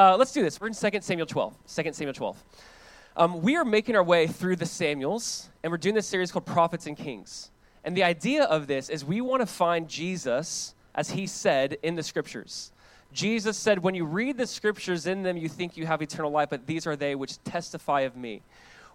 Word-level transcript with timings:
Uh, 0.00 0.16
let's 0.16 0.32
do 0.32 0.42
this. 0.42 0.58
We're 0.58 0.68
in 0.68 0.72
2 0.72 1.02
Samuel 1.02 1.26
12. 1.26 1.54
2 1.76 1.92
Samuel 1.92 2.14
12. 2.14 2.44
Um, 3.18 3.42
we 3.42 3.56
are 3.56 3.66
making 3.66 3.96
our 3.96 4.02
way 4.02 4.26
through 4.26 4.56
the 4.56 4.64
Samuels, 4.64 5.50
and 5.62 5.70
we're 5.70 5.76
doing 5.76 5.94
this 5.94 6.06
series 6.06 6.32
called 6.32 6.46
Prophets 6.46 6.86
and 6.86 6.96
Kings. 6.96 7.50
And 7.84 7.94
the 7.94 8.02
idea 8.02 8.44
of 8.44 8.66
this 8.66 8.88
is 8.88 9.04
we 9.04 9.20
want 9.20 9.42
to 9.42 9.46
find 9.46 9.90
Jesus 9.90 10.74
as 10.94 11.10
he 11.10 11.26
said 11.26 11.76
in 11.82 11.96
the 11.96 12.02
scriptures. 12.02 12.72
Jesus 13.12 13.58
said, 13.58 13.80
When 13.80 13.94
you 13.94 14.06
read 14.06 14.38
the 14.38 14.46
scriptures 14.46 15.06
in 15.06 15.22
them, 15.22 15.36
you 15.36 15.50
think 15.50 15.76
you 15.76 15.84
have 15.84 16.00
eternal 16.00 16.30
life, 16.30 16.48
but 16.48 16.66
these 16.66 16.86
are 16.86 16.96
they 16.96 17.14
which 17.14 17.36
testify 17.44 18.00
of 18.00 18.16
me. 18.16 18.40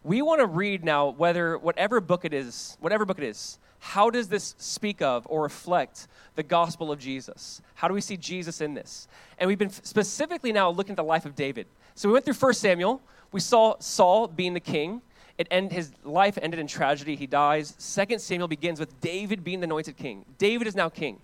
We 0.03 0.23
want 0.23 0.39
to 0.39 0.47
read 0.47 0.83
now 0.83 1.09
whether, 1.09 1.59
whatever 1.59 2.01
book 2.01 2.25
it 2.25 2.33
is, 2.33 2.77
whatever 2.79 3.05
book 3.05 3.19
it 3.19 3.25
is, 3.25 3.59
how 3.85 4.09
does 4.09 4.29
this 4.29 4.55
speak 4.57 5.03
of 5.03 5.27
or 5.29 5.43
reflect 5.43 6.07
the 6.33 6.41
gospel 6.41 6.91
of 6.91 6.97
Jesus? 6.97 7.61
How 7.75 7.87
do 7.87 7.93
we 7.93 8.01
see 8.01 8.17
Jesus 8.17 8.59
in 8.59 8.73
this? 8.73 9.07
And 9.37 9.47
we've 9.47 9.59
been 9.59 9.69
specifically 9.69 10.51
now 10.51 10.71
looking 10.71 10.93
at 10.93 10.97
the 10.97 11.03
life 11.03 11.23
of 11.23 11.35
David. 11.35 11.67
So 11.93 12.09
we 12.09 12.13
went 12.13 12.25
through 12.25 12.33
1 12.33 12.53
Samuel. 12.55 12.99
We 13.31 13.39
saw 13.39 13.75
Saul 13.77 14.27
being 14.27 14.55
the 14.55 14.59
king. 14.59 15.03
It 15.37 15.47
end, 15.51 15.71
his 15.71 15.91
life 16.03 16.39
ended 16.41 16.59
in 16.59 16.65
tragedy. 16.65 17.15
He 17.15 17.27
dies. 17.27 17.73
2 18.09 18.17
Samuel 18.17 18.47
begins 18.47 18.79
with 18.79 18.99
David 19.01 19.43
being 19.43 19.59
the 19.59 19.65
anointed 19.65 19.97
king. 19.97 20.25
David 20.39 20.65
is 20.65 20.75
now 20.75 20.89
king. 20.89 21.19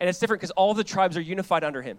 And 0.00 0.08
it's 0.08 0.18
different 0.18 0.40
because 0.40 0.50
all 0.50 0.74
the 0.74 0.82
tribes 0.82 1.16
are 1.16 1.20
unified 1.20 1.62
under 1.62 1.82
him. 1.82 1.98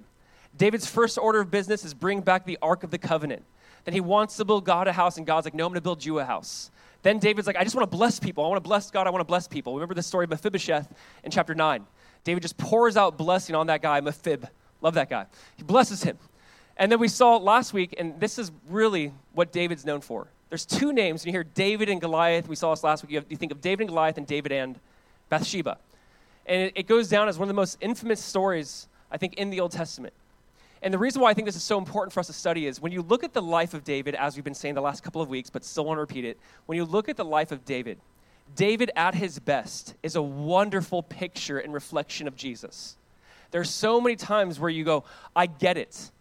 David's 0.58 0.86
first 0.86 1.18
order 1.18 1.40
of 1.40 1.50
business 1.50 1.86
is 1.86 1.94
bring 1.94 2.20
back 2.20 2.46
the 2.46 2.60
Ark 2.62 2.84
of 2.84 2.92
the 2.92 2.98
Covenant. 2.98 3.44
Then 3.86 3.94
he 3.94 4.02
wants 4.02 4.36
to 4.36 4.44
build 4.44 4.66
God 4.66 4.90
a 4.90 4.94
house, 4.94 5.18
and 5.18 5.26
God's 5.26 5.46
like, 5.46 5.54
no, 5.54 5.66
I'm 5.66 5.70
going 5.70 5.76
to 5.76 5.82
build 5.82 6.04
you 6.04 6.20
a 6.20 6.26
house. 6.26 6.72
Then 7.04 7.20
David's 7.20 7.48
like, 7.48 7.58
I 7.58 7.64
just 7.64 7.76
want 7.76 7.90
to 7.90 7.96
bless 7.96 8.20
people. 8.20 8.44
I 8.44 8.48
want 8.48 8.64
to 8.64 8.68
bless 8.68 8.90
God. 8.90 9.08
I 9.08 9.10
want 9.10 9.20
to 9.20 9.26
bless 9.26 9.48
people. 9.48 9.76
Remember 9.76 9.94
the 9.94 10.02
story 10.02 10.24
of 10.24 10.30
Mephibosheth 10.30 10.92
in 11.24 11.32
chapter 11.32 11.54
9. 11.54 11.86
David 12.24 12.42
just 12.42 12.58
pours 12.58 12.98
out 12.98 13.18
blessing 13.18 13.56
on 13.56 13.68
that 13.68 13.82
guy, 13.82 14.00
Mephib. 14.00 14.48
Love 14.82 14.94
that 14.96 15.10
guy. 15.10 15.26
He 15.58 15.64
blesses 15.64 16.04
him. 16.04 16.18
And 16.78 16.92
then 16.92 17.00
we 17.00 17.10
saw 17.10 17.38
last 17.38 17.74
week, 17.74 17.94
and 17.98 18.20
this 18.20 18.40
is 18.40 18.52
really 18.70 19.14
what 19.34 19.52
David's 19.52 19.86
known 19.86 20.02
for. 20.02 20.28
There's 20.50 20.66
two 20.66 20.94
names. 20.94 21.24
When 21.24 21.34
you 21.34 21.38
hear 21.38 21.44
David 21.44 21.90
and 21.90 22.00
Goliath, 22.00 22.48
we 22.48 22.56
saw 22.56 22.72
this 22.74 22.84
last 22.84 23.04
week. 23.04 23.12
You, 23.12 23.18
have, 23.18 23.26
you 23.30 23.38
think 23.38 23.52
of 23.52 23.62
David 23.62 23.82
and 23.82 23.90
Goliath 23.90 24.18
and 24.18 24.26
David 24.26 24.52
and 24.52 24.80
Bathsheba. 25.30 25.78
And 26.46 26.64
it, 26.64 26.74
it 26.76 26.88
goes 26.88 27.10
down 27.10 27.28
as 27.28 27.38
one 27.38 27.46
of 27.46 27.48
the 27.50 27.54
most 27.54 27.78
infamous 27.82 28.24
stories, 28.24 28.88
I 29.12 29.18
think, 29.18 29.34
in 29.36 29.50
the 29.50 29.60
Old 29.60 29.72
Testament. 29.72 30.14
And 30.84 30.94
the 30.94 30.98
reason 30.98 31.22
why 31.22 31.30
I 31.30 31.34
think 31.34 31.46
this 31.46 31.56
is 31.56 31.64
so 31.64 31.78
important 31.78 32.12
for 32.12 32.20
us 32.20 32.28
to 32.28 32.34
study 32.34 32.68
is 32.68 32.82
when 32.82 32.92
you 32.92 33.02
look 33.02 33.24
at 33.24 33.32
the 33.32 33.42
life 33.42 33.74
of 33.74 33.86
David, 33.86 34.16
as 34.16 34.36
we've 34.36 34.44
been 34.44 34.54
saying 34.54 34.76
the 34.76 34.82
last 34.82 35.02
couple 35.02 35.22
of 35.22 35.30
weeks, 35.30 35.50
but 35.50 35.64
still 35.64 35.86
want 35.86 35.98
to 35.98 36.02
repeat 36.02 36.26
it, 36.26 36.38
when 36.66 36.76
you 36.76 36.84
look 36.84 37.08
at 37.08 37.16
the 37.16 37.24
life 37.24 37.54
of 37.54 37.64
David, 37.64 38.00
David 38.54 38.92
at 38.98 39.16
his 39.16 39.40
best 39.40 39.96
is 40.04 40.18
a 40.18 40.22
wonderful 40.22 41.02
picture 41.02 41.58
and 41.58 41.74
reflection 41.74 42.28
of 42.28 42.36
Jesus. 42.36 42.98
There's 43.52 43.70
so 43.70 44.02
many 44.02 44.18
times 44.18 44.60
where 44.60 44.70
you 44.70 44.84
go, 44.84 45.06
I 45.34 45.46
get 45.46 45.78
it. 45.78 46.12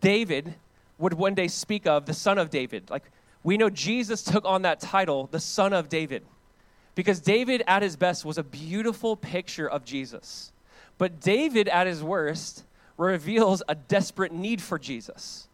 David 0.00 0.54
would 0.98 1.14
one 1.14 1.34
day 1.34 1.48
speak 1.48 1.86
of 1.86 2.04
the 2.04 2.12
son 2.12 2.36
of 2.36 2.50
David. 2.50 2.90
Like 2.90 3.04
we 3.42 3.56
know 3.56 3.70
Jesus 3.70 4.22
took 4.22 4.44
on 4.44 4.62
that 4.62 4.80
title, 4.80 5.30
the 5.30 5.40
son 5.40 5.72
of 5.72 5.88
David. 5.88 6.24
Because 6.94 7.20
David 7.20 7.62
at 7.66 7.80
his 7.80 7.96
best 7.96 8.26
was 8.26 8.36
a 8.36 8.42
beautiful 8.42 9.16
picture 9.16 9.66
of 9.66 9.86
Jesus. 9.86 10.52
But 10.98 11.20
David 11.20 11.68
at 11.68 11.86
his 11.86 12.02
worst 12.02 12.64
reveals 13.00 13.62
a 13.68 13.74
desperate 13.74 14.32
need 14.32 14.60
for 14.60 14.78
Jesus. 14.78 15.48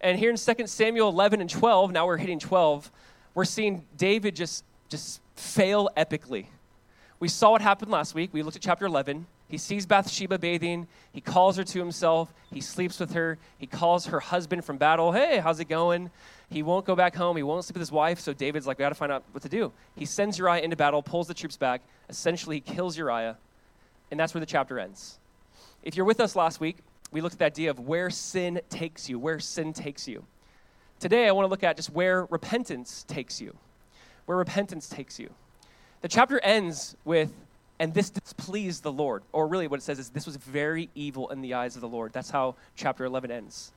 And 0.00 0.18
here 0.18 0.30
in 0.30 0.36
2 0.36 0.66
Samuel 0.66 1.08
11 1.08 1.40
and 1.40 1.50
12, 1.50 1.92
now 1.92 2.06
we're 2.06 2.16
hitting 2.16 2.38
12, 2.38 2.90
we're 3.34 3.44
seeing 3.44 3.84
David 3.96 4.36
just, 4.36 4.64
just 4.88 5.20
fail 5.36 5.88
epically. 5.96 6.46
We 7.20 7.28
saw 7.28 7.50
what 7.50 7.62
happened 7.62 7.90
last 7.90 8.14
week. 8.14 8.30
We 8.32 8.42
looked 8.42 8.56
at 8.56 8.62
chapter 8.62 8.86
11. 8.86 9.26
He 9.48 9.58
sees 9.58 9.86
Bathsheba 9.86 10.38
bathing. 10.38 10.86
He 11.12 11.20
calls 11.20 11.56
her 11.56 11.64
to 11.64 11.78
himself. 11.78 12.32
He 12.52 12.60
sleeps 12.60 13.00
with 13.00 13.12
her. 13.12 13.38
He 13.58 13.66
calls 13.66 14.06
her 14.06 14.20
husband 14.20 14.64
from 14.64 14.76
battle. 14.76 15.10
Hey, 15.12 15.38
how's 15.38 15.58
it 15.58 15.66
going? 15.66 16.10
He 16.50 16.62
won't 16.62 16.84
go 16.84 16.94
back 16.94 17.16
home. 17.16 17.36
He 17.36 17.42
won't 17.42 17.64
sleep 17.64 17.74
with 17.74 17.80
his 17.80 17.92
wife. 17.92 18.20
So 18.20 18.32
David's 18.32 18.66
like, 18.66 18.78
we 18.78 18.82
got 18.82 18.90
to 18.90 18.94
find 18.94 19.10
out 19.10 19.24
what 19.32 19.42
to 19.42 19.48
do. 19.48 19.72
He 19.96 20.04
sends 20.04 20.38
Uriah 20.38 20.62
into 20.62 20.76
battle, 20.76 21.02
pulls 21.02 21.28
the 21.28 21.34
troops 21.34 21.56
back. 21.56 21.80
Essentially, 22.08 22.56
he 22.56 22.60
kills 22.60 22.96
Uriah. 22.96 23.36
And 24.10 24.20
that's 24.20 24.32
where 24.32 24.40
the 24.40 24.46
chapter 24.46 24.78
ends. 24.78 25.18
If 25.82 25.96
you're 25.96 26.06
with 26.06 26.20
us 26.20 26.36
last 26.36 26.60
week, 26.60 26.76
we 27.10 27.20
looked 27.20 27.34
at 27.34 27.38
the 27.38 27.44
idea 27.46 27.70
of 27.70 27.80
where 27.80 28.10
sin 28.10 28.60
takes 28.68 29.08
you, 29.08 29.18
where 29.18 29.38
sin 29.38 29.72
takes 29.72 30.06
you. 30.06 30.24
Today, 31.00 31.28
I 31.28 31.32
want 31.32 31.46
to 31.46 31.50
look 31.50 31.62
at 31.62 31.76
just 31.76 31.90
where 31.90 32.26
repentance 32.26 33.04
takes 33.06 33.40
you, 33.40 33.56
where 34.26 34.36
repentance 34.36 34.88
takes 34.88 35.18
you. 35.18 35.30
The 36.00 36.08
chapter 36.08 36.40
ends 36.40 36.96
with, 37.04 37.32
and 37.78 37.94
this 37.94 38.10
displeased 38.10 38.82
the 38.82 38.92
Lord. 38.92 39.22
Or 39.32 39.46
really, 39.46 39.68
what 39.68 39.80
it 39.80 39.82
says 39.82 39.98
is, 39.98 40.10
this 40.10 40.26
was 40.26 40.36
very 40.36 40.90
evil 40.94 41.30
in 41.30 41.40
the 41.40 41.54
eyes 41.54 41.76
of 41.76 41.82
the 41.82 41.88
Lord. 41.88 42.12
That's 42.12 42.30
how 42.30 42.56
chapter 42.76 43.04
11 43.04 43.30
ends. 43.30 43.72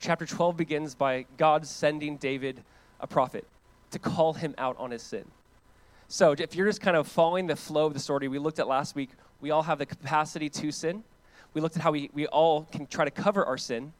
Chapter 0.00 0.26
12 0.26 0.56
begins 0.56 0.94
by 0.94 1.26
God 1.36 1.66
sending 1.66 2.16
David 2.16 2.62
a 3.00 3.06
prophet 3.06 3.46
to 3.90 3.98
call 3.98 4.32
him 4.32 4.54
out 4.58 4.76
on 4.78 4.90
his 4.90 5.02
sin. 5.02 5.24
So, 6.08 6.32
if 6.32 6.56
you're 6.56 6.66
just 6.66 6.80
kind 6.80 6.96
of 6.96 7.06
following 7.06 7.46
the 7.46 7.56
flow 7.56 7.86
of 7.86 7.94
the 7.94 8.00
story 8.00 8.28
we 8.28 8.38
looked 8.38 8.58
at 8.58 8.66
last 8.66 8.94
week, 8.94 9.10
we 9.40 9.50
all 9.50 9.62
have 9.62 9.78
the 9.78 9.86
capacity 9.86 10.48
to 10.50 10.72
sin 10.72 11.04
we 11.54 11.60
looked 11.60 11.76
at 11.76 11.82
how 11.82 11.92
we, 11.92 12.10
we 12.12 12.26
all 12.26 12.64
can 12.72 12.86
try 12.86 13.04
to 13.04 13.10
cover 13.10 13.44
our 13.44 13.58
sin. 13.58 13.92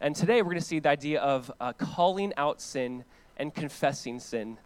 And 0.00 0.14
today 0.14 0.42
we're 0.42 0.50
going 0.50 0.60
to 0.60 0.64
see 0.64 0.78
the 0.78 0.88
idea 0.88 1.20
of 1.20 1.50
uh, 1.60 1.72
calling 1.72 2.32
out 2.36 2.60
sin 2.60 3.04
and 3.36 3.54
confessing 3.54 4.20
sin 4.20 4.58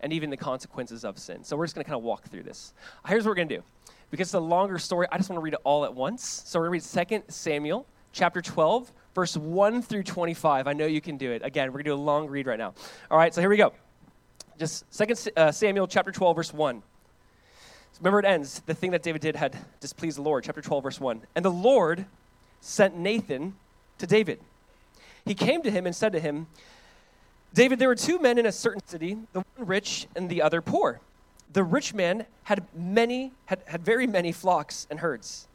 and 0.00 0.12
even 0.12 0.30
the 0.30 0.36
consequences 0.36 1.04
of 1.04 1.18
sin. 1.18 1.44
So 1.44 1.56
we're 1.56 1.66
just 1.66 1.74
going 1.74 1.84
to 1.84 1.88
kind 1.88 1.98
of 1.98 2.04
walk 2.04 2.24
through 2.24 2.44
this. 2.44 2.72
Here's 3.06 3.24
what 3.24 3.30
we're 3.30 3.36
going 3.36 3.48
to 3.48 3.56
do. 3.56 3.62
Because 4.10 4.28
it's 4.28 4.34
a 4.34 4.40
longer 4.40 4.78
story, 4.78 5.06
I 5.12 5.18
just 5.18 5.28
want 5.28 5.38
to 5.38 5.42
read 5.42 5.54
it 5.54 5.60
all 5.64 5.84
at 5.84 5.92
once. 5.92 6.42
So 6.46 6.58
we're 6.58 6.68
going 6.68 6.80
to 6.80 7.00
read 7.00 7.08
2 7.08 7.22
Samuel 7.28 7.86
chapter 8.12 8.40
12, 8.40 8.92
verse 9.14 9.36
1 9.36 9.82
through 9.82 10.04
25. 10.04 10.66
I 10.66 10.72
know 10.72 10.86
you 10.86 11.00
can 11.00 11.16
do 11.16 11.30
it. 11.32 11.42
Again, 11.44 11.68
we're 11.68 11.82
going 11.82 11.84
to 11.84 11.90
do 11.90 11.94
a 11.94 11.96
long 11.96 12.28
read 12.28 12.46
right 12.46 12.58
now. 12.58 12.74
All 13.10 13.18
right, 13.18 13.34
so 13.34 13.40
here 13.40 13.50
we 13.50 13.56
go. 13.56 13.72
Just 14.58 14.84
2 14.96 15.30
uh, 15.36 15.52
Samuel 15.52 15.86
chapter 15.86 16.10
12, 16.10 16.36
verse 16.36 16.52
1. 16.52 16.82
Remember, 18.00 18.20
it 18.20 18.24
ends. 18.24 18.62
The 18.66 18.74
thing 18.74 18.92
that 18.92 19.02
David 19.02 19.20
did 19.20 19.36
had 19.36 19.56
displeased 19.80 20.18
the 20.18 20.22
Lord. 20.22 20.44
Chapter 20.44 20.62
12, 20.62 20.82
verse 20.82 21.00
1. 21.00 21.22
And 21.34 21.44
the 21.44 21.50
Lord 21.50 22.06
sent 22.60 22.96
Nathan 22.96 23.54
to 23.98 24.06
David. 24.06 24.40
He 25.24 25.34
came 25.34 25.62
to 25.62 25.70
him 25.70 25.86
and 25.86 25.94
said 25.94 26.12
to 26.12 26.20
him, 26.20 26.46
David, 27.54 27.78
there 27.78 27.88
were 27.88 27.94
two 27.94 28.18
men 28.18 28.38
in 28.38 28.46
a 28.46 28.52
certain 28.52 28.82
city, 28.86 29.18
the 29.32 29.40
one 29.40 29.66
rich 29.66 30.06
and 30.14 30.28
the 30.28 30.42
other 30.42 30.60
poor. 30.60 31.00
The 31.52 31.64
rich 31.64 31.94
man 31.94 32.26
had 32.44 32.64
many, 32.74 33.32
had, 33.46 33.60
had 33.66 33.82
very 33.82 34.06
many 34.06 34.32
flocks 34.32 34.86
and 34.90 35.00
herds, 35.00 35.48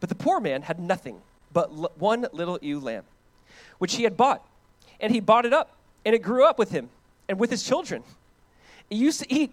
but 0.00 0.08
the 0.08 0.14
poor 0.14 0.40
man 0.40 0.62
had 0.62 0.78
nothing 0.78 1.20
but 1.52 1.70
l- 1.70 1.92
one 1.98 2.26
little 2.32 2.58
ewe 2.62 2.78
lamb, 2.78 3.04
which 3.78 3.96
he 3.96 4.04
had 4.04 4.16
bought. 4.16 4.44
And 5.00 5.12
he 5.12 5.18
bought 5.18 5.44
it 5.44 5.52
up, 5.52 5.76
and 6.04 6.14
it 6.14 6.20
grew 6.20 6.44
up 6.44 6.58
with 6.58 6.70
him 6.70 6.90
and 7.28 7.40
with 7.40 7.50
his 7.50 7.64
children. 7.64 8.04
It 8.88 8.96
used 8.96 9.20
to 9.20 9.32
eat 9.32 9.52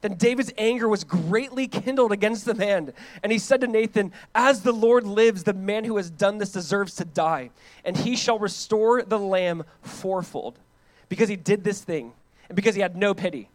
Then 0.00 0.14
David's 0.14 0.52
anger 0.56 0.88
was 0.88 1.04
greatly 1.04 1.68
kindled 1.68 2.10
against 2.10 2.46
the 2.46 2.54
man. 2.54 2.92
And 3.22 3.30
he 3.30 3.38
said 3.38 3.60
to 3.60 3.66
Nathan, 3.66 4.12
As 4.34 4.62
the 4.62 4.72
Lord 4.72 5.06
lives, 5.06 5.44
the 5.44 5.52
man 5.52 5.84
who 5.84 5.98
has 5.98 6.10
done 6.10 6.38
this 6.38 6.52
deserves 6.52 6.94
to 6.96 7.04
die. 7.04 7.50
And 7.84 7.96
he 7.96 8.16
shall 8.16 8.38
restore 8.38 9.02
the 9.02 9.18
lamb 9.18 9.64
fourfold, 9.82 10.58
because 11.08 11.28
he 11.28 11.36
did 11.36 11.64
this 11.64 11.82
thing, 11.82 12.12
and 12.48 12.56
because 12.56 12.74
he 12.74 12.80
had 12.80 12.96
no 12.96 13.12
pity. 13.12 13.50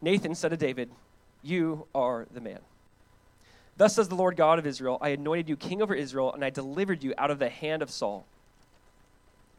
Nathan 0.00 0.34
said 0.34 0.48
to 0.48 0.56
David, 0.56 0.90
You 1.42 1.86
are 1.94 2.26
the 2.32 2.40
man. 2.40 2.60
Thus 3.76 3.94
says 3.94 4.08
the 4.08 4.14
Lord 4.14 4.36
God 4.36 4.58
of 4.58 4.66
Israel 4.66 4.98
I 5.00 5.10
anointed 5.10 5.48
you 5.48 5.56
king 5.56 5.82
over 5.82 5.94
Israel, 5.94 6.32
and 6.32 6.42
I 6.42 6.50
delivered 6.50 7.02
you 7.02 7.12
out 7.18 7.30
of 7.30 7.38
the 7.38 7.50
hand 7.50 7.82
of 7.82 7.90
Saul. 7.90 8.24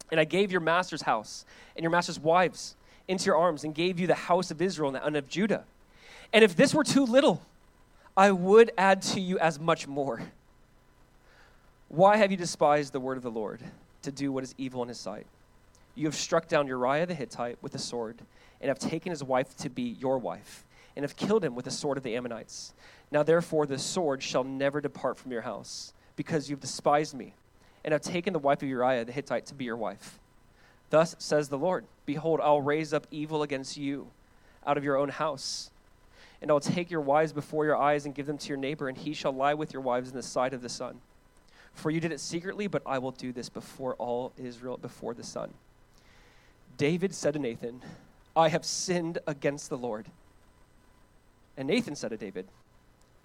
And 0.09 0.19
I 0.19 0.25
gave 0.25 0.51
your 0.51 0.61
master's 0.61 1.03
house 1.03 1.45
and 1.75 1.83
your 1.83 1.91
master's 1.91 2.19
wives 2.19 2.75
into 3.07 3.25
your 3.25 3.37
arms, 3.37 3.63
and 3.63 3.75
gave 3.75 3.99
you 3.99 4.07
the 4.07 4.15
house 4.15 4.51
of 4.51 4.61
Israel 4.61 4.95
and 4.95 5.15
the 5.15 5.19
of 5.19 5.27
Judah. 5.27 5.65
And 6.33 6.43
if 6.43 6.55
this 6.55 6.73
were 6.73 6.83
too 6.83 7.05
little, 7.05 7.41
I 8.15 8.31
would 8.31 8.71
add 8.77 9.01
to 9.03 9.19
you 9.19 9.37
as 9.39 9.59
much 9.59 9.87
more. 9.87 10.21
Why 11.89 12.17
have 12.17 12.31
you 12.31 12.37
despised 12.37 12.93
the 12.93 12.99
word 12.99 13.17
of 13.17 13.23
the 13.23 13.31
Lord 13.31 13.61
to 14.03 14.11
do 14.11 14.31
what 14.31 14.43
is 14.43 14.55
evil 14.57 14.81
in 14.81 14.87
his 14.87 14.99
sight? 14.99 15.27
You 15.95 16.05
have 16.05 16.15
struck 16.15 16.47
down 16.47 16.67
Uriah 16.67 17.05
the 17.05 17.13
Hittite 17.13 17.57
with 17.61 17.75
a 17.75 17.79
sword, 17.79 18.19
and 18.61 18.69
have 18.69 18.79
taken 18.79 19.09
his 19.09 19.23
wife 19.23 19.57
to 19.57 19.69
be 19.69 19.97
your 19.99 20.17
wife, 20.17 20.63
and 20.95 21.03
have 21.03 21.17
killed 21.17 21.43
him 21.43 21.53
with 21.53 21.65
the 21.65 21.71
sword 21.71 21.97
of 21.97 22.03
the 22.03 22.15
Ammonites. 22.15 22.73
Now, 23.11 23.23
therefore, 23.23 23.65
the 23.65 23.77
sword 23.77 24.23
shall 24.23 24.45
never 24.45 24.79
depart 24.79 25.17
from 25.17 25.31
your 25.31 25.41
house, 25.41 25.93
because 26.15 26.49
you 26.49 26.55
have 26.55 26.61
despised 26.61 27.13
me, 27.13 27.33
and 27.83 27.91
have 27.91 28.01
taken 28.01 28.31
the 28.31 28.39
wife 28.39 28.61
of 28.61 28.69
Uriah 28.69 29.03
the 29.03 29.11
Hittite 29.11 29.47
to 29.47 29.53
be 29.53 29.65
your 29.65 29.75
wife. 29.75 30.17
Thus 30.91 31.15
says 31.19 31.49
the 31.49 31.57
Lord 31.57 31.85
Behold, 32.05 32.39
I'll 32.41 32.61
raise 32.61 32.93
up 32.93 33.07
evil 33.11 33.43
against 33.43 33.75
you 33.75 34.07
out 34.65 34.77
of 34.77 34.83
your 34.83 34.97
own 34.97 35.09
house 35.09 35.71
and 36.41 36.49
I 36.49 36.53
will 36.53 36.59
take 36.59 36.89
your 36.89 37.01
wives 37.01 37.33
before 37.33 37.65
your 37.65 37.77
eyes 37.77 38.05
and 38.05 38.15
give 38.15 38.25
them 38.25 38.37
to 38.37 38.47
your 38.49 38.57
neighbor, 38.57 38.89
and 38.89 38.97
he 38.97 39.13
shall 39.13 39.31
lie 39.31 39.53
with 39.53 39.73
your 39.73 39.81
wives 39.81 40.09
in 40.09 40.15
the 40.15 40.23
sight 40.23 40.53
of 40.53 40.61
the 40.61 40.69
sun. 40.69 40.99
For 41.73 41.91
you 41.91 41.99
did 41.99 42.11
it 42.11 42.19
secretly, 42.19 42.67
but 42.67 42.81
I 42.85 42.97
will 42.97 43.11
do 43.11 43.31
this 43.31 43.49
before 43.49 43.95
all 43.95 44.33
Israel, 44.37 44.77
before 44.77 45.13
the 45.13 45.23
sun. 45.23 45.53
David 46.77 47.13
said 47.13 47.33
to 47.33 47.39
Nathan, 47.39 47.81
I 48.35 48.49
have 48.49 48.65
sinned 48.65 49.19
against 49.27 49.69
the 49.69 49.77
Lord. 49.77 50.07
And 51.57 51.67
Nathan 51.67 51.95
said 51.95 52.09
to 52.09 52.17
David, 52.17 52.47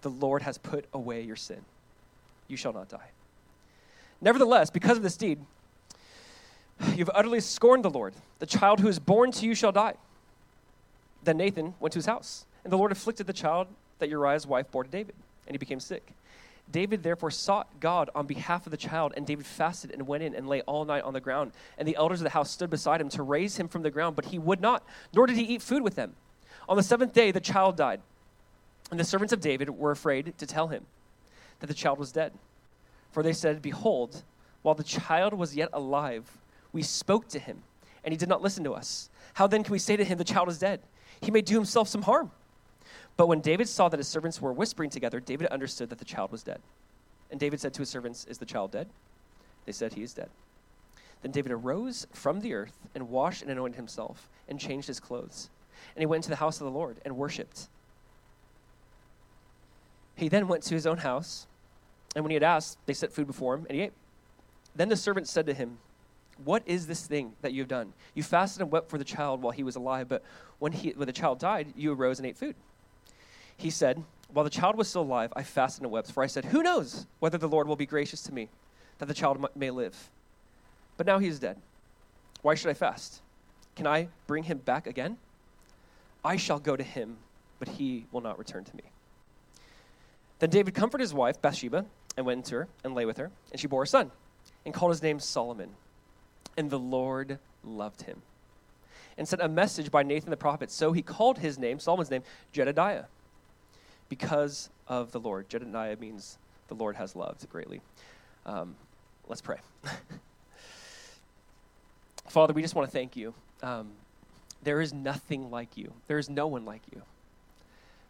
The 0.03 0.11
Lord 0.11 0.43
has 0.43 0.59
put 0.59 0.85
away 0.93 1.23
your 1.23 1.37
sin. 1.37 1.65
You 2.49 2.57
shall 2.57 2.73
not 2.73 2.89
die. 2.89 3.11
Nevertheless, 4.21 4.71
because 4.71 4.97
of 4.97 5.03
this 5.03 5.17
deed, 5.17 5.39
you've 6.95 7.11
utterly 7.15 7.41
scorned 7.41 7.85
the 7.85 7.91
Lord. 7.91 8.15
The 8.39 8.47
child 8.47 8.81
who 8.81 8.89
is 8.89 8.99
born 8.99 9.33
to 9.33 9.47
you 9.47 9.55
shall 9.55 9.73
die. 9.73 9.95
Then 11.25 11.39
Nathan 11.39 11.75
went 11.81 11.93
to 11.93 11.99
his 11.99 12.07
house, 12.07 12.47
and 12.67 12.73
the 12.73 12.77
Lord 12.77 12.91
afflicted 12.91 13.29
the 13.29 13.33
child 13.33 13.69
that 14.01 14.09
Uriah's 14.09 14.45
wife 14.45 14.73
bore 14.73 14.83
to 14.83 14.91
David, 14.91 15.15
and 15.47 15.55
he 15.55 15.59
became 15.59 15.79
sick. 15.79 16.11
David 16.73 17.05
therefore 17.05 17.31
sought 17.31 17.69
God 17.79 18.11
on 18.13 18.27
behalf 18.27 18.67
of 18.67 18.73
the 18.73 18.77
child, 18.77 19.15
and 19.17 19.25
David 19.25 19.47
fasted 19.47 19.93
and 19.93 20.09
went 20.09 20.25
in 20.25 20.35
and 20.35 20.49
lay 20.49 20.63
all 20.63 20.85
night 20.85 21.05
on 21.05 21.13
the 21.13 21.21
ground. 21.21 21.53
And 21.79 21.87
the 21.87 21.95
elders 21.95 22.19
of 22.19 22.25
the 22.25 22.31
house 22.31 22.51
stood 22.51 22.69
beside 22.69 23.01
him 23.01 23.09
to 23.11 23.23
raise 23.23 23.57
him 23.57 23.69
from 23.69 23.83
the 23.83 23.91
ground, 23.93 24.17
but 24.17 24.25
he 24.25 24.39
would 24.41 24.61
not, 24.61 24.85
nor 25.15 25.29
did 25.29 25.37
he 25.37 25.45
eat 25.45 25.63
food 25.63 25.81
with 25.81 25.95
them. 25.95 26.15
On 26.69 26.77
the 26.77 26.83
seventh 26.83 27.13
day, 27.13 27.31
the 27.31 27.39
child 27.39 27.77
died. 27.77 28.01
And 28.91 28.99
the 28.99 29.05
servants 29.05 29.33
of 29.33 29.41
David 29.41 29.71
were 29.71 29.93
afraid 29.93 30.37
to 30.37 30.45
tell 30.45 30.67
him 30.67 30.87
that 31.61 31.69
the 31.69 31.73
child 31.73 32.01
was 32.01 32.11
dead. 32.11 32.33
For 33.13 33.23
they 33.23 33.33
said, 33.33 33.63
Behold, 33.63 34.25
while 34.63 34.75
the 34.75 34.83
child 34.83 35.35
was 35.35 35.55
yet 35.55 35.69
alive, 35.73 36.29
we 36.73 36.83
spoke 36.83 37.29
to 37.29 37.39
him, 37.39 37.63
and 38.03 38.13
he 38.13 38.19
did 38.19 38.29
not 38.29 38.43
listen 38.43 38.65
to 38.65 38.75
us. 38.75 39.09
How 39.35 39.47
then 39.47 39.63
can 39.63 39.71
we 39.71 39.79
say 39.79 39.97
to 39.97 40.05
him, 40.05 40.19
The 40.19 40.25
child 40.25 40.49
is 40.49 40.59
dead? 40.59 40.81
He 41.21 41.31
may 41.31 41.43
do 41.43 41.55
himself 41.55 41.87
some 41.87 42.03
harm. 42.03 42.33
But 43.17 43.29
when 43.29 43.41
David 43.41 43.69
saw 43.69 43.89
that 43.89 43.99
his 43.99 44.09
servants 44.09 44.41
were 44.41 44.53
whispering 44.53 44.91
together, 44.91 45.21
David 45.21 45.47
understood 45.49 45.89
that 45.91 45.99
the 45.99 46.05
child 46.05 46.31
was 46.31 46.43
dead. 46.43 46.61
And 47.31 47.41
David 47.41 47.61
said 47.61 47.73
to 47.75 47.81
his 47.81 47.89
servants, 47.89 48.27
Is 48.27 48.39
the 48.39 48.47
child 48.47 48.73
dead? 48.73 48.89
They 49.65 49.73
said, 49.73 49.95
He 49.95 50.03
is 50.03 50.13
dead. 50.13 50.29
Then 51.23 51.33
David 51.33 51.53
arose 51.53 52.07
from 52.13 52.41
the 52.41 52.55
earth 52.55 52.77
and 52.95 53.09
washed 53.09 53.43
and 53.43 53.51
anointed 53.51 53.77
himself 53.77 54.29
and 54.49 54.61
changed 54.61 54.87
his 54.87 55.01
clothes. 55.01 55.49
And 55.95 56.03
he 56.03 56.07
went 56.07 56.19
into 56.19 56.31
the 56.31 56.37
house 56.37 56.61
of 56.61 56.67
the 56.67 56.71
Lord 56.71 56.99
and 57.05 57.17
worshipped. 57.17 57.69
He 60.15 60.29
then 60.29 60.49
went 60.49 60.63
to 60.65 60.75
his 60.75 60.87
own 60.87 60.99
house, 60.99 61.47
and 62.15 62.25
when 62.25 62.31
he 62.31 62.35
had 62.35 62.43
asked, 62.43 62.79
they 62.87 62.95
set 62.95 63.13
food 63.13 63.27
before 63.27 63.55
him, 63.55 63.67
and 63.69 63.77
he 63.77 63.85
ate. 63.85 63.93
Then 64.75 64.89
the 64.89 64.97
servants 64.97 65.31
said 65.31 65.47
to 65.47 65.55
him, 65.55 65.79
What 66.43 66.63
is 66.65 66.87
this 66.87 67.07
thing 67.07 67.33
that 67.43 67.53
you 67.53 67.61
have 67.61 67.69
done? 67.69 67.93
You 68.15 68.23
fasted 68.23 68.63
and 68.63 68.71
wept 68.71 68.89
for 68.89 68.99
the 68.99 69.05
child 69.05 69.43
while 69.43 69.53
he 69.53 69.63
was 69.63 69.77
alive, 69.77 70.09
but 70.09 70.23
when, 70.59 70.73
he, 70.73 70.91
when 70.91 71.07
the 71.07 71.13
child 71.13 71.39
died, 71.39 71.73
you 71.77 71.93
arose 71.93 72.19
and 72.19 72.27
ate 72.27 72.39
food. 72.39 72.55
He 73.57 73.71
said, 73.71 74.03
While 74.33 74.45
the 74.45 74.51
child 74.51 74.77
was 74.77 74.89
still 74.89 75.03
alive, 75.03 75.33
I 75.35 75.43
fasted 75.43 75.83
and 75.83 75.93
wept, 75.93 76.13
for 76.13 76.23
I 76.23 76.27
said, 76.27 76.47
Who 76.47 76.63
knows 76.63 77.07
whether 77.21 77.39
the 77.39 77.49
Lord 77.49 77.67
will 77.67 77.77
be 77.77 77.87
gracious 77.87 78.23
to 78.25 78.35
me, 78.35 78.49
that 78.99 79.07
the 79.07 79.15
child 79.15 79.45
may 79.55 79.71
live? 79.71 80.11
But 80.97 81.07
now 81.07 81.19
he 81.19 81.29
is 81.29 81.39
dead. 81.39 81.59
Why 82.43 82.55
should 82.55 82.71
I 82.71 82.75
fast? 82.75 83.23
Can 83.75 83.87
I 83.87 84.09
bring 84.27 84.45
him 84.45 84.59
back 84.59 84.87
again? 84.87 85.19
I 86.25 86.37
shall 86.37 86.59
go 86.59 86.77
to 86.77 86.83
him, 86.83 87.19
but 87.59 87.69
he 87.69 88.07
will 88.11 88.21
not 88.21 88.39
return 88.39 88.65
to 88.65 88.77
me. 88.77 88.85
Then 90.39 90.51
David 90.51 90.75
comforted 90.75 91.03
his 91.03 91.15
wife, 91.15 91.41
Bathsheba, 91.41 91.87
and 92.17 92.27
went 92.27 92.45
to 92.47 92.57
her 92.57 92.69
and 92.85 92.95
lay 92.95 93.05
with 93.05 93.17
her, 93.17 93.31
and 93.51 93.61
she 93.61 93.67
bore 93.67 93.85
a 93.85 93.87
son, 93.87 94.11
and 94.65 94.75
called 94.75 94.93
his 94.93 95.03
name 95.03 95.21
Solomon. 95.21 95.71
And 96.57 96.71
the 96.71 96.79
Lord 96.79 97.39
loved 97.63 98.03
him, 98.03 98.23
and 99.17 99.27
sent 99.27 99.43
a 99.43 99.49
message 99.49 99.91
by 99.91 100.03
Nathan 100.03 100.31
the 100.31 100.37
prophet. 100.37 100.71
So 100.71 100.93
he 100.93 101.03
called 101.03 101.39
his 101.39 101.59
name, 101.59 101.79
Solomon's 101.79 102.11
name, 102.11 102.23
Jedediah, 102.53 103.05
because 104.09 104.71
of 104.89 105.13
the 105.13 105.21
Lord. 105.21 105.49
Jedediah 105.49 105.97
means 105.97 106.39
the 106.69 106.75
Lord 106.75 106.97
has 106.97 107.17
loved 107.17 107.49
greatly. 107.51 107.81
Um, 108.45 108.77
let's 109.29 109.41
pray. 109.41 109.59
Father, 112.29 112.53
we 112.53 112.63
just 112.63 112.75
want 112.75 112.89
to 112.89 112.93
thank 112.93 113.17
you. 113.17 113.35
Um, 113.63 113.91
there 114.63 114.81
is 114.81 114.93
nothing 114.93 115.51
like 115.51 115.77
you, 115.77 115.93
there 116.09 116.19
is 116.19 116.29
no 116.29 116.47
one 116.47 116.65
like 116.65 116.83
you. 116.93 117.03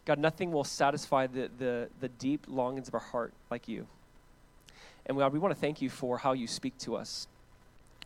God, 0.04 0.18
nothing 0.18 0.52
will 0.52 0.64
satisfy 0.64 1.26
the, 1.26 1.50
the, 1.58 1.88
the 2.00 2.08
deep 2.08 2.46
longings 2.48 2.86
of 2.86 2.94
our 2.94 3.00
heart 3.00 3.32
like 3.50 3.66
you. 3.66 3.86
And 5.04 5.18
God, 5.18 5.32
we 5.32 5.38
want 5.38 5.52
to 5.52 5.60
thank 5.60 5.82
you 5.82 5.90
for 5.90 6.18
how 6.18 6.32
you 6.32 6.46
speak 6.46 6.78
to 6.78 6.96
us. 6.96 7.26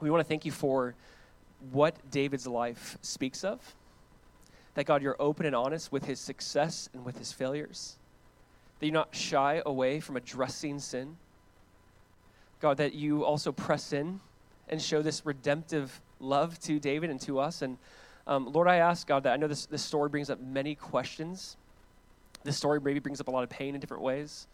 We 0.00 0.10
want 0.10 0.20
to 0.20 0.28
thank 0.28 0.46
you 0.46 0.52
for 0.52 0.94
what 1.72 1.94
David's 2.10 2.46
life 2.46 2.96
speaks 3.02 3.44
of. 3.44 3.74
That, 4.74 4.84
God, 4.84 5.02
you're 5.02 5.16
open 5.18 5.46
and 5.46 5.54
honest 5.54 5.90
with 5.90 6.04
his 6.04 6.20
success 6.20 6.88
and 6.94 7.04
with 7.04 7.18
his 7.18 7.32
failures. 7.32 7.96
That 8.78 8.86
you're 8.86 8.94
not 8.94 9.14
shy 9.14 9.62
away 9.66 10.00
from 10.00 10.16
addressing 10.16 10.78
sin. 10.78 11.16
God, 12.60 12.76
that 12.76 12.94
you 12.94 13.24
also 13.24 13.52
press 13.52 13.92
in 13.92 14.20
and 14.68 14.80
show 14.80 15.02
this 15.02 15.26
redemptive 15.26 16.00
love 16.20 16.58
to 16.60 16.78
David 16.78 17.10
and 17.10 17.20
to 17.22 17.40
us. 17.40 17.62
And 17.62 17.78
um, 18.26 18.52
Lord, 18.52 18.68
I 18.68 18.76
ask, 18.76 19.06
God, 19.06 19.24
that 19.24 19.32
I 19.32 19.36
know 19.36 19.48
this, 19.48 19.66
this 19.66 19.82
story 19.82 20.08
brings 20.08 20.30
up 20.30 20.40
many 20.40 20.74
questions. 20.74 21.56
This 22.44 22.56
story 22.56 22.80
maybe 22.80 23.00
brings 23.00 23.20
up 23.20 23.28
a 23.28 23.30
lot 23.30 23.42
of 23.42 23.50
pain 23.50 23.74
in 23.74 23.80
different 23.80 24.02
ways. 24.02 24.46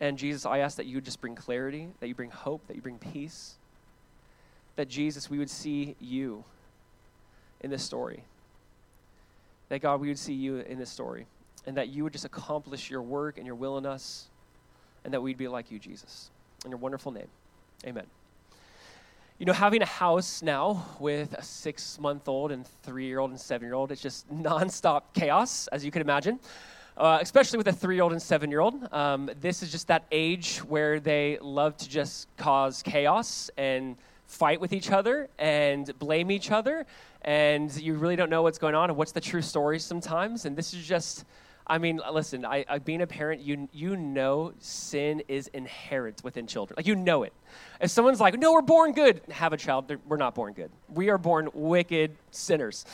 And 0.00 0.16
Jesus, 0.18 0.46
I 0.46 0.58
ask 0.58 0.78
that 0.78 0.86
you 0.86 1.00
just 1.00 1.20
bring 1.20 1.34
clarity, 1.34 1.88
that 2.00 2.08
you 2.08 2.14
bring 2.14 2.30
hope, 2.30 2.66
that 2.66 2.74
you 2.74 2.82
bring 2.82 2.98
peace. 2.98 3.54
That 4.76 4.88
Jesus, 4.88 5.28
we 5.28 5.38
would 5.38 5.50
see 5.50 5.96
you 6.00 6.44
in 7.60 7.70
this 7.70 7.84
story. 7.84 8.24
That 9.72 9.80
God, 9.80 10.02
we 10.02 10.08
would 10.08 10.18
see 10.18 10.34
you 10.34 10.58
in 10.58 10.78
this 10.78 10.90
story. 10.90 11.24
And 11.66 11.78
that 11.78 11.88
you 11.88 12.04
would 12.04 12.12
just 12.12 12.26
accomplish 12.26 12.90
your 12.90 13.00
work 13.00 13.38
and 13.38 13.46
your 13.46 13.54
will 13.54 13.78
in 13.78 13.86
us. 13.86 14.28
And 15.02 15.14
that 15.14 15.22
we'd 15.22 15.38
be 15.38 15.48
like 15.48 15.70
you, 15.70 15.78
Jesus. 15.78 16.30
In 16.66 16.70
your 16.70 16.78
wonderful 16.78 17.10
name. 17.10 17.28
Amen. 17.86 18.04
You 19.38 19.46
know, 19.46 19.54
having 19.54 19.80
a 19.80 19.86
house 19.86 20.42
now 20.42 20.84
with 21.00 21.32
a 21.32 21.42
six 21.42 21.98
month 21.98 22.28
old 22.28 22.52
and 22.52 22.66
three 22.82 23.06
year 23.06 23.18
old 23.18 23.30
and 23.30 23.40
seven 23.40 23.66
year 23.66 23.72
old, 23.72 23.90
it's 23.90 24.02
just 24.02 24.30
nonstop 24.30 25.04
chaos, 25.14 25.68
as 25.68 25.86
you 25.86 25.90
can 25.90 26.02
imagine 26.02 26.38
uh, 26.96 27.18
especially 27.22 27.56
with 27.56 27.68
a 27.68 27.72
three 27.72 27.94
year 27.94 28.04
old 28.04 28.12
and 28.12 28.20
seven 28.20 28.50
year 28.50 28.60
old. 28.60 28.74
Um, 28.92 29.30
this 29.40 29.62
is 29.62 29.72
just 29.72 29.88
that 29.88 30.04
age 30.12 30.58
where 30.58 31.00
they 31.00 31.38
love 31.40 31.78
to 31.78 31.88
just 31.88 32.28
cause 32.36 32.82
chaos 32.82 33.50
and 33.56 33.96
fight 34.32 34.60
with 34.60 34.72
each 34.72 34.90
other 34.90 35.28
and 35.38 35.96
blame 35.98 36.30
each 36.30 36.50
other. 36.50 36.86
And 37.22 37.74
you 37.76 37.94
really 37.94 38.16
don't 38.16 38.30
know 38.30 38.42
what's 38.42 38.58
going 38.58 38.74
on 38.74 38.90
and 38.90 38.96
what's 38.96 39.12
the 39.12 39.20
true 39.20 39.42
story 39.42 39.78
sometimes. 39.78 40.44
And 40.46 40.56
this 40.56 40.74
is 40.74 40.84
just. 40.84 41.24
I 41.64 41.78
mean, 41.78 42.00
listen, 42.12 42.44
I, 42.44 42.64
I, 42.68 42.80
being 42.80 43.02
a 43.02 43.06
parent, 43.06 43.40
you, 43.40 43.68
you 43.72 43.94
know 43.94 44.52
sin 44.58 45.22
is 45.28 45.46
inherent 45.46 46.24
within 46.24 46.48
children. 46.48 46.74
Like, 46.76 46.88
you 46.88 46.96
know 46.96 47.22
it. 47.22 47.32
If 47.80 47.92
someone's 47.92 48.18
like, 48.18 48.36
no, 48.36 48.52
we're 48.52 48.62
born 48.62 48.90
good, 48.90 49.20
have 49.30 49.52
a 49.52 49.56
child, 49.56 49.90
we're 50.08 50.16
not 50.16 50.34
born 50.34 50.54
good. 50.54 50.72
We 50.88 51.08
are 51.10 51.18
born 51.18 51.50
wicked 51.54 52.16
sinners. 52.32 52.84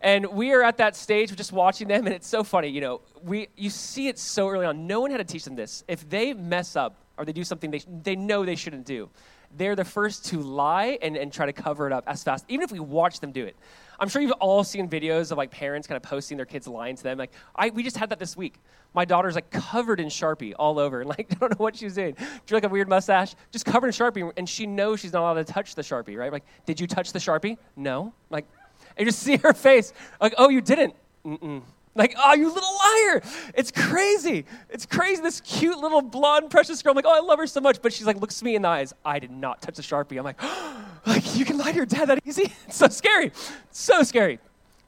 And 0.00 0.26
we 0.32 0.52
are 0.52 0.62
at 0.62 0.78
that 0.78 0.96
stage 0.96 1.30
of 1.30 1.36
just 1.36 1.52
watching 1.52 1.86
them, 1.88 2.06
and 2.06 2.14
it's 2.14 2.26
so 2.26 2.42
funny. 2.42 2.68
You 2.68 2.80
know, 2.80 3.00
we 3.22 3.48
you 3.56 3.68
see 3.68 4.08
it 4.08 4.18
so 4.18 4.48
early 4.48 4.64
on. 4.64 4.86
No 4.86 5.00
one 5.00 5.10
had 5.10 5.18
to 5.18 5.24
teach 5.24 5.44
them 5.44 5.54
this. 5.54 5.84
If 5.86 6.08
they 6.08 6.32
mess 6.32 6.76
up 6.76 6.96
or 7.18 7.26
they 7.26 7.32
do 7.32 7.44
something 7.44 7.70
they, 7.70 7.82
they 8.02 8.16
know 8.16 8.44
they 8.44 8.56
shouldn't 8.56 8.86
do, 8.86 9.10
they're 9.56 9.76
the 9.76 9.84
first 9.84 10.26
to 10.26 10.40
lie 10.40 10.98
and, 11.02 11.16
and 11.16 11.32
try 11.32 11.46
to 11.46 11.52
cover 11.52 11.86
it 11.86 11.92
up 11.92 12.04
as 12.06 12.22
fast, 12.22 12.44
even 12.48 12.64
if 12.64 12.72
we 12.72 12.80
watch 12.80 13.20
them 13.20 13.32
do 13.32 13.44
it. 13.44 13.56
I'm 13.98 14.08
sure 14.08 14.20
you've 14.20 14.32
all 14.32 14.64
seen 14.64 14.88
videos 14.88 15.30
of 15.30 15.38
like 15.38 15.50
parents 15.50 15.86
kind 15.86 15.96
of 15.96 16.02
posting 16.02 16.36
their 16.36 16.46
kids 16.46 16.66
lying 16.66 16.96
to 16.96 17.02
them. 17.02 17.18
Like, 17.18 17.32
I, 17.54 17.70
we 17.70 17.82
just 17.82 17.96
had 17.96 18.10
that 18.10 18.18
this 18.18 18.36
week. 18.36 18.58
My 18.92 19.04
daughter's 19.04 19.34
like 19.34 19.50
covered 19.50 20.00
in 20.00 20.08
Sharpie 20.08 20.52
all 20.58 20.78
over, 20.78 21.00
and 21.02 21.08
like, 21.08 21.28
I 21.30 21.34
don't 21.34 21.52
know 21.52 21.62
what 21.62 21.76
she's 21.76 21.94
doing. 21.94 22.16
She 22.46 22.54
like 22.54 22.64
a 22.64 22.68
weird 22.68 22.88
mustache, 22.88 23.34
just 23.52 23.64
covered 23.64 23.88
in 23.88 23.92
Sharpie, 23.92 24.32
and 24.36 24.48
she 24.48 24.66
knows 24.66 25.00
she's 25.00 25.12
not 25.12 25.20
allowed 25.20 25.46
to 25.46 25.52
touch 25.52 25.74
the 25.74 25.82
Sharpie, 25.82 26.16
right? 26.16 26.32
Like, 26.32 26.44
did 26.66 26.80
you 26.80 26.86
touch 26.86 27.12
the 27.12 27.18
Sharpie? 27.18 27.56
No. 27.76 28.12
Like, 28.30 28.46
and 28.96 29.06
you 29.06 29.12
just 29.12 29.22
see 29.22 29.36
her 29.38 29.52
face, 29.52 29.92
like, 30.20 30.34
oh, 30.38 30.48
you 30.48 30.60
didn't. 30.60 30.94
Mm-mm. 31.24 31.62
Like, 31.94 32.14
oh, 32.18 32.34
you 32.34 32.52
little 32.52 32.68
liar. 32.68 33.22
It's 33.54 33.70
crazy. 33.70 34.44
It's 34.68 34.84
crazy. 34.84 35.22
This 35.22 35.40
cute 35.40 35.78
little 35.78 36.02
blonde, 36.02 36.50
precious 36.50 36.82
girl. 36.82 36.90
I'm 36.90 36.96
like, 36.96 37.06
oh, 37.06 37.16
I 37.16 37.20
love 37.20 37.38
her 37.38 37.46
so 37.46 37.60
much. 37.60 37.80
But 37.80 37.92
she's 37.92 38.06
like, 38.06 38.20
looks 38.20 38.42
me 38.42 38.56
in 38.56 38.62
the 38.62 38.68
eyes. 38.68 38.92
I 39.04 39.18
did 39.18 39.30
not 39.30 39.62
touch 39.62 39.76
the 39.76 39.82
Sharpie. 39.82 40.18
I'm 40.18 40.24
like, 40.24 40.38
oh, 40.40 40.84
like 41.06 41.36
you 41.36 41.44
can 41.44 41.56
lie 41.56 41.70
to 41.70 41.76
your 41.76 41.86
dad 41.86 42.08
that 42.08 42.20
easy? 42.24 42.52
It's 42.66 42.76
so 42.76 42.88
scary. 42.88 43.30
So 43.70 44.02
scary. 44.02 44.40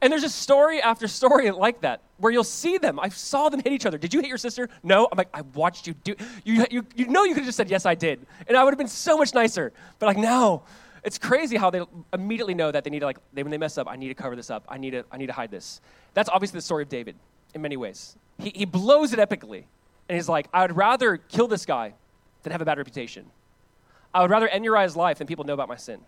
And 0.03 0.13
there's 0.13 0.23
just 0.23 0.41
story 0.41 0.81
after 0.83 1.09
story 1.09 1.51
like 1.51 1.81
that 1.81 2.01
where 2.19 2.33
you'll 2.33 2.45
see 2.45 2.79
them. 2.79 2.99
I 3.01 3.09
saw 3.09 3.49
them 3.49 3.61
hit 3.63 3.73
each 3.73 3.87
other. 3.87 3.99
Did 3.99 4.13
you 4.13 4.21
hit 4.21 4.29
your 4.29 4.39
sister? 4.39 4.69
No. 4.83 5.09
I'm 5.11 5.17
like, 5.17 5.29
I 5.33 5.43
watched 5.55 5.87
you 5.87 5.95
do. 5.95 6.15
You, 6.45 6.67
you, 6.71 6.87
you 6.95 7.07
know 7.07 7.25
you 7.25 7.31
could 7.35 7.41
have 7.41 7.47
just 7.47 7.57
said, 7.57 7.71
yes, 7.71 7.87
I 7.87 7.95
did. 7.95 8.27
And 8.49 8.57
I 8.57 8.65
would 8.65 8.73
have 8.73 8.79
been 8.79 8.89
so 8.89 9.17
much 9.17 9.33
nicer. 9.33 9.73
But 9.99 10.07
like, 10.07 10.19
no 10.19 10.65
it's 11.07 11.19
crazy 11.19 11.57
how 11.57 11.71
they 11.71 11.81
immediately 12.13 12.53
know 12.53 12.71
that 12.71 12.85
they 12.85 12.91
need 12.91 12.99
to 12.99 13.07
like 13.07 13.19
they, 13.33 13.43
when 13.43 13.51
they 13.51 13.59
mess 13.59 13.79
up 13.79 13.87
i 13.89 13.97
need 13.97 14.09
to 14.09 14.15
cover 14.15 14.37
this 14.37 14.51
up 14.51 14.65
i 14.69 14.77
need 14.77 14.91
to 14.91 15.05
i 15.11 15.17
need 15.17 15.29
to 15.29 15.33
hide 15.33 15.51
this 15.51 15.81
that's 16.13 16.29
obviously 16.29 16.59
the 16.59 16.63
story 16.63 16.83
of 16.83 16.89
david 16.89 17.15
in 17.55 17.63
many 17.63 17.77
ways 17.77 18.17
he, 18.39 18.51
he 18.55 18.65
blows 18.65 19.13
it 19.13 19.19
epically 19.19 19.65
and 20.09 20.17
he's 20.17 20.29
like 20.29 20.49
i 20.53 20.63
would 20.63 20.77
rather 20.77 21.17
kill 21.17 21.49
this 21.49 21.65
guy 21.65 21.95
than 22.43 22.51
have 22.53 22.61
a 22.61 22.65
bad 22.65 22.77
reputation 22.77 23.25
i 24.13 24.21
would 24.21 24.31
rather 24.31 24.49
end 24.49 24.65
uriah's 24.65 24.97
life 24.97 25.19
than 25.19 25.27
people 25.27 25.45
know 25.45 25.55
about 25.55 25.69
my 25.69 25.77
sin 25.77 26.01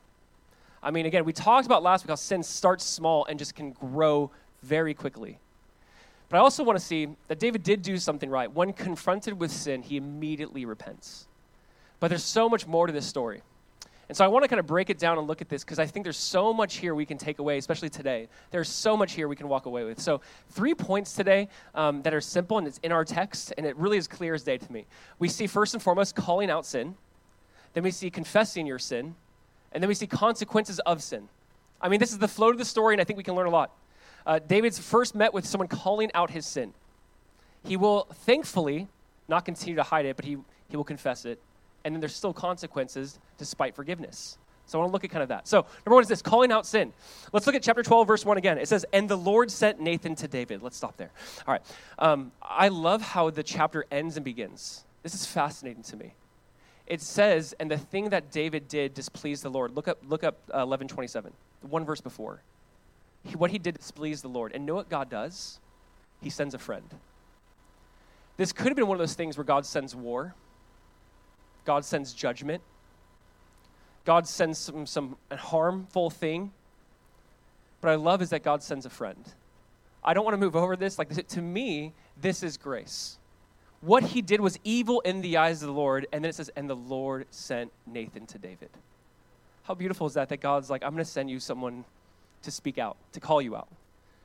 i 0.82 0.90
mean 0.90 1.06
again 1.06 1.24
we 1.24 1.32
talked 1.32 1.64
about 1.64 1.82
last 1.82 2.04
week 2.04 2.10
how 2.10 2.16
sin 2.16 2.42
starts 2.42 2.84
small 2.84 3.24
and 3.26 3.38
just 3.38 3.54
can 3.54 3.70
grow 3.72 4.30
very 4.62 4.92
quickly 4.92 5.38
But 6.28 6.38
I 6.38 6.40
also 6.40 6.62
want 6.64 6.78
to 6.78 6.84
see 6.84 7.08
that 7.28 7.38
David 7.38 7.62
did 7.62 7.80
do 7.82 7.96
something 7.96 8.28
right. 8.28 8.52
When 8.52 8.72
confronted 8.72 9.40
with 9.40 9.50
sin, 9.50 9.82
he 9.82 9.96
immediately 9.96 10.66
repents. 10.66 11.26
But 12.00 12.08
there's 12.08 12.24
so 12.24 12.48
much 12.48 12.66
more 12.66 12.86
to 12.86 12.92
this 12.92 13.06
story. 13.06 13.42
And 14.08 14.16
so 14.16 14.24
I 14.24 14.28
want 14.28 14.42
to 14.42 14.48
kind 14.48 14.58
of 14.58 14.66
break 14.66 14.88
it 14.88 14.98
down 14.98 15.18
and 15.18 15.26
look 15.26 15.42
at 15.42 15.50
this 15.50 15.62
because 15.62 15.78
I 15.78 15.84
think 15.84 16.04
there's 16.04 16.16
so 16.16 16.54
much 16.54 16.76
here 16.76 16.94
we 16.94 17.04
can 17.04 17.18
take 17.18 17.40
away, 17.40 17.58
especially 17.58 17.90
today. 17.90 18.28
There's 18.50 18.68
so 18.68 18.96
much 18.96 19.12
here 19.12 19.28
we 19.28 19.36
can 19.36 19.48
walk 19.48 19.66
away 19.66 19.84
with. 19.84 20.00
So, 20.00 20.22
three 20.48 20.74
points 20.74 21.12
today 21.12 21.48
um, 21.74 22.00
that 22.02 22.14
are 22.14 22.20
simple 22.20 22.56
and 22.56 22.66
it's 22.66 22.78
in 22.78 22.90
our 22.90 23.04
text, 23.04 23.52
and 23.58 23.66
it 23.66 23.76
really 23.76 23.98
is 23.98 24.08
clear 24.08 24.32
as 24.32 24.42
day 24.42 24.56
to 24.56 24.72
me. 24.72 24.86
We 25.18 25.28
see 25.28 25.46
first 25.46 25.74
and 25.74 25.82
foremost 25.82 26.14
calling 26.14 26.48
out 26.48 26.64
sin, 26.64 26.94
then 27.74 27.82
we 27.82 27.90
see 27.90 28.08
confessing 28.08 28.66
your 28.66 28.78
sin, 28.78 29.14
and 29.72 29.82
then 29.82 29.88
we 29.88 29.94
see 29.94 30.06
consequences 30.06 30.78
of 30.80 31.02
sin. 31.02 31.28
I 31.80 31.90
mean, 31.90 32.00
this 32.00 32.10
is 32.10 32.18
the 32.18 32.28
flow 32.28 32.50
of 32.50 32.56
the 32.56 32.64
story, 32.64 32.94
and 32.94 33.02
I 33.02 33.04
think 33.04 33.18
we 33.18 33.22
can 33.22 33.34
learn 33.34 33.46
a 33.46 33.50
lot. 33.50 33.72
Uh, 34.26 34.38
David's 34.38 34.78
first 34.78 35.14
met 35.14 35.34
with 35.34 35.46
someone 35.46 35.68
calling 35.68 36.10
out 36.14 36.30
his 36.30 36.46
sin. 36.46 36.72
He 37.62 37.76
will 37.76 38.06
thankfully 38.24 38.88
not 39.28 39.44
continue 39.44 39.76
to 39.76 39.82
hide 39.82 40.06
it, 40.06 40.16
but 40.16 40.24
he, 40.24 40.38
he 40.68 40.76
will 40.78 40.84
confess 40.84 41.26
it 41.26 41.38
and 41.88 41.96
then 41.96 42.00
there's 42.00 42.14
still 42.14 42.34
consequences 42.34 43.18
despite 43.38 43.74
forgiveness. 43.74 44.36
So 44.66 44.78
I 44.78 44.82
want 44.82 44.90
to 44.90 44.92
look 44.92 45.04
at 45.04 45.10
kind 45.10 45.22
of 45.22 45.30
that. 45.30 45.48
So, 45.48 45.64
number 45.86 45.94
one 45.94 46.02
is 46.02 46.08
this 46.08 46.20
calling 46.20 46.52
out 46.52 46.66
sin. 46.66 46.92
Let's 47.32 47.46
look 47.46 47.56
at 47.56 47.62
chapter 47.62 47.82
12, 47.82 48.06
verse 48.06 48.26
1 48.26 48.36
again. 48.36 48.58
It 48.58 48.68
says, 48.68 48.84
And 48.92 49.08
the 49.08 49.16
Lord 49.16 49.50
sent 49.50 49.80
Nathan 49.80 50.14
to 50.16 50.28
David. 50.28 50.62
Let's 50.62 50.76
stop 50.76 50.98
there. 50.98 51.10
All 51.46 51.54
right. 51.54 51.62
Um, 51.98 52.30
I 52.42 52.68
love 52.68 53.00
how 53.00 53.30
the 53.30 53.42
chapter 53.42 53.86
ends 53.90 54.16
and 54.16 54.24
begins. 54.24 54.84
This 55.02 55.14
is 55.14 55.24
fascinating 55.24 55.82
to 55.84 55.96
me. 55.96 56.12
It 56.86 57.00
says, 57.00 57.54
And 57.58 57.70
the 57.70 57.78
thing 57.78 58.10
that 58.10 58.30
David 58.30 58.68
did 58.68 58.92
displeased 58.92 59.42
the 59.42 59.48
Lord. 59.48 59.74
Look 59.74 59.88
up, 59.88 60.00
look 60.06 60.22
up 60.22 60.34
uh, 60.48 60.68
1127, 60.68 61.32
the 61.62 61.66
one 61.68 61.86
verse 61.86 62.02
before. 62.02 62.42
He, 63.24 63.36
what 63.36 63.50
he 63.50 63.58
did 63.58 63.78
displeased 63.78 64.22
the 64.22 64.28
Lord. 64.28 64.52
And 64.54 64.66
know 64.66 64.74
what 64.74 64.90
God 64.90 65.08
does? 65.08 65.60
He 66.20 66.28
sends 66.28 66.52
a 66.52 66.58
friend. 66.58 66.84
This 68.36 68.52
could 68.52 68.66
have 68.66 68.76
been 68.76 68.86
one 68.86 68.96
of 68.96 69.00
those 69.00 69.14
things 69.14 69.38
where 69.38 69.44
God 69.44 69.64
sends 69.64 69.96
war 69.96 70.34
God 71.68 71.84
sends 71.84 72.14
judgment. 72.14 72.62
God 74.06 74.26
sends 74.26 74.58
some, 74.58 74.86
some 74.86 75.18
harmful 75.30 76.08
thing. 76.08 76.50
But 77.82 77.90
I 77.90 77.96
love 77.96 78.22
is 78.22 78.30
that 78.30 78.42
God 78.42 78.62
sends 78.62 78.86
a 78.86 78.90
friend. 78.90 79.22
I 80.02 80.14
don't 80.14 80.24
want 80.24 80.32
to 80.32 80.38
move 80.38 80.56
over 80.56 80.76
this. 80.76 80.98
Like 80.98 81.10
to 81.14 81.42
me, 81.42 81.92
this 82.18 82.42
is 82.42 82.56
grace. 82.56 83.18
What 83.82 84.02
he 84.02 84.22
did 84.22 84.40
was 84.40 84.58
evil 84.64 85.00
in 85.00 85.20
the 85.20 85.36
eyes 85.36 85.62
of 85.62 85.66
the 85.66 85.74
Lord, 85.74 86.06
and 86.10 86.24
then 86.24 86.30
it 86.30 86.36
says, 86.36 86.50
and 86.56 86.70
the 86.70 86.74
Lord 86.74 87.26
sent 87.30 87.70
Nathan 87.86 88.24
to 88.28 88.38
David. 88.38 88.70
How 89.64 89.74
beautiful 89.74 90.06
is 90.06 90.14
that? 90.14 90.30
That 90.30 90.40
God's 90.40 90.70
like, 90.70 90.82
I'm 90.82 90.92
going 90.92 91.04
to 91.04 91.10
send 91.10 91.28
you 91.28 91.38
someone 91.38 91.84
to 92.44 92.50
speak 92.50 92.78
out, 92.78 92.96
to 93.12 93.20
call 93.20 93.42
you 93.42 93.54
out, 93.56 93.68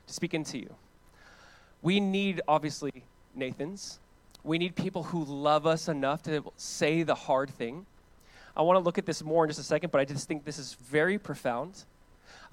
to 0.06 0.14
speak 0.14 0.32
into 0.32 0.56
you. 0.56 0.74
We 1.82 2.00
need, 2.00 2.40
obviously, 2.48 3.04
Nathans. 3.34 3.98
We 4.44 4.58
need 4.58 4.76
people 4.76 5.02
who 5.02 5.24
love 5.24 5.66
us 5.66 5.88
enough 5.88 6.22
to 6.24 6.44
say 6.56 7.02
the 7.02 7.14
hard 7.14 7.50
thing. 7.50 7.86
I 8.56 8.62
want 8.62 8.76
to 8.76 8.80
look 8.80 8.98
at 8.98 9.06
this 9.06 9.24
more 9.24 9.44
in 9.44 9.50
just 9.50 9.58
a 9.58 9.64
second, 9.64 9.90
but 9.90 10.00
I 10.00 10.04
just 10.04 10.28
think 10.28 10.44
this 10.44 10.58
is 10.58 10.74
very 10.74 11.18
profound. 11.18 11.84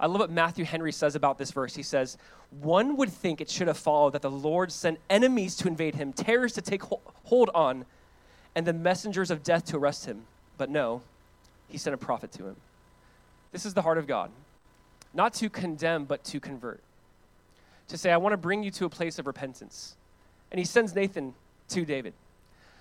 I 0.00 0.06
love 0.06 0.20
what 0.20 0.30
Matthew 0.30 0.64
Henry 0.64 0.90
says 0.90 1.14
about 1.14 1.38
this 1.38 1.52
verse. 1.52 1.76
He 1.76 1.82
says, 1.82 2.16
One 2.60 2.96
would 2.96 3.10
think 3.10 3.40
it 3.40 3.48
should 3.48 3.68
have 3.68 3.76
followed 3.76 4.14
that 4.14 4.22
the 4.22 4.30
Lord 4.30 4.72
sent 4.72 4.98
enemies 5.10 5.54
to 5.58 5.68
invade 5.68 5.94
him, 5.94 6.12
terrors 6.12 6.54
to 6.54 6.62
take 6.62 6.82
hold 7.24 7.50
on, 7.54 7.84
and 8.54 8.66
the 8.66 8.72
messengers 8.72 9.30
of 9.30 9.42
death 9.42 9.66
to 9.66 9.76
arrest 9.76 10.06
him. 10.06 10.22
But 10.58 10.70
no, 10.70 11.02
he 11.68 11.78
sent 11.78 11.94
a 11.94 11.98
prophet 11.98 12.32
to 12.32 12.46
him. 12.46 12.56
This 13.52 13.66
is 13.66 13.74
the 13.74 13.82
heart 13.82 13.98
of 13.98 14.06
God. 14.06 14.30
Not 15.14 15.34
to 15.34 15.50
condemn, 15.50 16.04
but 16.04 16.24
to 16.24 16.40
convert. 16.40 16.80
To 17.88 17.98
say, 17.98 18.10
I 18.10 18.16
want 18.16 18.32
to 18.32 18.38
bring 18.38 18.62
you 18.62 18.70
to 18.72 18.86
a 18.86 18.88
place 18.88 19.18
of 19.18 19.26
repentance. 19.26 19.94
And 20.50 20.58
he 20.58 20.64
sends 20.64 20.94
Nathan 20.94 21.34
to 21.72 21.84
David. 21.84 22.14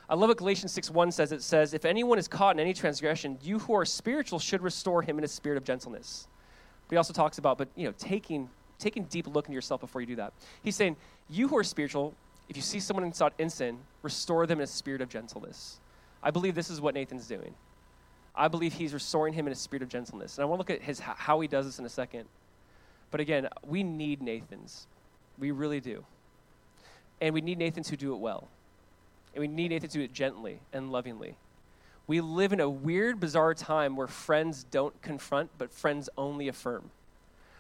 I 0.10 0.16
love 0.16 0.30
what 0.30 0.38
Galatians 0.38 0.72
6 0.74 0.90
1 0.90 1.12
says. 1.12 1.32
It 1.32 1.42
says, 1.42 1.74
If 1.74 1.86
anyone 1.86 2.20
is 2.20 2.28
caught 2.28 2.56
in 2.56 2.60
any 2.60 2.74
transgression, 2.74 3.38
you 3.42 3.60
who 3.60 3.74
are 3.74 3.86
spiritual 3.86 4.40
should 4.40 4.62
restore 4.62 5.02
him 5.02 5.18
in 5.18 5.24
a 5.24 5.28
spirit 5.28 5.58
of 5.58 5.64
gentleness. 5.64 6.28
But 6.88 6.96
he 6.96 6.98
also 6.98 7.14
talks 7.14 7.38
about, 7.38 7.58
but 7.58 7.70
you 7.76 7.86
know, 7.86 7.94
taking 7.98 8.50
taking 8.78 9.04
deep 9.06 9.28
look 9.28 9.46
into 9.46 9.54
yourself 9.56 9.80
before 9.80 10.02
you 10.02 10.08
do 10.08 10.16
that. 10.18 10.34
He's 10.64 10.76
saying, 10.76 10.98
You 11.30 11.48
who 11.48 11.58
are 11.58 11.64
spiritual, 11.64 12.14
if 12.50 12.58
you 12.58 12.62
see 12.62 12.82
someone 12.82 13.14
in 13.38 13.50
sin, 13.50 13.78
restore 14.02 14.46
them 14.46 14.60
in 14.60 14.64
a 14.64 14.68
spirit 14.68 15.02
of 15.02 15.08
gentleness. 15.08 15.80
I 16.22 16.32
believe 16.32 16.56
this 16.56 16.70
is 16.70 16.82
what 16.82 16.94
Nathan's 16.94 17.28
doing. 17.28 17.54
I 18.36 18.48
believe 18.48 18.74
he's 18.74 18.94
restoring 18.94 19.34
him 19.34 19.48
in 19.48 19.54
a 19.54 19.56
spirit 19.56 19.84
of 19.84 19.90
gentleness. 19.90 20.38
And 20.38 20.44
I 20.44 20.46
want 20.46 20.58
to 20.58 20.74
look 20.74 20.82
at 20.82 20.86
his 20.86 21.00
how 21.00 21.40
he 21.40 21.48
does 21.48 21.66
this 21.66 21.80
in 21.80 21.86
a 21.86 21.90
second. 21.90 22.26
But 23.12 23.22
again, 23.22 23.48
we 23.66 23.84
need 23.84 24.22
Nathans. 24.22 24.88
We 25.38 25.52
really 25.52 25.80
do. 25.80 26.04
And 27.22 27.34
we 27.34 27.42
need 27.42 27.58
Nathans 27.58 27.90
who 27.90 27.98
do 27.98 28.14
it 28.14 28.18
well. 28.20 28.48
And 29.34 29.42
we 29.42 29.48
need 29.48 29.70
to 29.82 29.88
do 29.88 30.02
it 30.02 30.14
gently 30.14 30.60
and 30.74 30.92
lovingly. 30.92 31.38
We 32.08 32.20
live 32.20 32.52
in 32.52 32.60
a 32.60 32.70
weird, 32.70 33.20
bizarre 33.20 33.54
time 33.54 33.96
where 33.96 34.08
friends 34.08 34.66
don't 34.66 35.00
confront, 35.02 35.52
but 35.58 35.72
friends 35.72 36.10
only 36.18 36.48
affirm. 36.48 36.92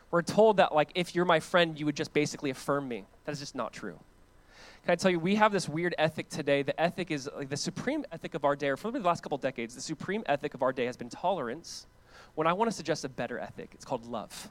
We're 0.09 0.23
told 0.23 0.57
that, 0.57 0.75
like, 0.75 0.89
if 0.93 1.15
you're 1.15 1.23
my 1.23 1.39
friend, 1.39 1.79
you 1.79 1.85
would 1.85 1.95
just 1.95 2.13
basically 2.13 2.49
affirm 2.49 2.87
me. 2.87 3.05
That 3.23 3.31
is 3.31 3.39
just 3.39 3.55
not 3.55 3.71
true. 3.71 3.97
Can 4.83 4.91
I 4.91 4.95
tell 4.95 5.11
you, 5.11 5.19
we 5.19 5.35
have 5.35 5.51
this 5.51 5.69
weird 5.69 5.95
ethic 5.97 6.27
today. 6.27 6.63
The 6.63 6.79
ethic 6.79 7.11
is 7.11 7.29
like 7.35 7.49
the 7.49 7.55
supreme 7.55 8.03
ethic 8.11 8.33
of 8.33 8.43
our 8.43 8.55
day, 8.55 8.69
or 8.69 8.77
for 8.77 8.91
the 8.91 8.99
last 8.99 9.21
couple 9.23 9.37
decades, 9.37 9.75
the 9.75 9.81
supreme 9.81 10.23
ethic 10.25 10.53
of 10.53 10.63
our 10.63 10.73
day 10.73 10.85
has 10.85 10.97
been 10.97 11.09
tolerance. 11.09 11.85
When 12.35 12.47
I 12.47 12.53
want 12.53 12.69
to 12.69 12.75
suggest 12.75 13.05
a 13.05 13.09
better 13.09 13.39
ethic, 13.39 13.69
it's 13.73 13.85
called 13.85 14.05
love. 14.05 14.49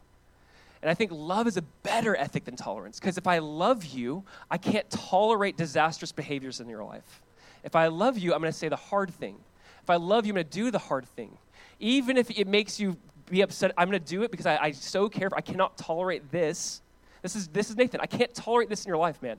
And 0.83 0.91
I 0.91 0.95
think 0.95 1.11
love 1.13 1.47
is 1.47 1.57
a 1.57 1.63
better 1.83 2.17
ethic 2.17 2.45
than 2.45 2.57
tolerance 2.57 2.99
because 2.99 3.19
if 3.19 3.27
I 3.27 3.39
love 3.39 3.85
you, 3.85 4.25
I 4.51 4.57
can't 4.57 4.89
tolerate 4.89 5.57
disastrous 5.57 6.13
behaviors 6.13 6.61
in 6.61 6.69
your 6.69 6.85
life. 6.85 7.23
If 7.65 7.77
I 7.77 7.89
love 7.89 8.17
you, 8.19 8.33
I'm 8.33 8.41
going 8.41 8.53
to 8.53 8.59
say 8.59 8.69
the 8.69 8.77
hard 8.77 9.11
thing. 9.11 9.37
If 9.83 9.91
I 9.91 9.97
love 9.97 10.25
you, 10.25 10.33
I'm 10.33 10.37
going 10.37 10.47
to 10.47 10.51
do 10.51 10.71
the 10.71 10.79
hard 10.79 11.07
thing. 11.07 11.37
Even 11.79 12.17
if 12.17 12.31
it 12.31 12.47
makes 12.47 12.81
you 12.81 12.97
be 13.29 13.43
upset, 13.43 13.73
I'm 13.77 13.91
going 13.91 14.03
to 14.03 14.07
do 14.07 14.23
it 14.23 14.31
because 14.31 14.47
I, 14.47 14.57
I 14.57 14.71
so 14.73 15.09
care. 15.09 15.29
I 15.37 15.43
cannot 15.43 15.77
tolerate 15.77 16.31
this. 16.31 16.81
This 17.23 17.37
is, 17.37 17.49
this 17.49 17.69
is 17.69 17.77
Nathan. 17.77 18.01
I 18.01 18.07
can't 18.07 18.35
tolerate 18.35 18.71
this 18.71 18.85
in 18.85 18.89
your 18.89 18.97
life, 18.97 19.21
man. 19.23 19.39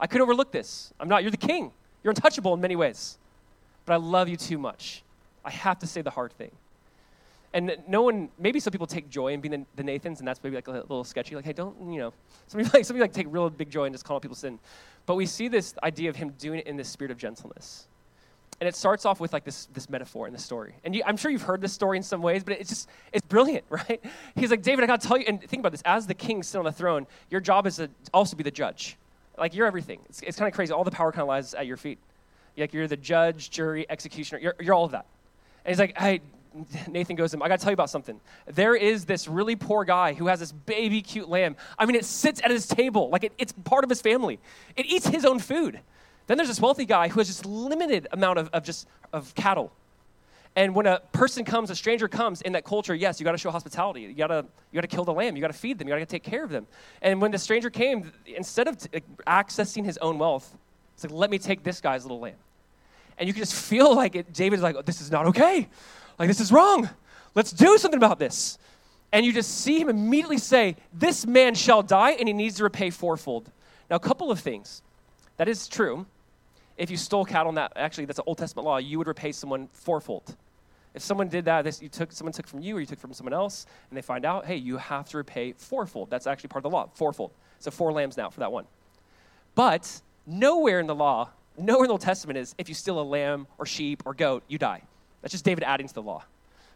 I 0.00 0.06
could 0.06 0.20
overlook 0.20 0.50
this. 0.50 0.92
I'm 0.98 1.08
not. 1.08 1.22
You're 1.22 1.30
the 1.30 1.36
king. 1.36 1.72
You're 2.02 2.10
untouchable 2.10 2.54
in 2.54 2.60
many 2.60 2.76
ways. 2.76 3.18
But 3.86 3.94
I 3.94 3.96
love 3.96 4.28
you 4.28 4.36
too 4.36 4.58
much. 4.58 5.02
I 5.44 5.50
have 5.50 5.78
to 5.80 5.86
say 5.86 6.02
the 6.02 6.10
hard 6.10 6.32
thing. 6.32 6.50
And 7.54 7.76
no 7.88 8.02
one, 8.02 8.28
maybe 8.38 8.60
some 8.60 8.72
people 8.72 8.86
take 8.86 9.08
joy 9.08 9.32
in 9.32 9.40
being 9.40 9.66
the, 9.74 9.82
Nathans, 9.82 10.18
and 10.18 10.28
that's 10.28 10.42
maybe 10.42 10.56
like 10.56 10.68
a 10.68 10.72
little 10.72 11.04
sketchy. 11.04 11.34
Like, 11.34 11.46
hey, 11.46 11.54
don't, 11.54 11.92
you 11.92 11.98
know, 11.98 12.12
some 12.46 12.58
people 12.58 12.72
like, 12.78 12.84
some 12.84 12.94
people 12.94 13.04
like 13.04 13.12
take 13.12 13.26
real 13.30 13.48
big 13.48 13.70
joy 13.70 13.84
in 13.84 13.92
just 13.92 14.04
calling 14.04 14.20
people 14.20 14.36
sin. 14.36 14.58
But 15.06 15.14
we 15.14 15.24
see 15.24 15.48
this 15.48 15.74
idea 15.82 16.10
of 16.10 16.16
him 16.16 16.34
doing 16.38 16.60
it 16.60 16.66
in 16.66 16.76
this 16.76 16.88
spirit 16.88 17.10
of 17.10 17.16
gentleness. 17.16 17.88
And 18.60 18.68
it 18.68 18.74
starts 18.74 19.06
off 19.06 19.20
with 19.20 19.32
like 19.32 19.44
this, 19.44 19.66
this 19.72 19.88
metaphor 19.88 20.26
in 20.26 20.32
the 20.32 20.38
story. 20.38 20.74
And 20.84 20.94
you, 20.94 21.02
I'm 21.06 21.16
sure 21.16 21.30
you've 21.30 21.42
heard 21.42 21.60
this 21.60 21.72
story 21.72 21.96
in 21.96 22.02
some 22.02 22.20
ways, 22.20 22.42
but 22.42 22.58
it's 22.58 22.68
just, 22.68 22.88
it's 23.12 23.26
brilliant, 23.26 23.64
right? 23.70 24.04
He's 24.34 24.50
like, 24.50 24.62
David, 24.62 24.84
I 24.84 24.86
gotta 24.86 25.06
tell 25.06 25.16
you, 25.16 25.24
and 25.26 25.40
think 25.40 25.60
about 25.60 25.72
this, 25.72 25.82
as 25.84 26.06
the 26.06 26.14
king 26.14 26.42
sitting 26.42 26.58
on 26.58 26.64
the 26.64 26.72
throne, 26.72 27.06
your 27.30 27.40
job 27.40 27.66
is 27.66 27.76
to 27.76 27.88
also 28.12 28.36
be 28.36 28.42
the 28.42 28.50
judge. 28.50 28.96
Like, 29.38 29.54
you're 29.54 29.66
everything. 29.66 30.00
It's, 30.08 30.20
it's 30.22 30.36
kind 30.36 30.48
of 30.48 30.54
crazy. 30.54 30.72
All 30.72 30.82
the 30.82 30.90
power 30.90 31.12
kind 31.12 31.22
of 31.22 31.28
lies 31.28 31.54
at 31.54 31.66
your 31.66 31.76
feet. 31.76 31.98
Like, 32.56 32.74
you're 32.74 32.88
the 32.88 32.96
judge, 32.96 33.50
jury, 33.50 33.86
executioner, 33.88 34.40
you're, 34.40 34.54
you're 34.60 34.74
all 34.74 34.84
of 34.84 34.90
that. 34.90 35.06
And 35.64 35.70
he's 35.72 35.78
like, 35.78 35.96
hey, 35.96 36.20
Nathan 36.88 37.16
goes 37.16 37.30
to 37.30 37.36
him, 37.36 37.42
I 37.42 37.48
got 37.48 37.58
to 37.58 37.62
tell 37.62 37.70
you 37.70 37.74
about 37.74 37.90
something. 37.90 38.20
There 38.46 38.74
is 38.74 39.04
this 39.04 39.28
really 39.28 39.56
poor 39.56 39.84
guy 39.84 40.14
who 40.14 40.26
has 40.26 40.40
this 40.40 40.52
baby 40.52 41.02
cute 41.02 41.28
lamb. 41.28 41.56
I 41.78 41.86
mean, 41.86 41.96
it 41.96 42.04
sits 42.04 42.40
at 42.42 42.50
his 42.50 42.66
table 42.66 43.10
like 43.10 43.24
it, 43.24 43.32
it's 43.38 43.52
part 43.52 43.84
of 43.84 43.90
his 43.90 44.00
family. 44.00 44.38
It 44.76 44.86
eats 44.86 45.06
his 45.06 45.24
own 45.24 45.38
food. 45.38 45.80
Then 46.26 46.36
there's 46.36 46.48
this 46.48 46.60
wealthy 46.60 46.84
guy 46.84 47.08
who 47.08 47.20
has 47.20 47.26
just 47.26 47.46
limited 47.46 48.06
amount 48.12 48.38
of, 48.38 48.48
of 48.50 48.62
just 48.62 48.86
of 49.12 49.34
cattle. 49.34 49.72
And 50.56 50.74
when 50.74 50.86
a 50.86 51.00
person 51.12 51.44
comes, 51.44 51.70
a 51.70 51.76
stranger 51.76 52.08
comes 52.08 52.42
in 52.42 52.52
that 52.52 52.64
culture, 52.64 52.94
yes, 52.94 53.20
you 53.20 53.24
got 53.24 53.32
to 53.32 53.38
show 53.38 53.50
hospitality. 53.50 54.02
You 54.02 54.14
got 54.14 54.26
to 54.28 54.44
you 54.72 54.76
got 54.76 54.80
to 54.82 54.94
kill 54.94 55.04
the 55.04 55.12
lamb. 55.12 55.36
You 55.36 55.40
got 55.40 55.52
to 55.52 55.58
feed 55.58 55.78
them. 55.78 55.88
You 55.88 55.94
got 55.94 56.00
to 56.00 56.06
take 56.06 56.24
care 56.24 56.44
of 56.44 56.50
them. 56.50 56.66
And 57.00 57.22
when 57.22 57.30
the 57.30 57.38
stranger 57.38 57.70
came, 57.70 58.12
instead 58.26 58.68
of 58.68 58.76
t- 58.76 59.00
accessing 59.26 59.84
his 59.84 59.98
own 59.98 60.18
wealth, 60.18 60.56
it's 60.94 61.04
like, 61.04 61.12
let 61.12 61.30
me 61.30 61.38
take 61.38 61.62
this 61.62 61.80
guy's 61.80 62.04
little 62.04 62.18
lamb. 62.20 62.34
And 63.18 63.26
you 63.26 63.32
can 63.32 63.42
just 63.42 63.54
feel 63.54 63.94
like 63.94 64.16
it, 64.16 64.32
David's 64.32 64.62
like, 64.62 64.76
oh, 64.76 64.82
this 64.82 65.00
is 65.00 65.10
not 65.10 65.26
okay. 65.26 65.68
Like, 66.18 66.28
this 66.28 66.40
is 66.40 66.50
wrong. 66.50 66.88
Let's 67.34 67.52
do 67.52 67.78
something 67.78 67.98
about 67.98 68.18
this. 68.18 68.58
And 69.12 69.24
you 69.24 69.32
just 69.32 69.60
see 69.60 69.80
him 69.80 69.88
immediately 69.88 70.38
say, 70.38 70.76
This 70.92 71.26
man 71.26 71.54
shall 71.54 71.82
die, 71.82 72.12
and 72.12 72.28
he 72.28 72.34
needs 72.34 72.56
to 72.56 72.64
repay 72.64 72.90
fourfold. 72.90 73.50
Now, 73.88 73.96
a 73.96 74.00
couple 74.00 74.30
of 74.30 74.40
things. 74.40 74.82
That 75.36 75.48
is 75.48 75.68
true. 75.68 76.06
If 76.76 76.90
you 76.90 76.96
stole 76.96 77.24
cattle, 77.24 77.52
that 77.52 77.72
actually, 77.76 78.04
that's 78.04 78.18
an 78.18 78.24
Old 78.26 78.38
Testament 78.38 78.66
law, 78.66 78.76
you 78.76 78.98
would 78.98 79.06
repay 79.06 79.32
someone 79.32 79.68
fourfold. 79.72 80.36
If 80.94 81.02
someone 81.02 81.28
did 81.28 81.44
that, 81.46 81.62
this, 81.62 81.82
you 81.82 81.88
took, 81.88 82.12
someone 82.12 82.32
took 82.32 82.46
from 82.46 82.60
you 82.60 82.76
or 82.76 82.80
you 82.80 82.86
took 82.86 82.98
from 82.98 83.12
someone 83.12 83.32
else, 83.32 83.66
and 83.90 83.96
they 83.96 84.02
find 84.02 84.24
out, 84.24 84.46
hey, 84.46 84.56
you 84.56 84.76
have 84.76 85.08
to 85.10 85.16
repay 85.16 85.52
fourfold. 85.52 86.10
That's 86.10 86.26
actually 86.26 86.48
part 86.48 86.64
of 86.64 86.70
the 86.70 86.76
law, 86.76 86.88
fourfold. 86.94 87.32
So 87.58 87.70
four 87.70 87.92
lambs 87.92 88.16
now 88.16 88.30
for 88.30 88.40
that 88.40 88.52
one. 88.52 88.64
But 89.54 90.00
nowhere 90.26 90.80
in 90.80 90.86
the 90.86 90.94
law, 90.94 91.30
nowhere 91.56 91.84
in 91.84 91.88
the 91.88 91.92
Old 91.92 92.00
Testament 92.00 92.38
is 92.38 92.54
if 92.58 92.68
you 92.68 92.74
steal 92.74 93.00
a 93.00 93.02
lamb 93.02 93.46
or 93.58 93.66
sheep 93.66 94.02
or 94.06 94.14
goat, 94.14 94.44
you 94.48 94.58
die. 94.58 94.82
That's 95.22 95.32
just 95.32 95.44
David 95.44 95.64
adding 95.64 95.88
to 95.88 95.94
the 95.94 96.02
law. 96.02 96.24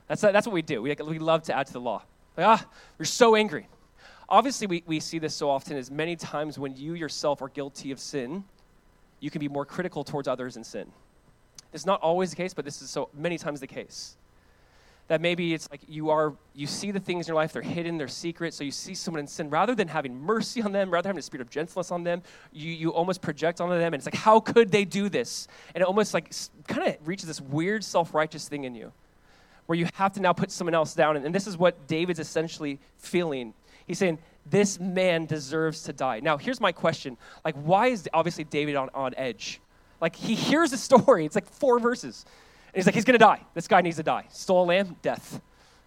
That's, 0.08 0.20
that's 0.20 0.46
what 0.46 0.52
we 0.52 0.62
do. 0.62 0.82
We, 0.82 0.94
we 1.06 1.18
love 1.18 1.44
to 1.44 1.56
add 1.56 1.66
to 1.68 1.72
the 1.72 1.80
law. 1.80 2.02
Like, 2.36 2.46
ah, 2.46 2.66
you're 2.98 3.06
so 3.06 3.36
angry. 3.36 3.68
obviously, 4.28 4.66
we, 4.66 4.82
we 4.86 5.00
see 5.00 5.18
this 5.18 5.34
so 5.34 5.48
often 5.48 5.76
as 5.76 5.90
many 5.90 6.16
times 6.16 6.58
when 6.58 6.76
you 6.76 6.94
yourself 6.94 7.42
are 7.42 7.48
guilty 7.48 7.92
of 7.92 8.00
sin, 8.00 8.44
you 9.20 9.30
can 9.30 9.38
be 9.38 9.48
more 9.48 9.64
critical 9.64 10.02
towards 10.02 10.26
others 10.26 10.56
in 10.56 10.64
sin. 10.64 10.90
It's 11.72 11.86
not 11.86 12.00
always 12.02 12.30
the 12.30 12.36
case, 12.36 12.52
but 12.52 12.64
this 12.64 12.82
is 12.82 12.90
so 12.90 13.08
many 13.14 13.38
times 13.38 13.60
the 13.60 13.66
case. 13.66 14.16
That 15.12 15.20
maybe 15.20 15.52
it's 15.52 15.70
like 15.70 15.82
you 15.86 16.08
are, 16.08 16.32
you 16.54 16.66
see 16.66 16.90
the 16.90 16.98
things 16.98 17.26
in 17.26 17.32
your 17.32 17.36
life, 17.36 17.52
they're 17.52 17.60
hidden, 17.60 17.98
they're 17.98 18.08
secret, 18.08 18.54
so 18.54 18.64
you 18.64 18.70
see 18.70 18.94
someone 18.94 19.20
in 19.20 19.26
sin, 19.26 19.50
rather 19.50 19.74
than 19.74 19.86
having 19.86 20.18
mercy 20.18 20.62
on 20.62 20.72
them, 20.72 20.90
rather 20.90 21.02
than 21.02 21.10
having 21.10 21.18
a 21.18 21.22
spirit 21.22 21.42
of 21.42 21.50
gentleness 21.50 21.90
on 21.90 22.02
them, 22.02 22.22
you, 22.50 22.72
you 22.72 22.94
almost 22.94 23.20
project 23.20 23.60
onto 23.60 23.76
them, 23.76 23.92
and 23.92 24.00
it's 24.00 24.06
like, 24.06 24.14
how 24.14 24.40
could 24.40 24.70
they 24.70 24.86
do 24.86 25.10
this? 25.10 25.48
And 25.74 25.82
it 25.82 25.84
almost 25.84 26.14
like 26.14 26.32
kind 26.66 26.88
of 26.88 26.96
reaches 27.06 27.26
this 27.26 27.42
weird 27.42 27.84
self 27.84 28.14
righteous 28.14 28.48
thing 28.48 28.64
in 28.64 28.74
you 28.74 28.90
where 29.66 29.78
you 29.78 29.86
have 29.92 30.14
to 30.14 30.20
now 30.20 30.32
put 30.32 30.50
someone 30.50 30.72
else 30.72 30.94
down. 30.94 31.16
And, 31.16 31.26
and 31.26 31.34
this 31.34 31.46
is 31.46 31.58
what 31.58 31.86
David's 31.86 32.18
essentially 32.18 32.80
feeling. 32.96 33.52
He's 33.86 33.98
saying, 33.98 34.18
This 34.46 34.80
man 34.80 35.26
deserves 35.26 35.82
to 35.82 35.92
die. 35.92 36.20
Now, 36.20 36.38
here's 36.38 36.58
my 36.58 36.72
question. 36.72 37.18
Like, 37.44 37.56
why 37.56 37.88
is 37.88 38.08
obviously 38.14 38.44
David 38.44 38.76
on, 38.76 38.88
on 38.94 39.12
edge? 39.18 39.60
Like, 40.00 40.16
he 40.16 40.34
hears 40.34 40.70
the 40.70 40.78
story, 40.78 41.26
it's 41.26 41.34
like 41.34 41.50
four 41.50 41.78
verses. 41.78 42.24
He's 42.74 42.86
like, 42.86 42.94
He's 42.94 43.04
going 43.04 43.18
to 43.18 43.24
die. 43.24 43.40
This 43.54 43.68
guy 43.68 43.80
needs 43.80 43.96
to 43.96 44.02
die. 44.02 44.26
Stole 44.30 44.64
a 44.64 44.66
lamb, 44.66 44.96
death. 45.02 45.40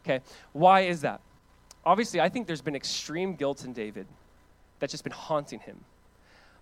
Okay. 0.05 0.21
Why 0.53 0.81
is 0.81 1.01
that? 1.01 1.21
Obviously, 1.85 2.19
I 2.21 2.29
think 2.29 2.47
there's 2.47 2.61
been 2.61 2.75
extreme 2.75 3.35
guilt 3.35 3.65
in 3.65 3.73
David 3.73 4.07
that's 4.79 4.91
just 4.91 5.03
been 5.03 5.13
haunting 5.13 5.59
him. 5.59 5.79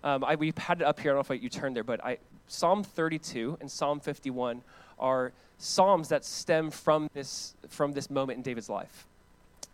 Um, 0.02 0.22
I, 0.22 0.34
we've 0.34 0.56
had 0.56 0.82
it 0.82 0.84
up 0.84 1.00
here. 1.00 1.12
I 1.12 1.14
don't 1.14 1.28
know 1.28 1.34
if 1.34 1.42
you 1.42 1.48
turned 1.48 1.76
there, 1.76 1.84
but 1.84 2.04
I, 2.04 2.18
Psalm 2.46 2.84
32 2.84 3.58
and 3.60 3.70
Psalm 3.70 4.00
51 4.00 4.62
are 4.98 5.32
psalms 5.58 6.08
that 6.08 6.24
stem 6.24 6.70
from 6.70 7.08
this, 7.14 7.54
from 7.68 7.92
this 7.92 8.10
moment 8.10 8.36
in 8.36 8.42
David's 8.42 8.68
life. 8.68 9.06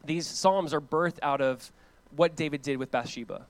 These 0.05 0.27
psalms 0.27 0.73
are 0.73 0.81
birthed 0.81 1.19
out 1.23 1.41
of 1.41 1.73
what 2.15 2.37
David 2.37 2.63
did 2.63 2.79
with 2.79 2.91
Bathsheba. 2.91 3.47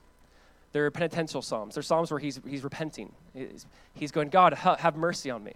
They're 0.71 0.89
penitential 0.89 1.41
psalms. 1.41 1.75
They're 1.75 1.83
psalms 1.83 2.11
where 2.11 2.19
he's, 2.19 2.39
he's 2.47 2.63
repenting. 2.63 3.11
He's, 3.33 3.65
he's 3.93 4.11
going, 4.11 4.29
God, 4.29 4.53
have 4.53 4.95
mercy 4.95 5.29
on 5.29 5.43
me. 5.43 5.53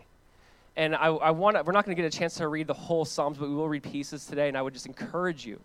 And 0.78 0.96
I, 0.96 1.08
I 1.08 1.32
want 1.32 1.64
we're 1.66 1.72
not 1.72 1.86
going 1.86 1.96
to 1.96 2.02
get 2.02 2.14
a 2.14 2.18
chance 2.18 2.36
to 2.36 2.48
read 2.48 2.68
the 2.68 2.74
whole 2.74 3.06
Psalms, 3.06 3.38
but 3.38 3.50
we 3.50 3.56
will 3.56 3.70
read 3.70 3.84
pieces 3.84 4.26
today. 4.26 4.48
And 4.48 4.58
I 4.58 4.62
would 4.62 4.74
just 4.74 4.86
encourage 4.86 5.46
you, 5.46 5.60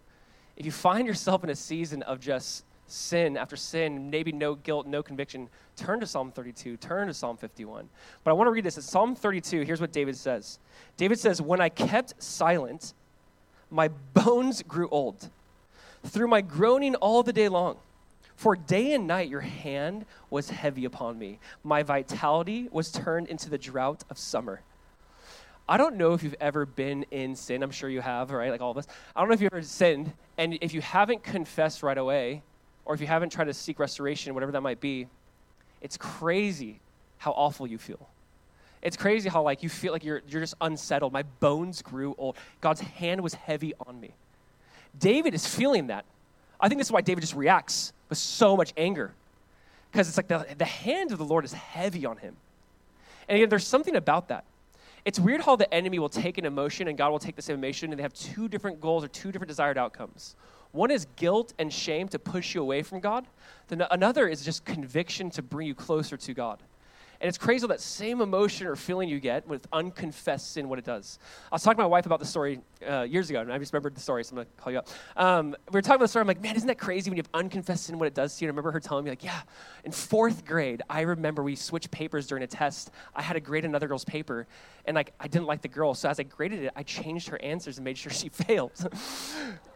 if 0.56 0.64
you 0.64 0.72
find 0.72 1.06
yourself 1.06 1.42
in 1.42 1.50
a 1.50 1.56
season 1.56 2.02
of 2.02 2.20
just 2.20 2.64
sin 2.86 3.36
after 3.36 3.56
sin, 3.56 4.10
maybe 4.10 4.32
no 4.32 4.54
guilt, 4.54 4.86
no 4.86 5.02
conviction, 5.02 5.48
turn 5.76 6.00
to 6.00 6.06
Psalm 6.06 6.30
32, 6.32 6.76
turn 6.76 7.08
to 7.08 7.14
Psalm 7.14 7.36
51. 7.36 7.88
But 8.24 8.30
I 8.30 8.34
want 8.34 8.48
to 8.48 8.52
read 8.52 8.64
this. 8.64 8.78
It's 8.78 8.88
Psalm 8.88 9.14
32. 9.14 9.62
Here's 9.62 9.80
what 9.80 9.92
David 9.92 10.16
says 10.16 10.58
David 10.96 11.18
says, 11.18 11.40
When 11.40 11.60
I 11.60 11.68
kept 11.68 12.22
silent, 12.22 12.94
my 13.70 13.88
bones 14.14 14.62
grew 14.62 14.88
old 14.88 15.28
through 16.04 16.28
my 16.28 16.40
groaning 16.40 16.94
all 16.96 17.22
the 17.22 17.32
day 17.32 17.48
long. 17.48 17.76
For 18.36 18.56
day 18.56 18.94
and 18.94 19.06
night 19.06 19.28
your 19.28 19.42
hand 19.42 20.06
was 20.30 20.48
heavy 20.48 20.86
upon 20.86 21.18
me. 21.18 21.38
My 21.62 21.82
vitality 21.82 22.68
was 22.72 22.90
turned 22.90 23.28
into 23.28 23.50
the 23.50 23.58
drought 23.58 24.02
of 24.08 24.16
summer. 24.16 24.62
I 25.70 25.76
don't 25.76 25.94
know 25.94 26.14
if 26.14 26.24
you've 26.24 26.34
ever 26.40 26.66
been 26.66 27.04
in 27.12 27.36
sin. 27.36 27.62
I'm 27.62 27.70
sure 27.70 27.88
you 27.88 28.00
have, 28.00 28.32
right? 28.32 28.50
Like 28.50 28.60
all 28.60 28.72
of 28.72 28.76
us. 28.76 28.88
I 29.14 29.20
don't 29.20 29.28
know 29.28 29.34
if 29.34 29.40
you've 29.40 29.52
ever 29.52 29.62
sinned. 29.62 30.12
And 30.36 30.58
if 30.60 30.74
you 30.74 30.80
haven't 30.80 31.22
confessed 31.22 31.84
right 31.84 31.96
away, 31.96 32.42
or 32.84 32.94
if 32.94 33.00
you 33.00 33.06
haven't 33.06 33.30
tried 33.30 33.44
to 33.44 33.54
seek 33.54 33.78
restoration, 33.78 34.34
whatever 34.34 34.50
that 34.50 34.62
might 34.62 34.80
be, 34.80 35.06
it's 35.80 35.96
crazy 35.96 36.80
how 37.18 37.30
awful 37.30 37.68
you 37.68 37.78
feel. 37.78 38.08
It's 38.82 38.96
crazy 38.96 39.28
how 39.28 39.42
like 39.42 39.62
you 39.62 39.68
feel 39.68 39.92
like 39.92 40.02
you're 40.02 40.22
you're 40.26 40.40
just 40.40 40.56
unsettled. 40.60 41.12
My 41.12 41.22
bones 41.22 41.82
grew 41.82 42.16
old. 42.18 42.36
God's 42.60 42.80
hand 42.80 43.20
was 43.20 43.34
heavy 43.34 43.72
on 43.86 44.00
me. 44.00 44.10
David 44.98 45.34
is 45.34 45.46
feeling 45.46 45.86
that. 45.86 46.04
I 46.58 46.68
think 46.68 46.80
this 46.80 46.88
is 46.88 46.92
why 46.92 47.02
David 47.02 47.20
just 47.20 47.36
reacts 47.36 47.92
with 48.08 48.18
so 48.18 48.56
much 48.56 48.72
anger. 48.76 49.12
Because 49.92 50.08
it's 50.08 50.16
like 50.16 50.26
the, 50.26 50.46
the 50.58 50.64
hand 50.64 51.12
of 51.12 51.18
the 51.18 51.24
Lord 51.24 51.44
is 51.44 51.52
heavy 51.52 52.06
on 52.06 52.16
him. 52.16 52.34
And 53.28 53.36
again, 53.36 53.48
there's 53.48 53.66
something 53.66 53.94
about 53.94 54.28
that. 54.28 54.44
It's 55.04 55.18
weird 55.18 55.42
how 55.42 55.56
the 55.56 55.72
enemy 55.72 55.98
will 55.98 56.08
take 56.08 56.38
an 56.38 56.44
emotion 56.44 56.88
and 56.88 56.98
God 56.98 57.10
will 57.10 57.18
take 57.18 57.40
same 57.40 57.56
emotion 57.56 57.90
and 57.90 57.98
they 57.98 58.02
have 58.02 58.12
two 58.12 58.48
different 58.48 58.80
goals 58.80 59.02
or 59.02 59.08
two 59.08 59.32
different 59.32 59.48
desired 59.48 59.78
outcomes. 59.78 60.36
One 60.72 60.90
is 60.90 61.06
guilt 61.16 61.52
and 61.58 61.72
shame 61.72 62.08
to 62.08 62.18
push 62.18 62.54
you 62.54 62.60
away 62.60 62.82
from 62.82 63.00
God. 63.00 63.26
Then 63.68 63.84
another 63.90 64.28
is 64.28 64.44
just 64.44 64.64
conviction 64.64 65.30
to 65.30 65.42
bring 65.42 65.66
you 65.66 65.74
closer 65.74 66.16
to 66.16 66.34
God. 66.34 66.62
And 67.20 67.28
it's 67.28 67.36
crazy 67.36 67.66
that 67.66 67.80
same 67.80 68.22
emotion 68.22 68.66
or 68.66 68.76
feeling 68.76 69.08
you 69.08 69.20
get 69.20 69.46
with 69.46 69.66
unconfessed 69.72 70.52
sin, 70.52 70.70
what 70.70 70.78
it 70.78 70.86
does. 70.86 71.18
I 71.52 71.54
was 71.54 71.62
talking 71.62 71.76
to 71.76 71.82
my 71.82 71.86
wife 71.86 72.06
about 72.06 72.18
the 72.18 72.24
story 72.24 72.60
uh, 72.88 73.02
years 73.02 73.28
ago, 73.28 73.40
and 73.40 73.52
I 73.52 73.58
just 73.58 73.74
remembered 73.74 73.94
the 73.94 74.00
story, 74.00 74.24
so 74.24 74.30
I'm 74.30 74.36
going 74.36 74.46
to 74.46 74.62
call 74.62 74.72
you 74.72 74.78
up. 74.78 74.88
Um, 75.16 75.54
we 75.70 75.76
were 75.76 75.82
talking 75.82 75.96
about 75.96 76.04
the 76.04 76.08
story. 76.08 76.22
I'm 76.22 76.28
like, 76.28 76.40
man, 76.40 76.56
isn't 76.56 76.66
that 76.66 76.78
crazy 76.78 77.10
when 77.10 77.18
you 77.18 77.22
have 77.22 77.30
unconfessed 77.34 77.84
sin, 77.84 77.98
what 77.98 78.06
it 78.06 78.14
does 78.14 78.36
to 78.36 78.44
you? 78.44 78.48
And 78.48 78.54
I 78.54 78.56
remember 78.56 78.72
her 78.72 78.80
telling 78.80 79.04
me, 79.04 79.10
like, 79.10 79.22
yeah, 79.22 79.42
in 79.84 79.92
fourth 79.92 80.46
grade, 80.46 80.80
I 80.88 81.02
remember 81.02 81.42
we 81.42 81.56
switched 81.56 81.90
papers 81.90 82.26
during 82.26 82.42
a 82.42 82.46
test. 82.46 82.90
I 83.14 83.20
had 83.20 83.34
to 83.34 83.40
grade 83.40 83.66
another 83.66 83.86
girl's 83.86 84.06
paper, 84.06 84.46
and 84.86 84.94
like 84.94 85.12
I 85.20 85.28
didn't 85.28 85.46
like 85.46 85.60
the 85.60 85.68
girl, 85.68 85.92
so 85.92 86.08
as 86.08 86.18
I 86.18 86.22
graded 86.22 86.64
it, 86.64 86.72
I 86.74 86.82
changed 86.84 87.28
her 87.28 87.42
answers 87.42 87.76
and 87.76 87.84
made 87.84 87.98
sure 87.98 88.12
she 88.12 88.28
failed. 88.30 88.72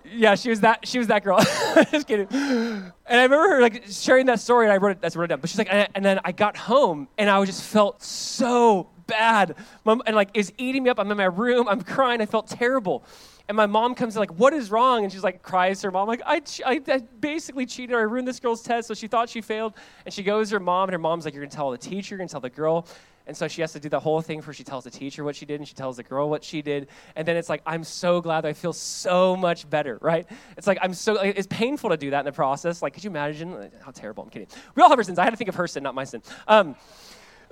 Yeah, 0.05 0.35
she 0.35 0.51
was 0.51 0.61
that. 0.61 0.87
She 0.87 0.99
was 0.99 1.09
that 1.09 1.25
girl. 1.25 1.39
just 1.91 2.07
kidding. 2.07 2.27
And 2.31 2.93
I 3.07 3.23
remember 3.23 3.49
her 3.49 3.61
like 3.61 3.85
sharing 3.89 4.27
that 4.27 4.41
story, 4.41 4.67
and 4.67 4.73
I 4.73 4.77
wrote 4.77 4.93
it. 4.93 5.01
That's 5.01 5.17
wrote 5.17 5.25
it 5.25 5.29
down. 5.29 5.41
But 5.41 5.51
she's 5.51 5.59
like, 5.59 5.73
and, 5.73 5.89
and 5.95 6.05
then 6.05 6.21
I 6.25 6.33
got 6.33 6.57
home, 6.57 7.09
and 7.19 7.31
I 7.31 7.45
just 7.45 7.63
felt 7.63 8.03
so 8.03 8.91
bad. 9.07 9.57
Mom, 9.85 10.03
and 10.07 10.17
like 10.17 10.31
is 10.35 10.53
eating 10.59 10.83
me 10.85 10.91
up. 10.91 10.99
I'm 10.99 11.11
in 11.11 11.17
my 11.17 11.25
room. 11.25 11.69
I'm 11.69 11.83
crying. 11.83 12.21
I 12.21 12.27
felt 12.27 12.49
terrible. 12.49 13.05
And 13.47 13.57
my 13.57 13.67
mom 13.67 13.95
comes 13.95 14.17
in 14.17 14.21
like, 14.21 14.33
what 14.33 14.55
is 14.55 14.71
wrong? 14.71 15.05
And 15.05 15.13
she's 15.13 15.23
like, 15.23 15.43
cries 15.43 15.83
to 15.83 15.89
her 15.89 15.91
mom, 15.91 16.09
like, 16.09 16.23
I, 16.25 16.41
I, 16.65 16.81
I 16.89 16.99
basically 17.21 17.67
cheated. 17.67 17.95
I 17.95 18.01
ruined 18.01 18.27
this 18.27 18.41
girl's 18.41 18.63
test. 18.63 18.89
So 18.89 18.95
she 18.95 19.07
thought 19.07 19.29
she 19.29 19.43
failed. 19.43 19.75
And 20.07 20.15
she 20.15 20.23
goes 20.23 20.49
to 20.49 20.57
her 20.57 20.61
mom, 20.61 20.89
and 20.89 20.95
her 20.95 20.99
mom's 20.99 21.27
like, 21.27 21.35
you're 21.35 21.45
to 21.45 21.55
tell 21.55 21.71
the 21.71 21.77
teacher, 21.77 22.17
you're 22.17 22.27
to 22.27 22.33
tell 22.33 22.41
the 22.41 22.49
girl. 22.49 22.87
And 23.27 23.35
so 23.35 23.49
she 23.49 23.63
has 23.63 23.73
to 23.73 23.81
do 23.81 23.89
the 23.89 24.01
whole 24.01 24.21
thing 24.21 24.43
where 24.43 24.53
she 24.53 24.65
tells 24.65 24.85
the 24.85 24.91
teacher 24.91 25.25
what 25.25 25.35
she 25.35 25.47
did 25.47 25.59
and 25.59 25.67
she 25.67 25.75
tells 25.75 25.97
the 25.97 26.03
girl 26.03 26.29
what 26.29 26.45
she 26.45 26.61
did. 26.61 26.89
And 27.17 27.27
then 27.27 27.37
it's 27.37 27.49
like, 27.49 27.63
I'm 27.65 27.83
so 27.83 28.21
glad 28.21 28.45
I 28.45 28.53
feel 28.53 28.75
so 28.75 29.35
much 29.35 29.69
better, 29.71 29.99
right? 30.03 30.27
It's 30.59 30.67
like, 30.67 30.79
I'm 30.83 30.93
so, 30.93 31.15
it's 31.17 31.47
painful 31.47 31.89
to 31.91 31.97
do 31.97 32.11
that 32.11 32.21
in 32.21 32.25
the 32.27 32.33
process. 32.33 32.83
Like, 32.83 32.93
could 32.93 33.03
you 33.03 33.09
imagine 33.09 33.71
how 33.81 33.93
terrible? 33.93 34.25
I'm 34.25 34.31
kidding. 34.31 34.49
We 34.75 34.83
all 34.83 34.91
have 34.91 34.99
our 34.99 35.05
sins. 35.05 35.19
I 35.19 35.25
had 35.25 35.31
to 35.31 35.37
think 35.37 35.49
of 35.49 35.55
her 35.55 35.67
sin, 35.67 35.83
not 35.83 35.95
my 35.95 36.05
sin. 36.05 36.23
Um, 36.47 36.77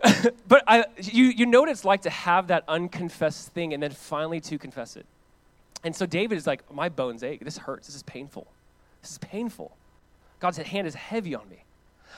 but 0.48 0.62
I, 0.66 0.84
you, 0.98 1.24
you 1.24 1.46
know 1.46 1.60
what 1.60 1.70
it's 1.70 1.86
like 1.86 2.02
to 2.02 2.10
have 2.10 2.48
that 2.48 2.64
unconfessed 2.68 3.48
thing 3.52 3.72
and 3.72 3.82
then 3.82 3.92
finally 3.92 4.40
to 4.40 4.58
confess 4.58 4.96
it. 4.96 5.06
And 5.84 5.96
so 5.96 6.04
David 6.04 6.36
is 6.36 6.46
like, 6.46 6.70
my 6.72 6.90
bones 6.90 7.22
ache. 7.22 7.40
This 7.42 7.56
hurts. 7.56 7.86
This 7.86 7.96
is 7.96 8.02
painful. 8.02 8.46
This 9.00 9.12
is 9.12 9.18
painful. 9.18 9.74
God's 10.38 10.58
hand 10.58 10.86
is 10.86 10.94
heavy 10.94 11.34
on 11.34 11.48
me. 11.48 11.64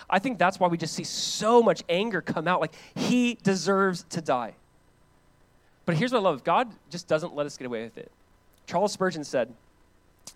I 0.08 0.18
think 0.18 0.38
that's 0.38 0.60
why 0.60 0.68
we 0.68 0.76
just 0.76 0.94
see 0.94 1.04
so 1.04 1.62
much 1.62 1.82
anger 1.88 2.20
come 2.20 2.46
out. 2.46 2.60
Like, 2.60 2.74
he 2.94 3.38
deserves 3.42 4.04
to 4.10 4.20
die. 4.20 4.54
But 5.86 5.96
here's 5.96 6.12
what 6.12 6.20
I 6.20 6.22
love 6.22 6.44
God 6.44 6.70
just 6.90 7.08
doesn't 7.08 7.34
let 7.34 7.46
us 7.46 7.56
get 7.56 7.66
away 7.66 7.82
with 7.82 7.98
it. 7.98 8.10
Charles 8.66 8.92
Spurgeon 8.92 9.24
said 9.24 9.52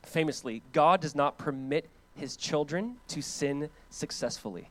famously, 0.03 0.63
God 0.73 1.01
does 1.01 1.15
not 1.15 1.39
permit 1.39 1.89
his 2.15 2.37
children 2.37 2.97
to 3.09 3.23
sin 3.23 3.71
successfully. 3.91 4.69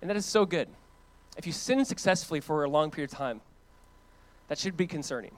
And 0.00 0.10
that 0.10 0.16
is 0.16 0.26
so 0.26 0.44
good. 0.44 0.68
If 1.36 1.46
you 1.46 1.52
sin 1.52 1.84
successfully 1.84 2.40
for 2.40 2.64
a 2.64 2.68
long 2.68 2.90
period 2.90 3.12
of 3.12 3.16
time, 3.16 3.40
that 4.48 4.58
should 4.58 4.76
be 4.76 4.86
concerning. 4.86 5.32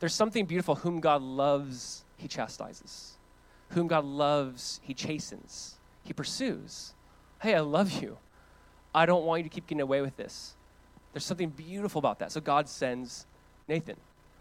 There's 0.00 0.14
something 0.14 0.44
beautiful. 0.44 0.74
Whom 0.76 1.00
God 1.00 1.22
loves, 1.22 2.04
he 2.16 2.28
chastises. 2.28 3.16
Whom 3.70 3.86
God 3.86 4.04
loves, 4.04 4.80
he 4.82 4.94
chastens. 4.94 5.76
He 6.04 6.12
pursues. 6.12 6.94
Hey, 7.40 7.54
I 7.54 7.60
love 7.60 8.02
you. 8.02 8.18
I 8.94 9.06
don't 9.06 9.24
want 9.24 9.40
you 9.40 9.48
to 9.48 9.54
keep 9.54 9.66
getting 9.66 9.80
away 9.80 10.00
with 10.00 10.16
this. 10.16 10.54
There's 11.12 11.24
something 11.24 11.50
beautiful 11.50 11.98
about 11.98 12.18
that. 12.18 12.32
So 12.32 12.40
God 12.40 12.68
sends 12.68 13.26
Nathan. 13.68 13.96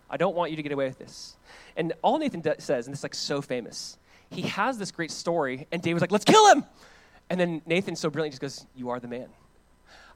I 0.09 0.17
don't 0.17 0.35
want 0.35 0.51
you 0.51 0.57
to 0.57 0.63
get 0.63 0.71
away 0.71 0.87
with 0.87 0.97
this. 0.97 1.35
And 1.75 1.93
all 2.01 2.17
Nathan 2.17 2.43
says, 2.59 2.87
and 2.87 2.93
this 2.93 2.99
is 2.99 3.03
like 3.03 3.15
so 3.15 3.41
famous, 3.41 3.97
he 4.29 4.43
has 4.43 4.77
this 4.77 4.91
great 4.91 5.11
story, 5.11 5.67
and 5.71 5.81
David's 5.81 6.01
like, 6.01 6.11
let's 6.11 6.25
kill 6.25 6.47
him. 6.51 6.65
And 7.29 7.39
then 7.39 7.61
Nathan 7.65 7.95
so 7.95 8.09
brilliant 8.09 8.33
just 8.33 8.41
goes, 8.41 8.65
You 8.75 8.89
are 8.89 8.99
the 8.99 9.07
man. 9.07 9.27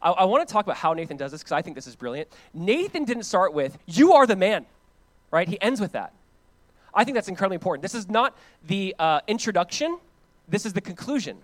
I, 0.02 0.12
I 0.12 0.24
want 0.26 0.48
to 0.48 0.52
talk 0.52 0.66
about 0.66 0.78
how 0.78 0.94
Nathan 0.94 1.18
does 1.18 1.32
this 1.32 1.42
because 1.42 1.52
I 1.52 1.62
think 1.62 1.76
this 1.76 1.88
is 1.88 1.96
brilliant. 1.96 2.30
Nathan 2.54 3.04
didn't 3.06 3.24
start 3.24 3.54
with, 3.54 3.78
You 3.86 4.14
are 4.14 4.26
the 4.26 4.36
man, 4.36 4.66
right? 5.30 5.48
He 5.48 5.62
ends 5.62 5.82
with 5.82 5.92
that. 5.92 6.14
I 6.94 7.04
think 7.04 7.16
that's 7.16 7.28
incredibly 7.28 7.56
important. 7.56 7.82
This 7.82 7.96
is 7.96 8.10
not 8.10 8.38
the 8.66 8.96
uh, 8.98 9.22
introduction, 9.28 9.98
this 10.48 10.66
is 10.66 10.74
the 10.74 10.82
conclusion. 10.82 11.38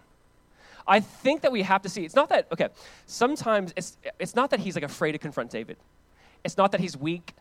I 0.87 0.99
think 0.99 1.41
that 1.41 1.51
we 1.51 1.63
have 1.63 1.81
to 1.81 1.89
see, 1.89 2.05
it's 2.05 2.15
not 2.15 2.29
that, 2.29 2.47
okay, 2.51 2.69
sometimes 3.05 3.73
it's, 3.75 3.97
it's 4.19 4.35
not 4.35 4.51
that 4.51 4.59
he's 4.59 4.75
like 4.75 4.83
afraid 4.83 5.11
to 5.13 5.17
confront 5.17 5.51
David. 5.51 5.77
It's 6.43 6.57
not 6.57 6.71
that 6.71 6.79
he's 6.79 6.95
weak. 6.95 7.33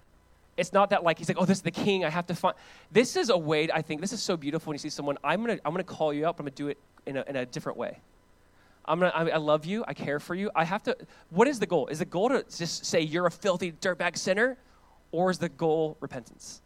It's 0.56 0.72
not 0.72 0.90
that 0.90 1.04
like 1.04 1.18
he's 1.18 1.28
like, 1.28 1.38
oh, 1.38 1.44
this 1.44 1.58
is 1.58 1.62
the 1.62 1.70
king. 1.70 2.04
I 2.04 2.10
have 2.10 2.26
to 2.26 2.34
find. 2.34 2.56
This 2.90 3.14
is 3.16 3.28
a 3.28 3.36
way. 3.36 3.68
I 3.72 3.82
think 3.82 4.00
this 4.00 4.12
is 4.12 4.22
so 4.22 4.36
beautiful 4.36 4.70
when 4.70 4.74
you 4.74 4.78
see 4.78 4.88
someone. 4.88 5.18
I'm 5.22 5.42
gonna 5.42 5.58
I'm 5.64 5.72
gonna 5.72 5.84
call 5.84 6.14
you 6.14 6.26
up. 6.26 6.40
I'm 6.40 6.46
gonna 6.46 6.56
do 6.56 6.68
it 6.68 6.78
in 7.04 7.18
a, 7.18 7.24
in 7.28 7.36
a 7.36 7.44
different 7.44 7.76
way. 7.76 7.98
I'm 8.86 8.98
gonna. 8.98 9.12
I, 9.14 9.28
I 9.28 9.36
love 9.36 9.66
you. 9.66 9.84
I 9.86 9.92
care 9.92 10.18
for 10.18 10.34
you. 10.34 10.50
I 10.54 10.64
have 10.64 10.82
to. 10.84 10.96
What 11.30 11.46
is 11.46 11.58
the 11.58 11.66
goal? 11.66 11.88
Is 11.88 11.98
the 11.98 12.06
goal 12.06 12.30
to 12.30 12.42
just 12.44 12.86
say 12.86 13.00
you're 13.00 13.26
a 13.26 13.30
filthy 13.30 13.72
dirtbag 13.72 14.16
sinner, 14.16 14.56
or 15.12 15.30
is 15.30 15.38
the 15.38 15.50
goal 15.50 15.98
repentance? 16.00 16.62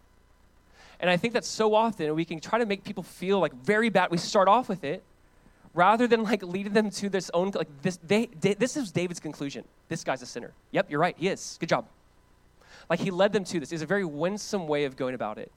And 1.00 1.10
I 1.10 1.16
think 1.16 1.34
that 1.34 1.44
so 1.44 1.74
often 1.74 2.14
we 2.14 2.24
can 2.24 2.38
try 2.40 2.58
to 2.58 2.66
make 2.66 2.84
people 2.84 3.02
feel 3.02 3.40
like 3.40 3.54
very 3.54 3.88
bad. 3.88 4.10
We 4.10 4.18
start 4.18 4.46
off 4.46 4.68
with 4.68 4.84
it, 4.84 5.02
rather 5.74 6.06
than 6.06 6.22
like 6.22 6.42
leading 6.42 6.72
them 6.72 6.90
to 6.90 7.08
this 7.08 7.30
own 7.32 7.50
like 7.54 7.68
this 7.82 7.98
they, 8.06 8.28
they, 8.40 8.54
this 8.54 8.76
is 8.76 8.90
david's 8.90 9.20
conclusion. 9.20 9.64
This 9.88 10.04
guy's 10.04 10.22
a 10.22 10.26
sinner. 10.26 10.52
Yep 10.72 10.90
you're 10.90 11.00
right 11.00 11.14
he 11.18 11.28
is. 11.28 11.56
Good 11.60 11.68
job. 11.68 11.86
Like 12.88 13.00
he 13.00 13.10
led 13.10 13.32
them 13.32 13.44
to 13.44 13.60
this. 13.60 13.72
Is 13.72 13.82
a 13.82 13.86
very 13.86 14.04
winsome 14.04 14.66
way 14.66 14.84
of 14.84 14.96
going 14.96 15.14
about 15.14 15.38
it. 15.38 15.52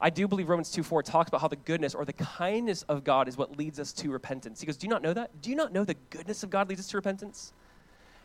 I 0.00 0.10
do 0.10 0.26
believe 0.26 0.48
romans 0.48 0.70
2 0.70 0.82
4 0.82 1.02
talks 1.02 1.28
about 1.28 1.40
how 1.40 1.48
the 1.48 1.56
goodness 1.56 1.94
or 1.94 2.04
the 2.04 2.12
kindness 2.12 2.82
of 2.88 3.04
god 3.04 3.28
is 3.28 3.36
what 3.36 3.56
leads 3.56 3.78
us 3.78 3.92
to 3.94 4.10
repentance. 4.10 4.60
He 4.60 4.66
goes 4.66 4.76
do 4.76 4.86
you 4.86 4.90
not 4.90 5.02
know 5.02 5.14
that? 5.14 5.40
Do 5.40 5.50
you 5.50 5.56
not 5.56 5.72
know 5.72 5.84
the 5.84 5.96
goodness 6.10 6.42
of 6.42 6.50
god 6.50 6.68
leads 6.68 6.80
us 6.80 6.88
to 6.88 6.96
repentance? 6.96 7.52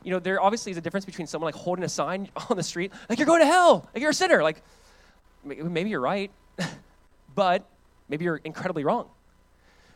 You 0.04 0.12
know 0.12 0.20
there 0.20 0.42
obviously 0.42 0.72
is 0.72 0.78
a 0.78 0.82
difference 0.82 1.06
between 1.06 1.28
someone 1.28 1.48
like 1.48 1.56
holding 1.56 1.84
a 1.84 1.90
sign 1.90 2.30
on 2.50 2.58
the 2.58 2.64
street 2.64 2.92
like 3.10 3.20
you're 3.20 3.28
going 3.28 3.42
to 3.42 3.48
hell 3.48 3.90
like 3.94 4.02
you're 4.02 4.12
a 4.12 4.14
sinner 4.14 4.42
like 4.42 4.62
maybe 5.44 5.90
you're 5.90 6.02
right 6.02 6.32
but 7.36 7.68
maybe 8.10 8.26
you're 8.26 8.38
incredibly 8.44 8.84
wrong 8.84 9.10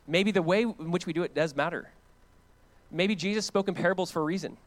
Maybe 0.09 0.31
the 0.31 0.41
way 0.41 0.63
in 0.63 0.91
which 0.91 1.05
we 1.05 1.13
do 1.13 1.21
it 1.21 1.35
does 1.35 1.55
matter. 1.55 1.87
Maybe 2.91 3.15
Jesus 3.15 3.45
spoke 3.45 3.67
in 3.67 3.75
parables 3.75 4.09
for 4.09 4.21
a 4.21 4.25
reason. 4.25 4.57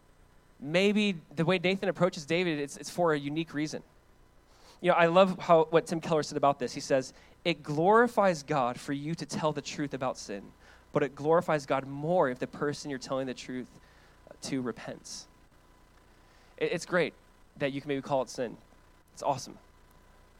Maybe 0.60 1.16
the 1.34 1.44
way 1.44 1.58
Nathan 1.58 1.88
approaches 1.88 2.24
David, 2.24 2.60
it's, 2.60 2.76
it's 2.76 2.88
for 2.88 3.12
a 3.12 3.18
unique 3.18 3.52
reason. 3.52 3.82
You 4.80 4.92
know, 4.92 4.96
I 4.96 5.06
love 5.06 5.36
how 5.40 5.66
what 5.70 5.86
Tim 5.86 6.00
Keller 6.00 6.22
said 6.22 6.36
about 6.36 6.60
this. 6.60 6.72
He 6.72 6.80
says, 6.80 7.12
It 7.44 7.64
glorifies 7.64 8.44
God 8.44 8.78
for 8.78 8.92
you 8.92 9.16
to 9.16 9.26
tell 9.26 9.50
the 9.52 9.60
truth 9.60 9.94
about 9.94 10.16
sin, 10.16 10.42
but 10.92 11.02
it 11.02 11.16
glorifies 11.16 11.66
God 11.66 11.88
more 11.88 12.30
if 12.30 12.38
the 12.38 12.46
person 12.46 12.88
you're 12.88 13.00
telling 13.00 13.26
the 13.26 13.34
truth 13.34 13.66
to 14.42 14.62
repents. 14.62 15.26
It, 16.56 16.70
it's 16.72 16.86
great 16.86 17.14
that 17.58 17.72
you 17.72 17.80
can 17.80 17.88
maybe 17.88 18.02
call 18.02 18.22
it 18.22 18.30
sin. 18.30 18.56
It's 19.12 19.24
awesome. 19.24 19.58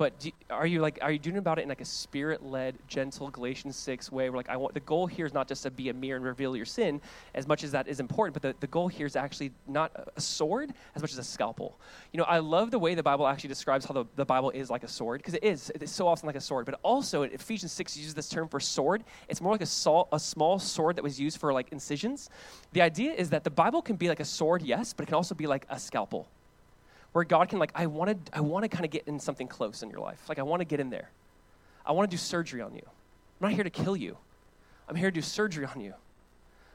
But 0.03 0.19
do, 0.19 0.33
are 0.51 0.67
you 0.67 0.81
like 0.81 0.99
are 1.01 1.13
you 1.13 1.19
doing 1.21 1.37
about 1.37 1.61
it 1.61 1.63
in 1.63 1.69
like 1.69 1.81
a 1.81 1.85
spirit-led, 1.85 2.77
gentle 2.89 3.31
Galatians 3.31 3.77
six 3.77 4.11
way? 4.11 4.29
Where 4.31 4.37
like 4.37 4.49
I 4.49 4.57
want 4.57 4.75
the 4.75 4.81
goal 4.81 5.07
here 5.07 5.27
is 5.27 5.33
not 5.33 5.47
just 5.47 5.63
to 5.63 5.71
be 5.71 5.91
a 5.91 5.95
mirror 5.95 6.17
and 6.17 6.25
reveal 6.25 6.57
your 6.57 6.67
sin, 6.67 7.01
as 7.37 7.47
much 7.47 7.63
as 7.63 7.71
that 7.71 7.87
is 7.87 8.01
important. 8.01 8.35
But 8.35 8.43
the, 8.43 8.57
the 8.59 8.67
goal 8.67 8.89
here 8.89 9.07
is 9.07 9.15
actually 9.15 9.53
not 9.69 9.93
a 10.17 10.21
sword 10.21 10.75
as 10.97 11.03
much 11.03 11.13
as 11.13 11.19
a 11.19 11.23
scalpel. 11.23 11.79
You 12.13 12.19
know, 12.19 12.25
I 12.25 12.41
love 12.41 12.73
the 12.73 12.81
way 12.81 12.97
the 12.97 13.03
Bible 13.05 13.29
actually 13.29 13.51
describes 13.51 13.85
how 13.85 13.95
the, 13.95 14.05
the 14.17 14.25
Bible 14.25 14.51
is 14.51 14.71
like 14.71 14.83
a 14.83 14.89
sword 14.89 15.21
because 15.21 15.35
it 15.35 15.45
is. 15.45 15.71
It's 15.77 15.93
so 15.93 16.09
often 16.09 16.27
like 16.27 16.35
a 16.35 16.41
sword. 16.41 16.67
But 16.67 16.81
also 16.83 17.23
Ephesians 17.23 17.71
six 17.71 17.97
uses 17.97 18.13
this 18.13 18.29
term 18.29 18.49
for 18.49 18.59
sword. 18.59 19.05
It's 19.29 19.41
more 19.41 19.53
like 19.53 19.63
a, 19.63 19.67
sol- 19.67 20.09
a 20.11 20.19
small 20.19 20.59
sword 20.59 20.97
that 20.97 21.05
was 21.05 21.21
used 21.21 21.39
for 21.39 21.53
like 21.53 21.71
incisions. 21.71 22.29
The 22.73 22.83
idea 22.83 23.13
is 23.13 23.31
that 23.31 23.45
the 23.45 23.51
Bible 23.51 23.81
can 23.81 23.95
be 23.95 24.09
like 24.09 24.19
a 24.19 24.25
sword, 24.25 24.63
yes, 24.63 24.93
but 24.93 25.05
it 25.05 25.07
can 25.07 25.15
also 25.15 25.37
be 25.37 25.47
like 25.47 25.65
a 25.71 25.79
scalpel 25.79 26.27
where 27.13 27.25
God 27.25 27.49
can 27.49 27.59
like, 27.59 27.73
I 27.75 27.87
want 27.87 28.27
to, 28.27 28.37
I 28.37 28.41
want 28.41 28.65
to 28.65 28.69
kind 28.69 28.85
of 28.85 28.91
get 28.91 29.07
in 29.07 29.21
something 29.21 29.47
close 29.47 29.83
in 29.83 29.91
your 29.91 30.01
life. 30.01 30.29
Like 30.29 30.39
I 30.39 30.43
want 30.43 30.61
to 30.61 30.65
get 30.65 30.81
in 30.81 30.91
there. 30.91 31.11
I 31.85 31.93
want 31.93 32.11
to 32.11 32.15
do 32.15 32.19
surgery 32.19 32.61
on 32.63 32.75
you. 32.75 32.83
I'm 32.85 33.49
not 33.49 33.53
here 33.53 33.65
to 33.65 33.71
kill 33.71 33.97
you. 33.97 34.17
I'm 34.89 34.97
here 34.97 35.11
to 35.11 35.15
do 35.15 35.23
surgery 35.23 35.67
on 35.67 35.81
you. 35.81 35.95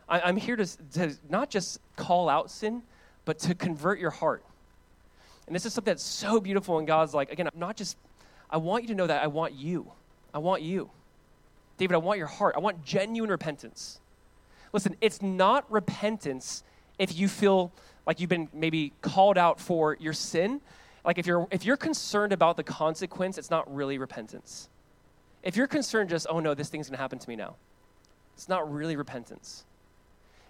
I, 0.10 0.30
am 0.30 0.38
here 0.38 0.56
to, 0.56 0.66
to 0.94 1.16
not 1.30 1.50
just 1.50 1.80
call 1.96 2.30
out 2.30 2.50
sin, 2.50 2.84
but 3.26 3.40
to 3.40 3.56
convert 3.56 4.00
your 4.00 4.12
heart. 4.12 4.44
And 5.48 5.56
this 5.56 5.66
is 5.66 5.74
something 5.74 5.92
that's 5.92 6.04
so 6.04 6.40
beautiful. 6.40 6.78
And 6.78 6.88
God's 6.88 7.14
like, 7.14 7.32
again, 7.32 7.48
I'm 7.48 7.60
not 7.60 7.76
just, 7.76 7.98
I 8.50 8.58
want 8.58 8.84
you 8.84 8.90
to 8.90 8.96
know 8.96 9.08
that 9.08 9.24
I 9.24 9.28
want 9.28 9.54
you. 9.54 9.92
I 10.34 10.40
want 10.40 10.62
you. 10.62 10.90
David, 11.78 11.96
I 11.96 11.98
want 11.98 12.18
your 12.18 12.28
heart. 12.28 12.56
I 12.56 12.60
want 12.60 12.84
genuine 12.84 13.30
repentance. 13.30 14.00
Listen, 14.74 14.96
it's 15.02 15.22
not 15.22 15.70
repentance 15.72 16.64
if 17.00 17.18
you 17.18 17.28
feel 17.28 17.72
like 18.08 18.22
you've 18.22 18.30
been 18.30 18.48
maybe 18.54 18.94
called 19.02 19.38
out 19.38 19.60
for 19.60 19.98
your 20.00 20.14
sin, 20.14 20.62
like 21.06 21.20
if 21.20 21.28
you're 21.28 21.46
if 21.52 21.66
you're 21.66 21.78
concerned 21.78 22.34
about 22.34 22.56
the 22.58 22.64
consequence, 22.64 23.38
it's 23.38 23.52
not 23.52 23.72
really 23.74 23.98
repentance. 23.98 24.70
If 25.44 25.56
you're 25.56 25.68
concerned 25.68 26.10
just, 26.10 26.26
oh 26.30 26.40
no, 26.40 26.54
this 26.54 26.70
thing's 26.70 26.90
gonna 26.90 26.98
happen 26.98 27.20
to 27.20 27.30
me 27.30 27.36
now, 27.36 27.56
it's 28.34 28.50
not 28.50 28.72
really 28.74 28.96
repentance. 28.96 29.66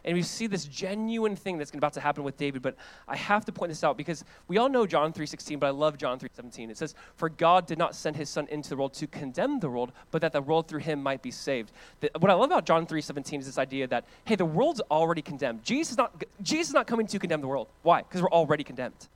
And 0.08 0.16
we 0.16 0.24
see 0.24 0.48
this 0.48 0.64
genuine 0.64 1.36
thing 1.36 1.58
that's 1.58 1.72
about 1.74 1.92
to 1.94 2.00
happen 2.00 2.24
with 2.24 2.38
David, 2.38 2.62
but 2.62 2.78
I 3.10 3.18
have 3.18 3.44
to 3.44 3.52
point 3.52 3.72
this 3.72 3.84
out 3.84 3.98
because 3.98 4.24
we 4.48 4.58
all 4.58 4.70
know 4.70 4.88
John 4.88 5.12
3:16, 5.12 5.60
but 5.60 5.68
I 5.68 5.72
love 5.72 5.98
John 5.98 6.18
3:17. 6.18 6.72
It 6.72 6.78
says, 6.78 6.96
"For 7.18 7.28
God 7.28 7.66
did 7.66 7.78
not 7.78 7.94
send 7.94 8.16
his 8.16 8.30
son 8.30 8.48
into 8.48 8.70
the 8.70 8.78
world 8.78 8.94
to 8.94 9.08
condemn 9.08 9.60
the 9.60 9.70
world, 9.70 9.92
but 10.12 10.22
that 10.22 10.32
the 10.32 10.42
world 10.42 10.70
through 10.70 10.80
him 10.80 11.04
might 11.04 11.22
be 11.22 11.30
saved." 11.30 11.74
What 12.00 12.32
I 12.32 12.36
love 12.36 12.50
about 12.50 12.64
John 12.64 12.88
3:17 12.88 13.42
is 13.42 13.48
this 13.48 13.58
idea 13.58 13.86
that 13.88 14.06
hey, 14.24 14.36
the 14.36 14.46
world's 14.46 14.80
already 14.90 15.22
condemned. 15.22 15.66
Jesus 15.66 15.92
is 15.92 15.98
not 15.98 16.24
Jesus 16.42 16.70
is 16.70 16.74
not 16.74 16.88
coming 16.88 17.06
to 17.08 17.20
condemn 17.20 17.42
the 17.42 17.48
world. 17.48 17.68
Why? 17.84 18.04
Because 18.04 18.22
we're 18.22 18.30
already 18.30 18.64
condemned. 18.64 19.10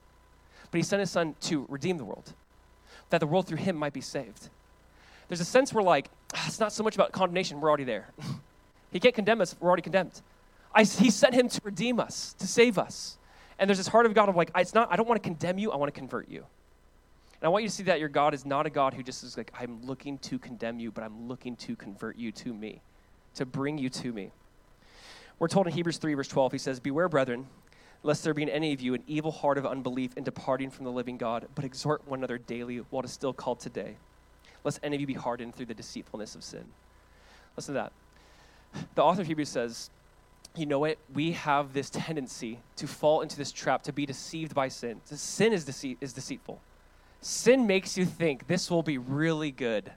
But 0.72 0.78
he 0.78 0.84
sent 0.84 1.00
his 1.00 1.10
son 1.10 1.36
to 1.42 1.66
redeem 1.70 2.00
the 2.00 2.06
world, 2.06 2.34
that 3.12 3.20
the 3.20 3.28
world 3.28 3.48
through 3.48 3.60
him 3.60 3.78
might 3.78 3.94
be 3.94 4.02
saved. 4.02 4.50
There's 5.30 5.40
a 5.40 5.46
sense 5.46 5.74
where 5.74 5.86
like 5.86 6.10
ah, 6.34 6.48
it's 6.48 6.60
not 6.60 6.74
so 6.74 6.84
much 6.84 6.96
about 6.96 7.14
condemnation, 7.14 7.62
we're 7.62 7.70
already 7.70 7.86
there. 7.86 8.10
he 8.92 9.00
can't 9.00 9.16
condemn 9.16 9.40
us, 9.40 9.56
we're 9.58 9.70
already 9.70 9.84
condemned. 9.84 10.22
I, 10.74 10.84
he 10.84 11.10
sent 11.10 11.34
him 11.34 11.50
to 11.50 11.62
redeem 11.64 12.00
us, 12.00 12.34
to 12.40 12.48
save 12.48 12.78
us. 12.78 13.18
And 13.60 13.70
there's 13.70 13.78
this 13.78 13.88
heart 13.88 14.06
of 14.06 14.14
God 14.14 14.30
of 14.30 14.36
like, 14.36 14.52
it's 14.56 14.74
not, 14.74 14.92
I 14.92 14.96
don't 14.96 15.08
want 15.08 15.22
to 15.22 15.28
condemn 15.28 15.58
you, 15.58 15.72
I 15.72 15.76
want 15.76 15.94
to 15.94 16.00
convert 16.00 16.30
you. 16.30 16.40
And 16.40 17.48
I 17.48 17.50
want 17.50 17.64
you 17.64 17.70
to 17.70 17.76
see 17.76 17.84
that 17.84 18.00
your 18.00 18.10
God 18.10 18.34
is 18.34 18.46
not 18.46 18.66
a 18.66 18.70
God 18.70 18.94
who 18.94 19.04
just 19.04 19.24
is 19.24 19.36
like, 19.36 19.52
I'm 19.60 19.84
looking 19.84 20.18
to 20.20 20.40
condemn 20.40 20.80
you, 20.80 20.92
but 20.92 21.04
I'm 21.04 21.28
looking 21.28 21.56
to 21.58 21.76
convert 21.76 22.16
you 22.16 22.32
to 22.34 22.54
me, 22.54 22.82
to 23.36 23.46
bring 23.46 23.78
you 23.78 23.90
to 23.90 24.14
me. 24.14 24.32
We're 25.40 25.48
told 25.48 25.66
in 25.66 25.74
Hebrews 25.74 25.98
3, 25.98 26.14
verse 26.14 26.28
12, 26.28 26.52
he 26.52 26.58
says, 26.60 26.80
Beware, 26.80 27.10
brethren, 27.10 27.48
lest 28.04 28.24
there 28.24 28.34
be 28.34 28.44
in 28.44 28.50
any 28.50 28.74
of 28.74 28.82
you 28.82 28.94
an 28.94 29.04
evil 29.08 29.32
heart 29.32 29.58
of 29.58 29.66
unbelief 29.66 30.16
in 30.16 30.24
departing 30.24 30.70
from 30.70 30.86
the 30.86 30.92
living 30.92 31.18
God, 31.18 31.48
but 31.56 31.66
exhort 31.66 32.08
one 32.08 32.20
another 32.20 32.38
daily 32.38 32.78
while 32.78 33.02
it 33.02 33.06
is 33.06 33.12
still 33.12 33.34
called 33.34 33.60
today, 33.60 33.96
lest 34.64 34.80
any 34.84 34.96
of 34.96 35.02
you 35.02 35.08
be 35.08 35.14
hardened 35.14 35.56
through 35.56 35.66
the 35.66 35.74
deceitfulness 35.74 36.36
of 36.36 36.44
sin. 36.44 36.66
Listen 37.58 37.74
to 37.74 37.82
that. 37.82 37.92
The 38.96 39.04
author 39.04 39.22
of 39.22 39.28
Hebrews 39.28 39.50
says, 39.50 39.90
you 40.56 40.66
know 40.66 40.80
what? 40.80 40.98
We 41.14 41.32
have 41.32 41.74
this 41.74 41.90
tendency 41.90 42.60
to 42.76 42.88
fall 42.88 43.22
into 43.22 43.38
this 43.38 43.52
trap, 43.52 43.84
to 43.84 43.94
be 43.94 44.06
deceived 44.06 44.54
by 44.54 44.68
sin. 44.68 45.02
Sin 45.06 45.54
is, 45.54 45.66
dece- 45.66 45.98
is 46.02 46.14
deceitful. 46.14 46.60
Sin 47.22 47.68
makes 47.68 47.98
you 47.98 48.06
think 48.06 48.48
this 48.48 48.70
will 48.70 48.84
be 48.84 48.98
really 48.98 49.52
good. 49.52 49.92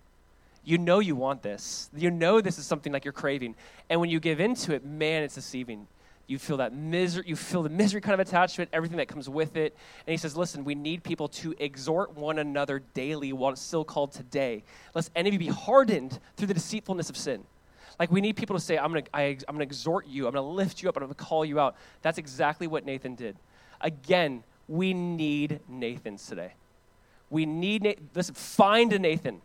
You 0.64 0.78
know 0.78 0.98
you 0.98 1.16
want 1.16 1.42
this. 1.42 1.90
You 1.94 2.10
know 2.10 2.40
this 2.40 2.58
is 2.58 2.66
something 2.66 2.92
like 2.92 3.04
you're 3.04 3.12
craving. 3.12 3.54
And 3.90 4.00
when 4.00 4.10
you 4.10 4.20
give 4.20 4.40
into 4.40 4.74
it, 4.74 4.84
man, 4.84 5.22
it's 5.22 5.34
deceiving. 5.34 5.86
You 6.26 6.38
feel 6.38 6.56
that 6.58 6.72
misery, 6.72 7.24
you 7.26 7.36
feel 7.36 7.62
the 7.62 7.68
misery 7.68 8.00
kind 8.00 8.18
of 8.18 8.26
attachment, 8.26 8.70
everything 8.72 8.96
that 8.96 9.08
comes 9.08 9.28
with 9.28 9.56
it. 9.56 9.76
And 10.06 10.12
he 10.12 10.16
says, 10.16 10.36
Listen, 10.36 10.64
we 10.64 10.74
need 10.74 11.02
people 11.02 11.28
to 11.28 11.54
exhort 11.58 12.16
one 12.16 12.38
another 12.38 12.82
daily 12.94 13.32
while 13.32 13.52
it's 13.52 13.60
still 13.60 13.84
called 13.84 14.12
today, 14.12 14.64
lest 14.94 15.10
any 15.14 15.28
of 15.28 15.34
you 15.34 15.38
be 15.38 15.48
hardened 15.48 16.18
through 16.36 16.46
the 16.46 16.54
deceitfulness 16.54 17.10
of 17.10 17.16
sin. 17.16 17.44
Like 17.98 18.10
we 18.10 18.20
need 18.20 18.36
people 18.36 18.56
to 18.56 18.62
say, 18.62 18.76
I'm 18.76 18.92
going 18.92 19.04
to 19.04 19.10
I, 19.14 19.22
am 19.22 19.56
going 19.56 19.58
to 19.58 19.64
exhort 19.64 20.06
you, 20.06 20.26
I'm 20.26 20.32
going 20.32 20.44
to 20.44 20.48
lift 20.48 20.82
you 20.82 20.88
up, 20.88 20.96
I'm 20.96 21.02
going 21.02 21.14
to 21.14 21.22
call 21.22 21.44
you 21.44 21.60
out. 21.60 21.76
That's 22.02 22.18
exactly 22.18 22.66
what 22.66 22.84
Nathan 22.84 23.14
did. 23.14 23.36
Again, 23.80 24.42
we 24.68 24.94
need 24.94 25.60
Nathans 25.68 26.26
today. 26.26 26.52
We 27.30 27.46
need, 27.46 27.98
listen, 28.14 28.34
find 28.34 28.92
a 28.92 28.98
Nathan 28.98 29.40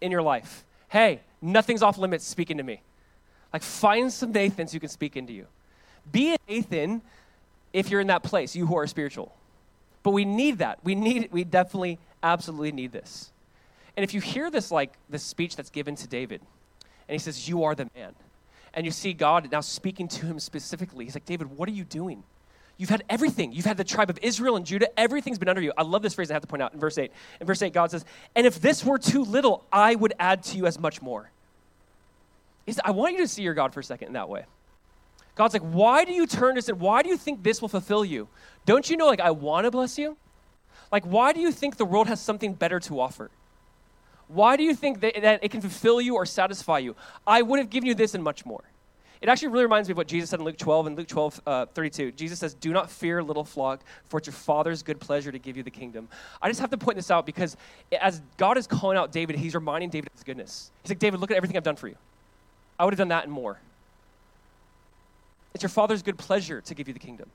in 0.00 0.10
your 0.10 0.22
life. 0.22 0.64
Hey, 0.88 1.20
nothing's 1.40 1.82
off 1.82 1.98
limits 1.98 2.26
speaking 2.26 2.58
to 2.58 2.62
me. 2.62 2.82
Like 3.52 3.62
find 3.62 4.12
some 4.12 4.32
Nathans 4.32 4.72
who 4.72 4.80
can 4.80 4.88
speak 4.88 5.16
into 5.16 5.32
you. 5.32 5.46
Be 6.10 6.34
a 6.34 6.36
Nathan 6.48 7.02
if 7.72 7.90
you're 7.90 8.00
in 8.00 8.06
that 8.08 8.22
place, 8.22 8.54
you 8.54 8.66
who 8.66 8.76
are 8.76 8.86
spiritual. 8.86 9.34
But 10.02 10.10
we 10.10 10.24
need 10.24 10.58
that. 10.58 10.78
We 10.84 10.94
need 10.94 11.30
we 11.32 11.44
definitely 11.44 11.98
absolutely 12.22 12.72
need 12.72 12.92
this. 12.92 13.32
And 13.96 14.04
if 14.04 14.12
you 14.12 14.20
hear 14.20 14.50
this 14.50 14.70
like 14.70 14.92
this 15.08 15.22
speech 15.22 15.56
that's 15.56 15.70
given 15.70 15.96
to 15.96 16.06
David, 16.06 16.40
and 17.08 17.14
he 17.14 17.18
says, 17.18 17.48
You 17.48 17.64
are 17.64 17.74
the 17.74 17.88
man. 17.94 18.14
And 18.72 18.84
you 18.84 18.92
see 18.92 19.12
God 19.12 19.50
now 19.52 19.60
speaking 19.60 20.08
to 20.08 20.26
him 20.26 20.40
specifically. 20.40 21.04
He's 21.04 21.14
like, 21.14 21.24
David, 21.24 21.56
what 21.56 21.68
are 21.68 21.72
you 21.72 21.84
doing? 21.84 22.24
You've 22.76 22.90
had 22.90 23.04
everything. 23.08 23.52
You've 23.52 23.66
had 23.66 23.76
the 23.76 23.84
tribe 23.84 24.10
of 24.10 24.18
Israel 24.20 24.56
and 24.56 24.66
Judah. 24.66 24.88
Everything's 24.98 25.38
been 25.38 25.48
under 25.48 25.60
you. 25.60 25.72
I 25.76 25.82
love 25.82 26.02
this 26.02 26.14
phrase 26.14 26.30
I 26.30 26.34
have 26.34 26.42
to 26.42 26.48
point 26.48 26.62
out 26.62 26.74
in 26.74 26.80
verse 26.80 26.98
8. 26.98 27.12
In 27.40 27.46
verse 27.46 27.62
8, 27.62 27.72
God 27.72 27.92
says, 27.92 28.04
And 28.34 28.46
if 28.46 28.60
this 28.60 28.84
were 28.84 28.98
too 28.98 29.22
little, 29.22 29.64
I 29.72 29.94
would 29.94 30.12
add 30.18 30.42
to 30.44 30.56
you 30.56 30.66
as 30.66 30.78
much 30.78 31.00
more. 31.00 31.30
I 32.84 32.90
want 32.90 33.14
you 33.14 33.20
to 33.20 33.28
see 33.28 33.42
your 33.42 33.54
God 33.54 33.72
for 33.72 33.80
a 33.80 33.84
second 33.84 34.08
in 34.08 34.14
that 34.14 34.28
way. 34.28 34.44
God's 35.36 35.54
like, 35.54 35.62
Why 35.62 36.04
do 36.04 36.12
you 36.12 36.26
turn 36.26 36.56
this 36.56 36.68
and 36.68 36.80
why 36.80 37.02
do 37.02 37.08
you 37.08 37.16
think 37.16 37.44
this 37.44 37.60
will 37.60 37.68
fulfill 37.68 38.04
you? 38.04 38.26
Don't 38.66 38.88
you 38.88 38.96
know, 38.96 39.06
like, 39.06 39.20
I 39.20 39.30
want 39.30 39.66
to 39.66 39.70
bless 39.70 39.98
you? 39.98 40.16
Like, 40.90 41.04
why 41.04 41.32
do 41.32 41.40
you 41.40 41.52
think 41.52 41.76
the 41.76 41.84
world 41.84 42.08
has 42.08 42.20
something 42.20 42.54
better 42.54 42.80
to 42.80 43.00
offer? 43.00 43.30
Why 44.28 44.56
do 44.56 44.62
you 44.62 44.74
think 44.74 45.00
that, 45.00 45.20
that 45.20 45.44
it 45.44 45.50
can 45.50 45.60
fulfill 45.60 46.00
you 46.00 46.14
or 46.14 46.26
satisfy 46.26 46.78
you? 46.78 46.96
I 47.26 47.42
would 47.42 47.58
have 47.58 47.70
given 47.70 47.86
you 47.86 47.94
this 47.94 48.14
and 48.14 48.24
much 48.24 48.46
more. 48.46 48.64
It 49.20 49.28
actually 49.30 49.48
really 49.48 49.64
reminds 49.64 49.88
me 49.88 49.92
of 49.92 49.96
what 49.96 50.06
Jesus 50.06 50.28
said 50.28 50.40
in 50.40 50.44
Luke 50.44 50.58
12 50.58 50.86
and 50.86 50.98
Luke 50.98 51.08
12, 51.08 51.40
uh, 51.46 51.66
32. 51.66 52.12
Jesus 52.12 52.38
says, 52.38 52.52
Do 52.52 52.72
not 52.74 52.90
fear, 52.90 53.22
little 53.22 53.44
flock, 53.44 53.80
for 54.04 54.18
it's 54.18 54.26
your 54.26 54.34
Father's 54.34 54.82
good 54.82 55.00
pleasure 55.00 55.32
to 55.32 55.38
give 55.38 55.56
you 55.56 55.62
the 55.62 55.70
kingdom. 55.70 56.08
I 56.42 56.48
just 56.48 56.60
have 56.60 56.68
to 56.70 56.76
point 56.76 56.96
this 56.96 57.10
out 57.10 57.24
because 57.24 57.56
as 58.02 58.20
God 58.36 58.58
is 58.58 58.66
calling 58.66 58.98
out 58.98 59.12
David, 59.12 59.36
he's 59.36 59.54
reminding 59.54 59.88
David 59.88 60.08
of 60.08 60.12
his 60.12 60.24
goodness. 60.24 60.70
He's 60.82 60.90
like, 60.90 60.98
David, 60.98 61.20
look 61.20 61.30
at 61.30 61.38
everything 61.38 61.56
I've 61.56 61.62
done 61.62 61.76
for 61.76 61.88
you. 61.88 61.96
I 62.78 62.84
would 62.84 62.92
have 62.92 62.98
done 62.98 63.08
that 63.08 63.24
and 63.24 63.32
more. 63.32 63.58
It's 65.54 65.62
your 65.62 65.70
Father's 65.70 66.02
good 66.02 66.18
pleasure 66.18 66.60
to 66.60 66.74
give 66.74 66.88
you 66.88 66.92
the 66.92 67.00
kingdom. 67.00 67.30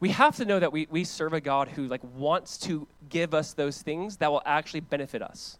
We 0.00 0.08
have 0.08 0.34
to 0.36 0.44
know 0.44 0.58
that 0.58 0.72
we, 0.72 0.88
we 0.90 1.04
serve 1.04 1.34
a 1.34 1.40
God 1.40 1.68
who 1.68 1.86
like 1.86 2.02
wants 2.16 2.58
to 2.58 2.88
give 3.08 3.32
us 3.32 3.52
those 3.52 3.80
things 3.80 4.16
that 4.16 4.32
will 4.32 4.42
actually 4.44 4.80
benefit 4.80 5.22
us. 5.22 5.58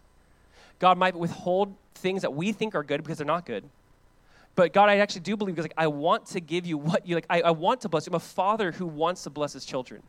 God 0.79 0.97
might 0.97 1.15
withhold 1.15 1.75
things 1.95 2.21
that 2.21 2.33
we 2.33 2.51
think 2.51 2.75
are 2.75 2.83
good 2.83 3.03
because 3.03 3.17
they're 3.17 3.25
not 3.25 3.45
good. 3.45 3.63
But 4.55 4.73
God, 4.73 4.89
I 4.89 4.97
actually 4.97 5.21
do 5.21 5.37
believe 5.37 5.55
because 5.55 5.65
like, 5.65 5.73
I 5.77 5.87
want 5.87 6.25
to 6.27 6.39
give 6.39 6.65
you 6.65 6.77
what 6.77 7.07
you 7.07 7.15
like. 7.15 7.27
I, 7.29 7.41
I 7.41 7.51
want 7.51 7.81
to 7.81 7.89
bless 7.89 8.07
you. 8.07 8.11
I'm 8.11 8.15
a 8.15 8.19
father 8.19 8.71
who 8.71 8.87
wants 8.87 9.23
to 9.23 9.29
bless 9.29 9.53
his 9.53 9.65
children. 9.65 10.01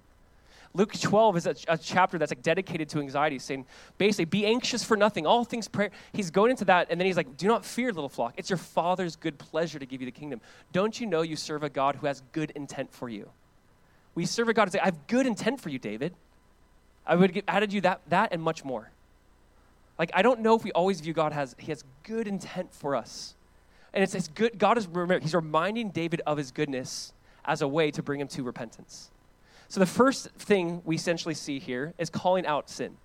Luke 0.75 0.93
12 0.93 1.37
is 1.37 1.47
a, 1.47 1.55
a, 1.67 1.79
chapter 1.79 2.19
that's 2.19 2.31
like 2.31 2.43
dedicated 2.43 2.89
to 2.91 2.99
anxiety, 2.99 3.39
saying 3.39 3.65
basically, 3.97 4.27
be 4.27 4.47
anxious 4.47 4.85
for 4.85 4.97
nothing, 4.97 5.27
all 5.27 5.45
things 5.45 5.67
prayer. 5.67 5.91
He's 6.13 6.31
going 6.31 6.51
into 6.51 6.65
that, 6.67 6.89
and 6.91 7.01
then 7.01 7.07
he's 7.07 7.17
like, 7.17 7.37
do 7.37 7.47
not 7.47 7.65
fear, 7.65 7.93
little 7.93 8.09
flock. 8.09 8.35
It's 8.37 8.51
your 8.51 8.59
Father's 8.59 9.17
good 9.17 9.39
pleasure 9.39 9.79
to 9.79 9.87
give 9.87 10.01
you 10.01 10.07
the 10.07 10.13
kingdom. 10.13 10.41
Don't 10.73 11.01
you 11.01 11.07
know 11.07 11.23
you 11.23 11.37
serve 11.37 11.63
a 11.63 11.71
God 11.71 11.97
who 11.97 12.07
has 12.07 12.23
good 12.33 12.51
intent 12.55 12.93
for 12.93 13.09
you? 13.09 13.31
We 14.15 14.27
serve 14.27 14.49
a 14.49 14.55
God 14.55 14.69
who 14.69 14.73
say, 14.73 14.81
I 14.81 14.87
have 14.87 15.07
good 15.07 15.27
intent 15.27 15.61
for 15.61 15.71
you, 15.71 15.79
David. 15.79 16.15
I 17.07 17.17
would 17.17 17.35
have 17.35 17.45
added 17.49 17.73
you 17.73 17.81
that, 17.83 18.03
that 18.09 18.33
and 18.33 18.43
much 18.43 18.65
more. 18.65 18.91
Like, 19.99 20.11
I 20.15 20.23
don't 20.23 20.41
know 20.41 20.55
if 20.55 20.65
we 20.65 20.73
always 20.73 21.01
view 21.01 21.13
God 21.13 21.33
as 21.33 21.57
he 21.59 21.73
has 21.73 21.85
good 22.05 22.29
intent 22.29 22.73
for 22.73 22.95
us. 22.95 23.35
And 23.93 24.03
it's, 24.03 24.15
it's 24.15 24.29
good, 24.29 24.59
God 24.59 24.79
is, 24.79 24.89
he's 25.23 25.35
reminding 25.35 25.91
David 25.91 26.23
of 26.27 26.39
his 26.39 26.51
goodness 26.53 27.13
as 27.45 27.63
a 27.63 27.69
way 27.69 27.91
to 27.91 28.03
bring 28.03 28.21
him 28.21 28.29
to 28.29 28.43
repentance. 28.43 29.11
So 29.69 29.81
the 29.81 29.87
first 29.87 30.31
thing 30.33 30.83
we 30.85 30.97
essentially 30.97 31.35
see 31.35 31.59
here 31.59 31.95
is 31.99 32.11
calling 32.11 32.47
out 32.47 32.71
sin. 32.71 32.97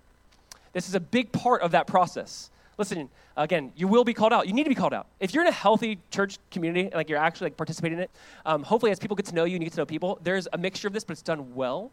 This 0.72 0.88
is 0.88 0.94
a 0.94 1.00
big 1.00 1.32
part 1.32 1.62
of 1.62 1.72
that 1.72 1.86
process. 1.86 2.50
Listen, 2.78 3.08
again, 3.36 3.72
you 3.76 3.86
will 3.86 4.04
be 4.04 4.14
called 4.14 4.32
out. 4.32 4.46
You 4.46 4.52
need 4.52 4.64
to 4.64 4.68
be 4.68 4.74
called 4.74 4.92
out. 4.92 5.06
If 5.20 5.32
you're 5.32 5.44
in 5.44 5.48
a 5.48 5.52
healthy 5.52 5.98
church 6.10 6.38
community, 6.50 6.90
like 6.94 7.08
you're 7.08 7.18
actually 7.18 7.46
like 7.46 7.56
participating 7.56 7.98
in 7.98 8.04
it, 8.04 8.10
um, 8.44 8.62
hopefully 8.62 8.90
as 8.90 8.98
people 8.98 9.16
get 9.16 9.26
to 9.26 9.34
know 9.34 9.44
you 9.44 9.54
and 9.54 9.62
you 9.62 9.66
get 9.66 9.74
to 9.74 9.80
know 9.80 9.86
people, 9.86 10.18
there's 10.22 10.48
a 10.52 10.58
mixture 10.58 10.88
of 10.88 10.94
this, 10.94 11.04
but 11.04 11.12
it's 11.12 11.22
done 11.22 11.54
well. 11.54 11.90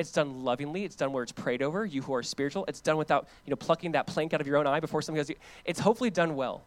It's 0.00 0.12
done 0.12 0.44
lovingly. 0.44 0.84
It's 0.84 0.96
done 0.96 1.12
where 1.12 1.22
it's 1.22 1.32
prayed 1.32 1.62
over. 1.62 1.84
You 1.84 2.02
who 2.02 2.14
are 2.14 2.22
spiritual. 2.22 2.64
It's 2.66 2.80
done 2.80 2.96
without 2.96 3.28
you 3.44 3.50
know 3.50 3.56
plucking 3.56 3.92
that 3.92 4.06
plank 4.06 4.32
out 4.32 4.40
of 4.40 4.46
your 4.46 4.56
own 4.56 4.66
eye 4.66 4.80
before 4.80 5.02
somebody 5.02 5.34
goes. 5.34 5.36
It's 5.64 5.80
hopefully 5.80 6.10
done 6.10 6.36
well, 6.36 6.64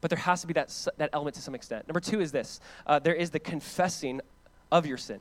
but 0.00 0.10
there 0.10 0.18
has 0.18 0.40
to 0.40 0.46
be 0.46 0.54
that 0.54 0.74
that 0.96 1.10
element 1.12 1.36
to 1.36 1.42
some 1.42 1.54
extent. 1.54 1.86
Number 1.86 2.00
two 2.00 2.20
is 2.20 2.32
this: 2.32 2.58
uh, 2.86 2.98
there 2.98 3.14
is 3.14 3.30
the 3.30 3.38
confessing 3.38 4.20
of 4.72 4.86
your 4.86 4.96
sin. 4.96 5.20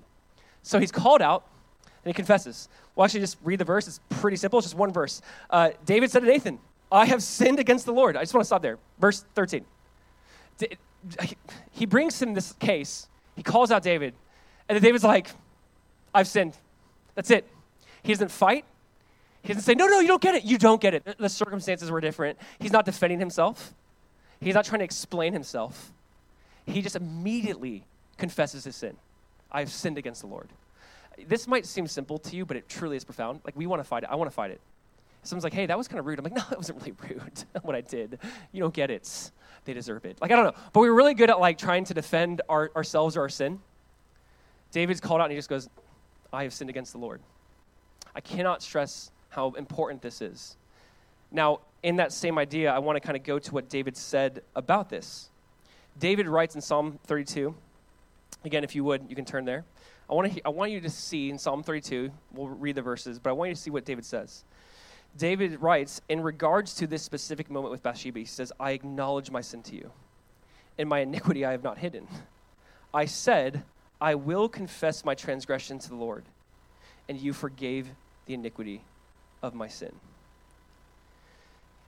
So 0.62 0.80
he's 0.80 0.92
called 0.92 1.22
out 1.22 1.46
and 2.04 2.10
he 2.10 2.14
confesses. 2.14 2.70
Well, 2.96 3.06
actually, 3.06 3.22
just 3.22 3.38
read 3.44 3.60
the 3.60 3.66
verse. 3.66 3.88
It's 3.88 4.00
pretty 4.10 4.38
simple. 4.38 4.60
It's 4.60 4.68
just 4.68 4.78
one 4.78 4.94
verse. 4.94 5.22
Uh, 5.50 5.72
David 5.86 6.12
said 6.12 6.22
to 6.22 6.28
Nathan, 6.28 6.60
I 6.92 7.06
have 7.06 7.22
sinned 7.22 7.60
against 7.60 7.86
the 7.86 7.94
Lord. 7.94 8.16
I 8.16 8.22
just 8.22 8.34
want 8.34 8.44
to 8.44 8.48
stop 8.48 8.62
there. 8.62 8.78
Verse 9.00 9.26
13. 9.36 9.66
He 11.72 11.86
brings 11.86 12.22
him 12.22 12.34
this 12.34 12.54
case. 12.54 13.08
He 13.36 13.44
calls 13.44 13.72
out 13.72 13.84
David. 13.84 14.14
And 14.68 14.76
then 14.76 14.84
David's 14.84 15.04
like, 15.04 15.30
I've 16.14 16.28
sinned. 16.28 16.58
That's 17.20 17.32
it. 17.32 17.46
He 18.02 18.14
doesn't 18.14 18.32
fight. 18.32 18.64
He 19.42 19.50
doesn't 19.50 19.64
say, 19.64 19.74
No, 19.74 19.88
no, 19.88 20.00
you 20.00 20.08
don't 20.08 20.22
get 20.22 20.36
it. 20.36 20.46
You 20.46 20.58
don't 20.58 20.80
get 20.80 20.94
it. 20.94 21.18
The 21.20 21.28
circumstances 21.28 21.92
were 21.92 22.00
different. 22.00 22.40
He's 22.60 22.72
not 22.72 22.86
defending 22.86 23.20
himself, 23.20 23.74
he's 24.40 24.56
not 24.56 24.64
trying 24.64 24.80
to 24.80 24.86
explain 24.86 25.34
himself. 25.34 25.92
He 26.66 26.82
just 26.82 26.96
immediately 26.96 27.84
confesses 28.18 28.64
his 28.64 28.78
sin. 28.78 28.96
I 29.52 29.60
have 29.60 29.70
sinned 29.70 29.98
against 29.98 30.22
the 30.22 30.28
Lord. 30.28 30.48
This 31.28 31.46
might 31.46 31.66
seem 31.66 31.88
simple 31.88 32.20
to 32.20 32.38
you, 32.38 32.46
but 32.46 32.56
it 32.56 32.70
truly 32.70 32.96
is 32.96 33.04
profound. 33.04 33.42
Like, 33.44 33.58
we 33.58 33.68
want 33.68 33.82
to 33.82 33.84
fight 33.84 34.04
it. 34.04 34.10
I 34.10 34.16
want 34.16 34.30
to 34.30 34.34
fight 34.34 34.52
it. 34.52 34.62
Someone's 35.24 35.44
like, 35.44 35.52
hey, 35.52 35.66
that 35.66 35.78
was 35.78 35.90
kind 35.90 36.00
of 36.00 36.06
rude. 36.06 36.20
I'm 36.20 36.24
like, 36.24 36.34
no, 36.38 36.44
that 36.50 36.58
wasn't 36.58 36.80
really 36.80 36.94
rude, 37.10 37.44
what 37.64 37.76
I 37.76 37.82
did. 37.82 38.18
You 38.54 38.62
don't 38.62 38.74
get 38.74 38.92
it. 38.92 39.32
They 39.66 39.74
deserve 39.74 40.06
it. 40.06 40.22
Like, 40.22 40.32
I 40.32 40.38
don't 40.38 40.46
know. 40.46 40.62
But 40.72 40.80
we 40.80 40.90
were 40.90 40.96
really 40.96 41.16
good 41.16 41.30
at, 41.30 41.42
like, 41.42 41.58
trying 41.58 41.84
to 41.84 41.94
defend 41.94 42.44
our, 42.48 42.72
ourselves 42.78 43.18
or 43.18 43.22
our 43.22 43.30
sin. 43.30 43.60
David's 44.72 45.02
called 45.02 45.20
out 45.20 45.26
and 45.26 45.34
he 45.34 45.38
just 45.38 45.50
goes, 45.50 45.68
I 46.32 46.44
have 46.44 46.54
sinned 46.54 46.70
against 46.70 46.94
the 46.94 47.00
Lord. 47.00 47.22
I 48.16 48.22
cannot 48.22 48.62
stress 48.62 49.12
how 49.30 49.52
important 49.52 50.02
this 50.02 50.22
is. 50.22 50.58
Now, 51.32 51.60
in 51.84 51.98
that 51.98 52.12
same 52.12 52.38
idea, 52.38 52.72
I 52.72 52.80
want 52.80 52.96
to 52.96 53.00
kind 53.00 53.16
of 53.16 53.24
go 53.24 53.40
to 53.40 53.54
what 53.54 53.70
David 53.70 53.96
said 53.96 54.42
about 54.56 54.90
this. 54.90 55.30
David 55.98 56.28
writes 56.28 56.56
in 56.56 56.62
Psalm 56.62 57.00
32. 57.06 57.56
Again, 58.46 58.64
if 58.64 58.76
you 58.76 58.84
would, 58.84 59.06
you 59.10 59.16
can 59.16 59.26
turn 59.26 59.46
there. 59.46 59.66
I 60.10 60.14
want, 60.14 60.34
to, 60.34 60.42
I 60.46 60.50
want 60.50 60.72
you 60.72 60.82
to 60.82 60.90
see 60.90 61.30
in 61.30 61.38
Psalm 61.38 61.62
32, 61.62 62.10
we'll 62.34 62.48
read 62.48 62.76
the 62.76 62.82
verses, 62.82 63.20
but 63.20 63.30
I 63.30 63.34
want 63.34 63.50
you 63.50 63.56
to 63.56 63.62
see 63.62 63.70
what 63.70 63.86
David 63.86 64.06
says. 64.06 64.44
David 65.18 65.62
writes, 65.62 66.02
in 66.10 66.22
regards 66.22 66.74
to 66.76 66.88
this 66.88 67.04
specific 67.04 67.50
moment 67.50 67.72
with 67.72 67.84
Bathsheba, 67.84 68.20
he 68.20 68.26
says, 68.26 68.52
I 68.60 68.72
acknowledge 68.72 69.30
my 69.30 69.42
sin 69.42 69.62
to 69.64 69.76
you, 69.76 69.92
and 70.78 70.90
my 70.90 71.00
iniquity 71.00 71.46
I 71.46 71.52
have 71.52 71.64
not 71.64 71.78
hidden. 71.78 72.08
I 72.94 73.06
said, 73.06 73.64
I 74.02 74.16
will 74.16 74.48
confess 74.48 75.04
my 75.04 75.16
transgression 75.16 75.80
to 75.80 75.90
the 75.90 75.96
Lord, 75.96 76.26
and 77.08 77.20
you 77.20 77.34
forgave 77.34 77.88
the 78.26 78.34
iniquity 78.34 78.84
of 79.42 79.54
my 79.54 79.68
sin. 79.68 79.92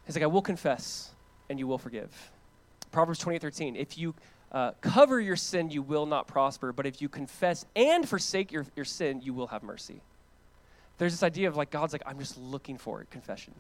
He's 0.06 0.16
like, 0.16 0.24
I 0.24 0.28
will 0.28 0.42
confess, 0.42 1.12
and 1.50 1.60
you 1.60 1.68
will 1.68 1.78
forgive. 1.78 2.32
Proverbs 2.92 3.20
28 3.20 3.42
13, 3.42 3.76
if 3.76 3.98
you 3.98 4.14
uh, 4.52 4.72
cover 4.82 5.22
your 5.22 5.38
sin, 5.38 5.70
you 5.70 5.82
will 5.82 6.06
not 6.06 6.28
prosper, 6.28 6.74
but 6.74 6.86
if 6.86 7.02
you 7.02 7.08
confess 7.08 7.66
and 7.76 8.08
forsake 8.08 8.52
your, 8.52 8.66
your 8.76 8.86
sin, 8.86 9.22
you 9.22 9.34
will 9.34 9.48
have 9.48 9.64
mercy. 9.64 10.02
There's 10.98 11.14
this 11.14 11.24
idea 11.24 11.48
of 11.48 11.56
like, 11.56 11.72
God's 11.72 11.94
like, 11.94 12.04
I'm 12.06 12.20
just 12.20 12.38
looking 12.38 12.78
for 12.78 13.02
it, 13.02 13.10
confession. 13.10 13.54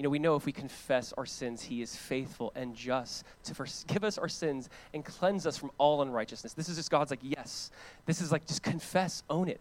You 0.00 0.04
know, 0.04 0.08
we 0.08 0.18
know 0.18 0.34
if 0.34 0.46
we 0.46 0.52
confess 0.52 1.12
our 1.18 1.26
sins, 1.26 1.60
He 1.60 1.82
is 1.82 1.94
faithful 1.94 2.52
and 2.54 2.74
just 2.74 3.22
to 3.44 3.54
forgive 3.54 4.02
us 4.02 4.16
our 4.16 4.30
sins 4.30 4.70
and 4.94 5.04
cleanse 5.04 5.46
us 5.46 5.58
from 5.58 5.70
all 5.76 6.00
unrighteousness. 6.00 6.54
This 6.54 6.70
is 6.70 6.76
just 6.76 6.90
God's 6.90 7.10
like, 7.10 7.20
yes. 7.20 7.70
This 8.06 8.22
is 8.22 8.32
like, 8.32 8.46
just 8.46 8.62
confess, 8.62 9.22
own 9.28 9.50
it 9.50 9.60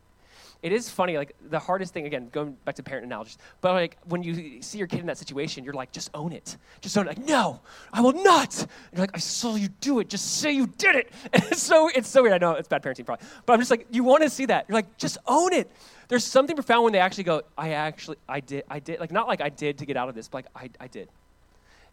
it 0.62 0.74
is 0.74 0.90
funny, 0.90 1.18
like 1.18 1.36
the 1.50 1.60
hardest 1.60 1.94
thing, 1.94 2.06
again, 2.06 2.28
going 2.32 2.58
back 2.66 2.76
to 2.76 2.84
parent 2.84 3.06
analogies, 3.06 3.38
but 3.62 3.74
like 3.74 3.98
when 4.08 4.24
you 4.24 4.62
see 4.62 4.78
your 4.78 4.88
kid 4.88 5.00
in 5.00 5.06
that 5.06 5.18
situation, 5.18 5.64
you're 5.64 5.74
like, 5.74 5.92
just 5.92 6.10
own 6.14 6.34
it. 6.34 6.58
Just 6.82 6.98
own 6.98 7.08
it. 7.08 7.18
Like, 7.18 7.26
no, 7.26 7.62
I 7.94 8.02
will 8.02 8.12
not. 8.12 8.60
And 8.60 8.70
you're 8.94 9.02
like, 9.02 9.16
I 9.16 9.20
saw 9.20 9.56
you 9.56 9.70
do 9.80 10.00
it. 10.00 10.10
Just 10.10 10.40
say 10.42 10.52
you 10.52 10.68
did 10.68 10.96
it. 10.96 11.12
And 11.32 11.44
it's 11.52 11.64
so, 11.64 11.90
it's 11.94 12.10
so 12.10 12.24
weird. 12.24 12.34
I 12.34 12.38
know 12.40 12.52
it's 12.54 12.68
bad 12.68 12.84
parenting 12.84 13.06
probably, 13.06 13.26
but 13.46 13.54
I'm 13.54 13.60
just 13.60 13.72
like, 13.72 13.88
you 13.92 14.04
want 14.04 14.24
to 14.24 14.30
see 14.30 14.48
that. 14.48 14.66
You're 14.68 14.76
like, 14.76 14.98
just 14.98 15.18
own 15.28 15.54
it. 15.54 15.72
There's 16.10 16.26
something 16.26 16.56
profound 16.56 16.84
when 16.84 16.94
they 16.94 17.00
actually 17.00 17.24
go, 17.24 17.44
I 17.58 17.72
actually, 17.72 18.18
I 18.28 18.40
did, 18.40 18.64
I 18.70 18.80
did. 18.80 19.00
Like, 19.00 19.12
not 19.12 19.28
like 19.28 19.42
I 19.42 19.50
did 19.50 19.78
to 19.78 19.86
get 19.86 19.96
out 19.96 20.10
of 20.10 20.16
this, 20.16 20.28
but 20.28 20.46
like, 20.56 20.74
I, 20.80 20.84
I 20.84 20.88
did. 20.88 21.08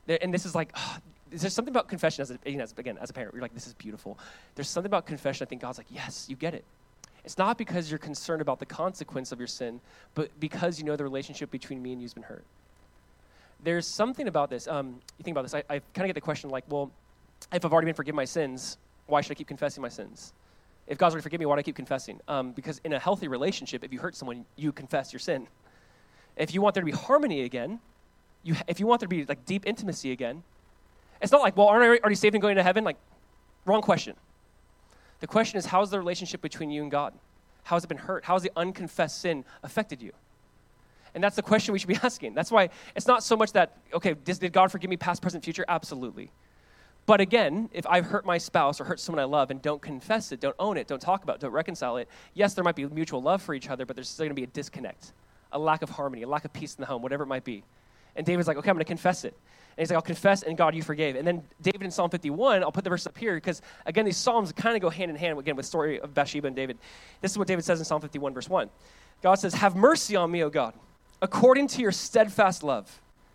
And 0.09 0.33
this 0.33 0.47
is 0.47 0.55
like, 0.55 0.71
oh, 0.75 0.97
there's 1.31 1.53
something 1.53 1.73
about 1.73 1.89
confession 1.89 2.23
as, 2.23 2.31
a, 2.31 2.39
again, 2.47 2.99
as 2.99 3.11
a 3.11 3.13
parent, 3.13 3.35
you're 3.35 3.43
like, 3.43 3.55
this 3.55 3.67
is 3.67 3.75
beautiful. 3.75 4.19
There's 4.55 4.69
something 4.69 4.89
about 4.89 5.07
confession, 5.07 5.47
I 5.47 5.49
think 5.49 5.61
God's 5.61 5.79
like, 5.79 5.89
yes, 5.91 6.27
you 6.29 6.37
get 6.37 6.55
it. 6.55 6.65
It's 7.25 7.37
not 7.37 7.59
because 7.59 7.91
you're 7.91 7.99
concerned 7.99 8.41
about 8.41 8.59
the 8.59 8.67
consequence 8.67 9.33
of 9.33 9.39
your 9.39 9.49
sin, 9.49 9.81
but 10.15 10.31
because 10.41 10.79
you 10.79 10.85
know 10.85 10.97
the 10.97 11.05
relationship 11.05 11.51
between 11.51 11.83
me 11.83 11.93
and 11.93 12.01
you 12.01 12.05
has 12.05 12.15
been 12.15 12.23
hurt. 12.23 12.45
There's 13.63 13.87
something 13.87 14.29
about 14.29 14.49
this. 14.49 14.69
Um, 14.69 15.01
you 15.19 15.25
think 15.25 15.35
about 15.35 15.43
this. 15.43 15.55
I, 15.55 15.59
I 15.69 15.79
kind 15.81 16.03
of 16.03 16.07
get 16.07 16.15
the 16.15 16.21
question 16.21 16.49
like, 16.49 16.65
well, 16.69 16.91
if 17.53 17.65
I've 17.65 17.73
already 17.73 17.87
been 17.87 17.95
forgiven 17.95 18.17
my 18.17 18.25
sins, 18.25 18.79
why 19.07 19.21
should 19.21 19.33
I 19.33 19.35
keep 19.35 19.49
confessing 19.49 19.83
my 19.83 19.89
sins? 19.89 20.33
If 20.87 20.99
God's 20.99 21.15
already 21.15 21.23
forgiven 21.23 21.43
me, 21.43 21.47
why 21.47 21.57
do 21.57 21.61
I 21.61 21.63
keep 21.63 21.77
confessing? 21.77 22.21
Um, 22.29 22.53
because 22.53 22.81
in 22.85 22.93
a 22.93 22.99
healthy 22.99 23.29
relationship, 23.29 23.83
if 23.83 23.93
you 23.93 23.99
hurt 23.99 24.15
someone, 24.15 24.45
you 24.57 24.73
confess 24.73 25.13
your 25.13 25.21
sin. 25.21 25.49
If 26.37 26.55
you 26.55 26.61
want 26.61 26.75
there 26.75 26.83
to 26.83 26.87
be 26.87 26.93
harmony 26.93 27.43
again, 27.43 27.81
you, 28.43 28.55
if 28.69 28.79
you 28.79 28.87
want 28.87 29.01
there 29.01 29.09
to 29.09 29.15
be 29.15 29.25
like 29.25 29.45
deep 29.45 29.67
intimacy 29.67 30.13
again, 30.13 30.43
it's 31.21 31.33
not 31.33 31.41
like, 31.41 31.57
well, 31.57 31.67
aren't 31.67 31.83
I 31.83 31.89
already 31.89 32.15
saved 32.15 32.35
and 32.35 32.43
going 32.43 32.57
to 32.57 32.63
heaven? 32.63 32.85
Like, 32.85 32.99
wrong 33.65 33.83
question. 33.83 34.15
The 35.21 35.27
question 35.27 35.59
is, 35.59 35.67
how's 35.67 35.91
the 35.91 35.99
relationship 35.99 36.41
between 36.43 36.71
you 36.71 36.83
and 36.83 36.91
God? 36.91 37.15
How 37.65 37.75
has 37.77 37.85
it 37.85 37.89
been 37.89 37.99
hurt? 37.99 38.25
How 38.25 38.35
has 38.35 38.43
the 38.43 38.53
unconfessed 38.55 39.21
sin 39.21 39.45
affected 39.63 40.03
you? 40.03 40.13
And 41.15 41.25
that's 41.25 41.35
the 41.35 41.43
question 41.43 41.73
we 41.73 41.79
should 41.79 41.89
be 41.89 41.97
asking. 42.03 42.35
That's 42.35 42.53
why 42.53 42.69
it's 42.95 43.07
not 43.07 43.25
so 43.25 43.37
much 43.37 43.53
that, 43.53 43.79
okay, 43.93 44.15
did 44.15 44.53
God 44.53 44.71
forgive 44.71 44.91
me 44.91 44.97
past, 44.97 45.23
present, 45.23 45.43
future? 45.43 45.65
Absolutely. 45.67 46.31
But 47.07 47.21
again, 47.21 47.71
if 47.73 47.87
I've 47.87 48.07
hurt 48.07 48.27
my 48.27 48.37
spouse 48.37 48.81
or 48.81 48.85
hurt 48.85 48.99
someone 48.99 49.21
I 49.21 49.25
love 49.25 49.53
and 49.53 49.63
don't 49.63 49.81
confess 49.81 50.33
it, 50.33 50.41
don't 50.41 50.57
own 50.59 50.77
it, 50.77 50.89
don't 50.89 51.01
talk 51.01 51.23
about 51.23 51.37
it, 51.37 51.41
don't 51.41 51.53
reconcile 51.53 51.97
it, 51.99 52.09
yes, 52.35 52.55
there 52.55 52.65
might 52.65 52.75
be 52.75 52.85
mutual 52.87 53.23
love 53.23 53.41
for 53.41 53.55
each 53.55 53.71
other, 53.71 53.87
but 53.87 53.95
there's 53.95 54.09
still 54.09 54.25
going 54.25 54.31
to 54.31 54.35
be 54.35 54.43
a 54.43 54.49
disconnect, 54.49 55.13
a 55.53 55.59
lack 55.59 55.83
of 55.83 55.91
harmony, 55.91 56.23
a 56.23 56.29
lack 56.29 56.45
of 56.45 56.53
peace 56.53 56.75
in 56.75 56.81
the 56.81 56.87
home, 56.87 57.03
whatever 57.03 57.23
it 57.23 57.29
might 57.29 57.45
be. 57.45 57.63
And 58.17 58.27
David's 58.27 58.49
like, 58.49 58.57
okay, 58.57 58.71
I'm 58.71 58.75
going 58.75 58.85
to 58.85 58.89
confess 58.89 59.25
it. 59.25 59.35
And 59.77 59.83
he's 59.83 59.91
like, 59.91 59.97
I'll 59.97 60.03
confess, 60.03 60.43
and 60.43 60.57
God, 60.57 60.75
you 60.75 60.83
forgave. 60.83 61.17
And 61.17 61.27
then 61.27 61.43
David 61.61 61.83
in 61.83 61.91
Psalm 61.91 62.11
51, 62.11 62.63
I'll 62.63 62.73
put 62.73 62.83
the 62.83 62.91
verse 62.91 63.07
up 63.07 63.17
here 63.17 63.35
because, 63.35 63.61
again, 63.85 64.05
these 64.05 64.17
Psalms 64.17 64.51
kind 64.51 64.75
of 64.75 64.83
go 64.83 64.89
hand 64.89 65.11
in 65.11 65.17
hand, 65.17 65.39
again, 65.39 65.55
with 65.55 65.65
the 65.67 65.69
story 65.69 66.01
of 66.01 66.15
Bathsheba 66.15 66.47
and 66.47 66.57
David. 66.57 66.79
This 67.21 67.31
is 67.31 67.39
what 67.39 67.47
David 67.47 67.65
says 67.65 67.79
in 67.79 67.85
Psalm 67.85 68.01
51, 68.01 68.33
verse 68.33 68.49
1. 68.49 68.71
God 69.23 69.35
says, 69.35 69.55
Have 69.55 69.77
mercy 69.77 70.17
on 70.17 70.31
me, 70.31 70.43
O 70.43 70.51
God, 70.51 70.73
according 71.21 71.69
to 71.69 71.83
your 71.83 71.93
steadfast 71.93 72.63
love. 72.63 72.87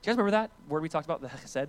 Do 0.01 0.09
you 0.09 0.13
guys 0.13 0.17
remember 0.17 0.31
that 0.31 0.51
word 0.67 0.81
we 0.81 0.89
talked 0.89 1.05
about, 1.05 1.21
the 1.21 1.27
chesed? 1.27 1.67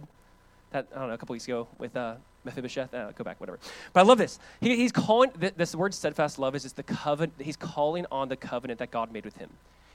That, 0.72 0.86
I 0.94 0.98
don't 0.98 1.08
know, 1.08 1.14
a 1.14 1.18
couple 1.18 1.34
weeks 1.34 1.44
ago 1.44 1.68
with 1.78 1.96
uh, 1.96 2.14
Mephibosheth. 2.44 2.92
Uh, 2.92 3.12
go 3.12 3.24
back, 3.24 3.40
whatever. 3.40 3.58
But 3.92 4.00
I 4.00 4.02
love 4.04 4.18
this. 4.18 4.38
He, 4.60 4.76
he's 4.76 4.92
calling, 4.92 5.30
th- 5.32 5.54
this 5.56 5.74
word 5.74 5.94
steadfast 5.94 6.38
love 6.38 6.54
is 6.54 6.62
just 6.62 6.76
the 6.76 6.82
covenant, 6.82 7.34
he's 7.38 7.56
calling 7.56 8.06
on 8.10 8.28
the 8.28 8.36
covenant 8.36 8.78
that 8.78 8.90
God 8.90 9.12
made 9.12 9.24
with 9.24 9.36
him. 9.36 9.50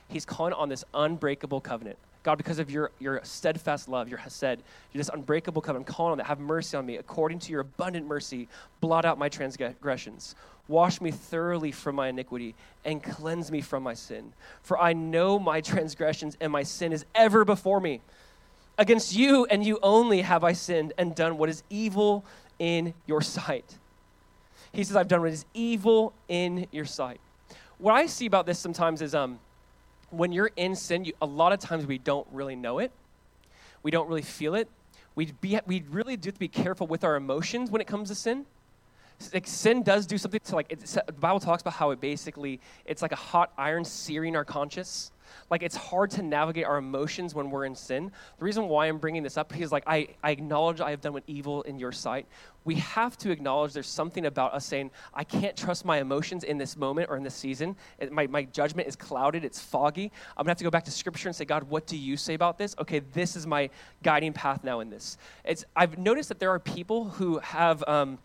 He's 0.08 0.24
calling 0.24 0.54
on 0.54 0.68
this 0.68 0.84
unbreakable 0.94 1.60
covenant. 1.60 1.98
God, 2.22 2.36
because 2.36 2.58
of 2.58 2.70
your, 2.70 2.90
your 2.98 3.20
steadfast 3.24 3.88
love, 3.88 4.08
your 4.08 4.18
hesed, 4.18 4.42
you're 4.92 5.00
this 5.00 5.10
unbreakable 5.12 5.62
covenant, 5.62 5.88
I'm 5.88 5.94
calling 5.94 6.12
on 6.12 6.18
that. 6.18 6.26
Have 6.26 6.40
mercy 6.40 6.76
on 6.76 6.86
me. 6.86 6.96
According 6.96 7.40
to 7.40 7.52
your 7.52 7.60
abundant 7.60 8.06
mercy, 8.06 8.48
blot 8.80 9.04
out 9.04 9.18
my 9.18 9.28
transgressions. 9.28 10.34
Wash 10.66 11.00
me 11.00 11.10
thoroughly 11.10 11.72
from 11.72 11.96
my 11.96 12.08
iniquity 12.08 12.54
and 12.84 13.02
cleanse 13.02 13.50
me 13.50 13.60
from 13.60 13.82
my 13.82 13.94
sin. 13.94 14.32
For 14.62 14.78
I 14.78 14.92
know 14.92 15.38
my 15.38 15.60
transgressions 15.60 16.36
and 16.40 16.52
my 16.52 16.62
sin 16.62 16.92
is 16.92 17.04
ever 17.14 17.44
before 17.44 17.80
me. 17.80 18.00
Against 18.78 19.14
you 19.14 19.44
and 19.46 19.64
you 19.64 19.78
only 19.82 20.22
have 20.22 20.44
I 20.44 20.52
sinned 20.52 20.92
and 20.96 21.14
done 21.14 21.36
what 21.36 21.48
is 21.48 21.62
evil 21.68 22.24
in 22.58 22.94
your 23.06 23.20
sight. 23.20 23.76
He 24.72 24.84
says, 24.84 24.96
I've 24.96 25.08
done 25.08 25.20
what 25.20 25.30
is 25.30 25.44
evil 25.52 26.12
in 26.28 26.66
your 26.70 26.84
sight. 26.84 27.20
What 27.78 27.92
I 27.92 28.06
see 28.06 28.26
about 28.26 28.46
this 28.46 28.58
sometimes 28.58 29.02
is 29.02 29.14
um, 29.14 29.40
when 30.10 30.32
you're 30.32 30.50
in 30.56 30.76
sin, 30.76 31.04
you, 31.04 31.12
a 31.20 31.26
lot 31.26 31.52
of 31.52 31.58
times 31.58 31.86
we 31.86 31.98
don't 31.98 32.26
really 32.32 32.56
know 32.56 32.78
it, 32.78 32.92
we 33.82 33.90
don't 33.90 34.08
really 34.08 34.22
feel 34.22 34.54
it. 34.54 34.68
We 35.14 35.32
be, 35.40 35.58
we 35.66 35.82
really 35.90 36.16
do 36.16 36.28
have 36.28 36.34
to 36.34 36.40
be 36.40 36.48
careful 36.48 36.86
with 36.86 37.02
our 37.02 37.16
emotions 37.16 37.70
when 37.70 37.80
it 37.80 37.88
comes 37.88 38.08
to 38.08 38.14
sin 38.14 38.46
like 39.34 39.46
sin 39.46 39.82
does 39.82 40.06
do 40.06 40.16
something 40.16 40.40
to 40.44 40.54
like 40.54 40.68
the 40.68 41.12
bible 41.14 41.40
talks 41.40 41.60
about 41.60 41.74
how 41.74 41.90
it 41.90 42.00
basically 42.00 42.60
it's 42.84 43.02
like 43.02 43.12
a 43.12 43.16
hot 43.16 43.52
iron 43.58 43.84
searing 43.84 44.36
our 44.36 44.44
conscience 44.44 45.10
like 45.50 45.62
it's 45.62 45.76
hard 45.76 46.10
to 46.12 46.22
navigate 46.22 46.64
our 46.64 46.78
emotions 46.78 47.34
when 47.34 47.50
we're 47.50 47.64
in 47.64 47.74
sin. 47.74 48.10
The 48.38 48.44
reason 48.44 48.68
why 48.68 48.86
i'm 48.86 48.98
bringing 48.98 49.22
this 49.22 49.36
up 49.36 49.58
is 49.58 49.72
like 49.72 49.84
I, 49.86 50.08
I 50.22 50.30
acknowledge 50.30 50.80
i 50.80 50.90
have 50.90 51.00
done 51.00 51.12
what 51.12 51.24
evil 51.26 51.62
in 51.62 51.78
your 51.78 51.92
sight. 51.92 52.26
We 52.64 52.74
have 52.76 53.16
to 53.18 53.30
acknowledge 53.30 53.72
there's 53.72 53.86
something 53.88 54.26
about 54.26 54.54
us 54.54 54.64
saying 54.64 54.90
i 55.14 55.24
can't 55.24 55.56
trust 55.56 55.84
my 55.84 55.98
emotions 55.98 56.44
in 56.44 56.58
this 56.58 56.76
moment 56.76 57.10
or 57.10 57.16
in 57.16 57.22
this 57.22 57.34
season. 57.34 57.76
It, 57.98 58.12
my, 58.12 58.26
my 58.26 58.44
judgment 58.44 58.88
is 58.88 58.96
clouded. 58.96 59.44
It's 59.44 59.60
foggy. 59.60 60.12
I'm 60.36 60.44
gonna 60.44 60.50
have 60.50 60.58
to 60.58 60.64
go 60.64 60.70
back 60.70 60.84
to 60.84 60.90
scripture 60.90 61.28
and 61.28 61.36
say 61.36 61.44
god 61.44 61.64
what 61.64 61.86
do 61.86 61.96
you 61.96 62.16
say 62.16 62.34
about 62.34 62.58
this? 62.58 62.74
Okay 62.78 63.00
this 63.12 63.36
is 63.36 63.46
my 63.46 63.70
guiding 64.02 64.32
path 64.32 64.64
now 64.64 64.80
in 64.80 64.90
this. 64.90 65.18
It's 65.44 65.64
i've 65.76 65.98
noticed 65.98 66.28
that 66.28 66.38
there 66.38 66.50
are 66.50 66.60
people 66.60 67.10
who 67.10 67.38
have 67.38 67.82
um, 67.86 68.18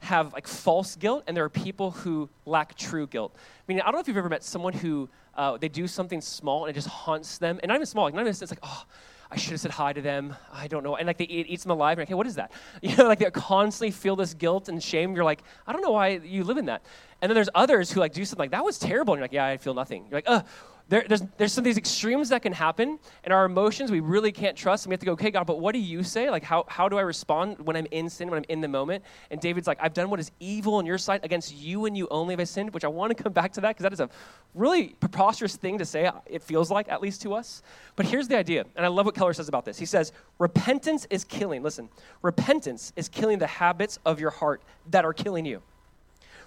have 0.00 0.32
like 0.32 0.46
false 0.46 0.96
guilt 0.96 1.24
and 1.26 1.36
there 1.36 1.44
are 1.44 1.48
people 1.48 1.90
who 1.90 2.28
lack 2.44 2.76
true 2.76 3.06
guilt. 3.06 3.34
I 3.36 3.40
mean, 3.66 3.80
I 3.80 3.84
don't 3.84 3.94
know 3.94 4.00
if 4.00 4.08
you've 4.08 4.16
ever 4.16 4.28
met 4.28 4.44
someone 4.44 4.72
who 4.72 5.08
uh, 5.34 5.56
they 5.56 5.68
do 5.68 5.86
something 5.86 6.20
small 6.20 6.64
and 6.64 6.70
it 6.70 6.74
just 6.74 6.88
haunts 6.88 7.38
them, 7.38 7.58
and 7.62 7.68
not 7.68 7.76
even 7.76 7.86
small, 7.86 8.04
like 8.04 8.14
not 8.14 8.22
even 8.22 8.30
it's 8.30 8.50
like 8.50 8.58
oh. 8.62 8.84
I 9.30 9.36
should 9.36 9.52
have 9.52 9.60
said 9.60 9.72
hi 9.72 9.92
to 9.92 10.00
them. 10.00 10.36
I 10.52 10.68
don't 10.68 10.84
know. 10.84 10.96
And 10.96 11.06
like 11.06 11.18
they 11.18 11.24
eat, 11.24 11.46
eats 11.48 11.64
them 11.64 11.72
alive. 11.72 11.98
Like, 11.98 12.08
hey, 12.08 12.14
what 12.14 12.26
is 12.26 12.36
that? 12.36 12.52
You 12.82 12.96
know, 12.96 13.08
like 13.08 13.18
they 13.18 13.30
constantly 13.30 13.90
feel 13.90 14.14
this 14.14 14.34
guilt 14.34 14.68
and 14.68 14.80
shame. 14.82 15.16
You're 15.16 15.24
like, 15.24 15.42
I 15.66 15.72
don't 15.72 15.82
know 15.82 15.90
why 15.90 16.20
you 16.24 16.44
live 16.44 16.58
in 16.58 16.66
that. 16.66 16.82
And 17.20 17.28
then 17.28 17.34
there's 17.34 17.48
others 17.54 17.90
who 17.90 18.00
like 18.00 18.12
do 18.12 18.24
something 18.24 18.44
like 18.44 18.50
that 18.52 18.64
was 18.64 18.78
terrible. 18.78 19.14
And 19.14 19.18
you're 19.18 19.24
like, 19.24 19.32
yeah, 19.32 19.46
I 19.46 19.56
feel 19.56 19.74
nothing. 19.74 20.04
You're 20.08 20.18
like, 20.18 20.28
uh, 20.28 20.42
there, 20.88 21.04
there's, 21.08 21.22
there's 21.36 21.52
some 21.52 21.62
of 21.62 21.64
these 21.64 21.78
extremes 21.78 22.28
that 22.28 22.42
can 22.42 22.52
happen, 22.52 23.00
and 23.24 23.34
our 23.34 23.44
emotions 23.44 23.90
we 23.90 23.98
really 23.98 24.30
can't 24.30 24.56
trust. 24.56 24.84
And 24.84 24.90
we 24.90 24.94
have 24.94 25.00
to 25.00 25.06
go, 25.06 25.12
okay, 25.12 25.32
God, 25.32 25.44
but 25.44 25.58
what 25.58 25.72
do 25.72 25.80
you 25.80 26.04
say? 26.04 26.30
Like, 26.30 26.44
how, 26.44 26.64
how 26.68 26.88
do 26.88 26.96
I 26.96 27.00
respond 27.00 27.58
when 27.58 27.76
I'm 27.76 27.88
in 27.90 28.08
sin, 28.08 28.30
when 28.30 28.38
I'm 28.38 28.44
in 28.48 28.60
the 28.60 28.68
moment? 28.68 29.02
And 29.32 29.40
David's 29.40 29.66
like, 29.66 29.78
I've 29.80 29.94
done 29.94 30.10
what 30.10 30.20
is 30.20 30.30
evil 30.38 30.78
in 30.78 30.86
your 30.86 30.98
sight. 30.98 31.24
Against 31.24 31.56
you 31.56 31.86
and 31.86 31.96
you 31.96 32.06
only 32.08 32.34
have 32.34 32.40
I 32.40 32.44
sinned, 32.44 32.72
which 32.72 32.84
I 32.84 32.88
want 32.88 33.16
to 33.16 33.20
come 33.20 33.32
back 33.32 33.52
to 33.54 33.60
that 33.62 33.70
because 33.70 33.82
that 33.82 33.92
is 33.92 33.98
a 33.98 34.08
really 34.54 34.88
preposterous 35.00 35.56
thing 35.56 35.78
to 35.78 35.84
say, 35.84 36.08
it 36.26 36.40
feels 36.40 36.70
like, 36.70 36.88
at 36.88 37.02
least 37.02 37.20
to 37.22 37.34
us. 37.34 37.62
But 37.96 38.06
here's 38.06 38.28
the 38.28 38.38
idea, 38.38 38.64
and 38.76 38.86
I 38.86 38.88
love 38.88 39.06
what 39.06 39.16
Keller 39.16 39.34
says 39.34 39.48
about 39.48 39.64
this. 39.64 39.78
He 39.78 39.86
says, 39.86 40.12
repentance 40.38 41.04
is 41.10 41.24
killing, 41.24 41.64
listen, 41.64 41.88
repentance 42.22 42.92
is 42.94 43.08
killing 43.08 43.38
the 43.38 43.46
habits 43.48 43.98
of 44.06 44.20
your 44.20 44.30
heart 44.30 44.62
that 44.90 45.04
are 45.04 45.12
killing 45.12 45.44
you. 45.44 45.62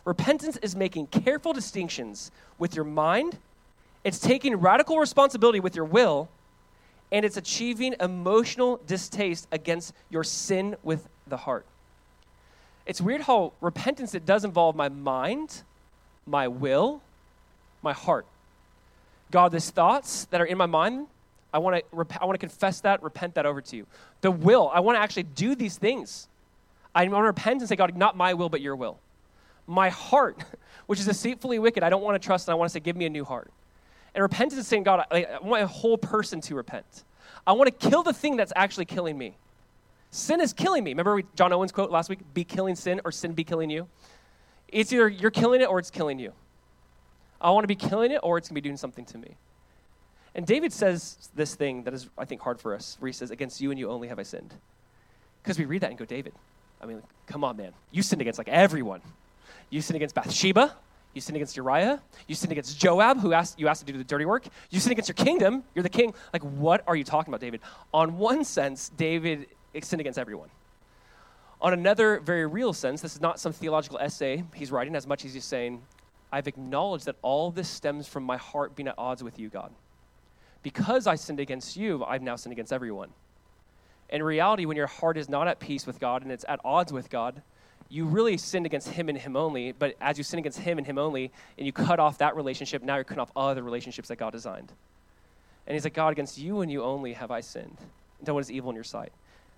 Repentance 0.06 0.58
is 0.58 0.78
making 0.78 1.08
careful 1.08 1.52
distinctions 1.52 2.32
with 2.58 2.74
your 2.74 2.86
mind 2.86 3.38
it's 4.04 4.20
taking 4.20 4.56
radical 4.56 4.98
responsibility 4.98 5.60
with 5.60 5.76
your 5.76 5.86
will, 5.86 6.30
and 7.12 7.26
it's 7.26 7.38
achieving 7.38 7.96
emotional 8.00 8.80
distaste 8.88 9.48
against 9.52 9.94
your 10.10 10.24
sin 10.24 10.76
with 10.84 11.08
the 11.28 11.38
heart. 11.38 11.66
It's 12.86 13.02
weird 13.02 13.22
how 13.22 13.54
repentance 13.62 14.16
it 14.16 14.26
does 14.26 14.44
involve 14.44 14.76
my 14.76 14.90
mind, 14.90 15.64
my 16.26 16.48
will, 16.48 17.02
my 17.82 17.94
heart. 17.94 18.26
God, 19.32 19.52
these 19.52 19.70
thoughts 19.70 20.26
that 20.26 20.42
are 20.42 20.46
in 20.46 20.58
my 20.58 20.66
mind, 20.66 21.08
I 21.54 21.60
want 21.60 21.76
to 21.78 21.84
rep- 21.92 22.22
I 22.22 22.26
want 22.26 22.40
to 22.40 22.40
confess 22.40 22.82
that, 22.82 23.04
repent 23.04 23.36
that 23.36 23.46
over 23.46 23.62
to 23.62 23.76
you. 23.76 23.86
The 24.22 24.32
will, 24.32 24.72
I 24.74 24.80
want 24.80 24.96
to 24.96 25.02
actually 25.02 25.24
do 25.24 25.56
these 25.56 25.78
things. 25.78 26.28
I 26.96 27.04
want 27.04 27.22
to 27.24 27.28
repent 27.28 27.62
and 27.62 27.70
say, 27.70 27.76
God, 27.76 27.96
not 27.96 28.18
my 28.18 28.34
will, 28.34 28.50
but 28.50 28.62
your 28.62 28.76
will. 28.76 29.00
My 29.68 29.90
heart, 29.90 30.44
which 30.88 31.00
is 31.00 31.06
deceitfully 31.06 31.60
wicked, 31.60 31.84
I 31.84 31.90
don't 31.90 32.02
want 32.02 32.20
to 32.20 32.26
trust, 32.26 32.48
and 32.48 32.54
I 32.54 32.56
want 32.56 32.70
to 32.70 32.74
say, 32.74 32.80
give 32.80 32.96
me 32.96 33.06
a 33.06 33.10
new 33.10 33.26
heart. 33.26 33.52
And 34.16 34.22
repentance 34.22 34.60
is 34.60 34.68
saying, 34.68 34.84
God, 34.84 35.06
I, 35.12 35.26
I 35.26 35.40
want 35.40 35.64
a 35.64 35.68
whole 35.68 35.98
person 35.98 36.42
to 36.42 36.56
repent. 36.56 37.04
I 37.46 37.54
want 37.54 37.68
to 37.68 37.90
kill 37.90 38.04
the 38.04 38.14
thing 38.14 38.36
that's 38.36 38.54
actually 38.56 38.86
killing 38.86 39.18
me. 39.18 39.38
Sin 40.12 40.42
is 40.42 40.54
killing 40.54 40.84
me. 40.84 40.92
Remember 40.92 41.22
John 41.36 41.54
Owen's 41.54 41.72
quote 41.72 41.92
last 41.92 42.10
week? 42.10 42.20
Be 42.34 42.44
killing 42.44 42.76
sin 42.76 43.02
or 43.06 43.12
sin 43.12 43.34
be 43.34 43.44
killing 43.44 43.70
you? 43.70 43.88
It's 44.68 44.92
either 44.92 45.08
you're 45.08 45.32
killing 45.32 45.62
it 45.62 45.70
or 45.70 45.80
it's 45.80 45.92
killing 45.92 46.20
you. 46.20 46.34
I 47.42 47.52
want 47.52 47.64
to 47.64 47.68
be 47.68 47.76
killing 47.76 48.12
it 48.12 48.20
or 48.24 48.38
it's 48.38 48.50
going 48.50 48.56
to 48.56 48.62
be 48.62 48.68
doing 48.68 48.78
something 48.78 49.06
to 49.06 49.18
me. 49.18 49.36
And 50.36 50.46
David 50.46 50.74
says 50.74 51.30
this 51.36 51.56
thing 51.56 51.84
that 51.84 51.94
is, 51.94 52.10
I 52.18 52.26
think, 52.26 52.42
hard 52.42 52.60
for 52.60 52.76
us, 52.76 52.98
where 53.00 53.08
he 53.08 53.14
says, 53.14 53.32
Against 53.32 53.62
you 53.62 53.72
and 53.72 53.80
you 53.80 53.90
only 53.90 54.08
have 54.08 54.20
I 54.20 54.24
sinned. 54.24 54.54
Because 55.42 55.58
we 55.58 55.66
read 55.66 55.82
that 55.82 55.90
and 55.90 55.98
go, 55.98 56.06
David, 56.06 56.34
I 56.82 56.86
mean, 56.86 57.02
come 57.28 57.44
on, 57.44 57.58
man. 57.58 57.74
You 57.92 58.04
sinned 58.04 58.22
against 58.22 58.38
like 58.38 58.50
everyone. 58.50 59.02
You 59.70 59.82
sinned 59.82 59.96
against 59.96 60.16
Bathsheba. 60.16 60.76
You 61.20 61.22
sin 61.22 61.36
against 61.36 61.58
Uriah. 61.58 62.02
You 62.28 62.36
sin 62.36 62.50
against 62.50 62.80
Joab, 62.80 63.20
who 63.20 63.34
asked 63.34 63.60
you 63.60 63.68
asked 63.68 63.86
to 63.86 63.92
do 63.92 63.98
the 63.98 64.06
dirty 64.06 64.24
work. 64.24 64.48
You 64.70 64.80
sin 64.80 64.94
against 64.94 65.10
your 65.10 65.16
kingdom. 65.16 65.66
You're 65.76 65.84
the 65.84 65.90
king. 65.90 66.14
Like, 66.32 66.44
what 66.44 66.82
are 66.88 66.96
you 66.96 67.04
talking 67.04 67.30
about, 67.30 67.42
David? 67.42 67.60
On 67.94 68.18
one 68.18 68.46
sense, 68.46 68.88
David 68.96 69.48
sinned 69.82 70.00
against 70.00 70.18
everyone. 70.18 70.48
On 71.60 71.74
another 71.74 72.22
very 72.22 72.46
real 72.46 72.72
sense, 72.72 73.02
this 73.02 73.16
is 73.16 73.20
not 73.20 73.38
some 73.38 73.52
theological 73.52 74.00
essay 74.00 74.46
he's 74.56 74.72
writing 74.72 74.96
as 74.96 75.06
much 75.06 75.26
as 75.26 75.34
he's 75.34 75.44
saying, 75.44 75.82
I've 76.32 76.48
acknowledged 76.48 77.04
that 77.04 77.18
all 77.22 77.52
this 77.52 77.68
stems 77.68 78.08
from 78.08 78.24
my 78.24 78.38
heart 78.38 78.78
being 78.78 78.88
at 78.88 78.96
odds 78.98 79.22
with 79.22 79.38
you, 79.38 79.50
God. 79.50 79.74
Because 80.64 81.06
I 81.06 81.16
sinned 81.16 81.42
against 81.42 81.76
you, 81.76 82.02
I've 82.06 82.22
now 82.22 82.38
sinned 82.38 82.54
against 82.54 82.72
everyone. 82.72 83.10
In 84.10 84.24
reality, 84.24 84.66
when 84.66 84.78
your 84.78 84.88
heart 84.88 85.18
is 85.18 85.28
not 85.28 85.50
at 85.50 85.60
peace 85.60 85.86
with 85.86 86.00
God 86.00 86.22
and 86.22 86.32
it's 86.32 86.46
at 86.48 86.62
odds 86.64 86.94
with 86.94 87.10
God, 87.10 87.42
you 87.90 88.06
really 88.06 88.38
sinned 88.38 88.68
against 88.68 88.90
him 88.90 89.10
and 89.10 89.18
him 89.18 89.36
only, 89.36 89.72
but 89.72 89.96
as 90.00 90.18
you 90.18 90.24
sin 90.24 90.40
against 90.40 90.60
him 90.60 90.78
and 90.78 90.86
him 90.86 91.00
only, 91.00 91.32
and 91.58 91.66
you 91.66 91.74
cut 91.74 92.00
off 92.00 92.20
that 92.20 92.36
relationship, 92.36 92.84
now 92.84 92.96
you're 92.96 93.04
cutting 93.04 93.22
off 93.22 93.32
all 93.36 93.50
other 93.50 93.64
relationships 93.64 94.10
that 94.10 94.18
God 94.18 94.32
designed. 94.32 94.72
And 95.66 95.74
he's 95.74 95.84
like, 95.84 95.96
God, 95.96 96.12
against 96.12 96.38
you 96.38 96.62
and 96.62 96.72
you 96.72 96.84
only 96.84 97.14
have 97.14 97.32
I 97.32 97.42
sinned, 97.42 97.78
and 98.20 98.26
done 98.26 98.36
what 98.36 98.42
is 98.42 98.52
evil 98.52 98.70
in 98.70 98.76
your 98.76 98.84
sight. 98.84 99.12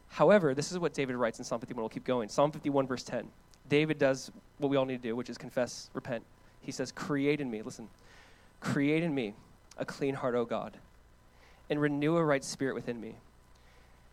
However, 0.08 0.54
this 0.54 0.72
is 0.72 0.80
what 0.80 0.94
David 0.94 1.15
writes 1.15 1.39
in 1.39 1.46
Psalm 1.46 1.60
51. 1.60 1.82
We'll 1.82 1.89
keep 1.89 2.06
going. 2.06 2.30
Psalm 2.30 2.52
51, 2.52 2.88
verse 2.88 3.04
10. 3.04 3.28
David 3.70 4.00
does 4.00 4.32
what 4.58 4.70
we 4.70 4.78
all 4.78 4.86
need 4.86 5.02
to 5.02 5.10
do, 5.10 5.15
which 5.15 5.30
is 5.30 5.38
confess, 5.38 5.89
repent. 5.94 6.24
He 6.62 6.72
says, 6.72 6.91
Create 6.91 7.41
in 7.41 7.50
me, 7.50 7.62
listen, 7.62 7.88
create 8.60 9.04
in 9.04 9.13
me 9.13 9.34
a 9.78 9.86
clean 9.86 10.15
heart, 10.15 10.36
O 10.36 10.46
God, 10.46 10.78
and 11.70 11.82
renew 11.82 12.17
a 12.17 12.24
right 12.24 12.44
spirit 12.44 12.76
within 12.76 13.00
me. 13.00 13.15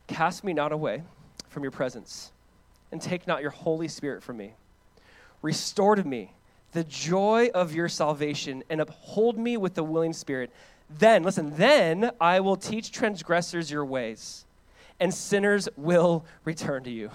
Cast 0.07 0.43
me 0.45 0.53
not 0.53 0.73
away 0.73 1.03
from 1.49 1.63
your 1.63 1.73
presence 1.73 2.33
and 2.91 3.01
take 3.01 3.27
not 3.27 3.43
your 3.43 3.51
Holy 3.51 3.89
Spirit 3.89 4.23
from 4.23 4.37
me. 4.37 4.55
Restore 5.43 5.97
to 5.97 6.05
me 6.05 6.33
the 6.73 6.85
joy 6.85 7.51
of 7.55 7.75
your 7.75 7.89
salvation 7.89 8.63
and 8.69 8.81
uphold 8.81 9.39
me 9.39 9.57
with 9.57 9.75
the 9.75 9.85
willing 9.85 10.13
spirit. 10.13 10.51
Then, 10.91 11.23
listen, 11.23 11.57
then 11.57 12.11
I 12.21 12.41
will 12.41 12.57
teach 12.57 12.93
transgressors 12.93 13.71
your 13.71 13.85
ways, 13.85 14.45
and 15.01 15.13
sinners 15.13 15.69
will 15.77 16.25
return 16.45 16.85
to 16.85 16.91
you. 16.91 17.11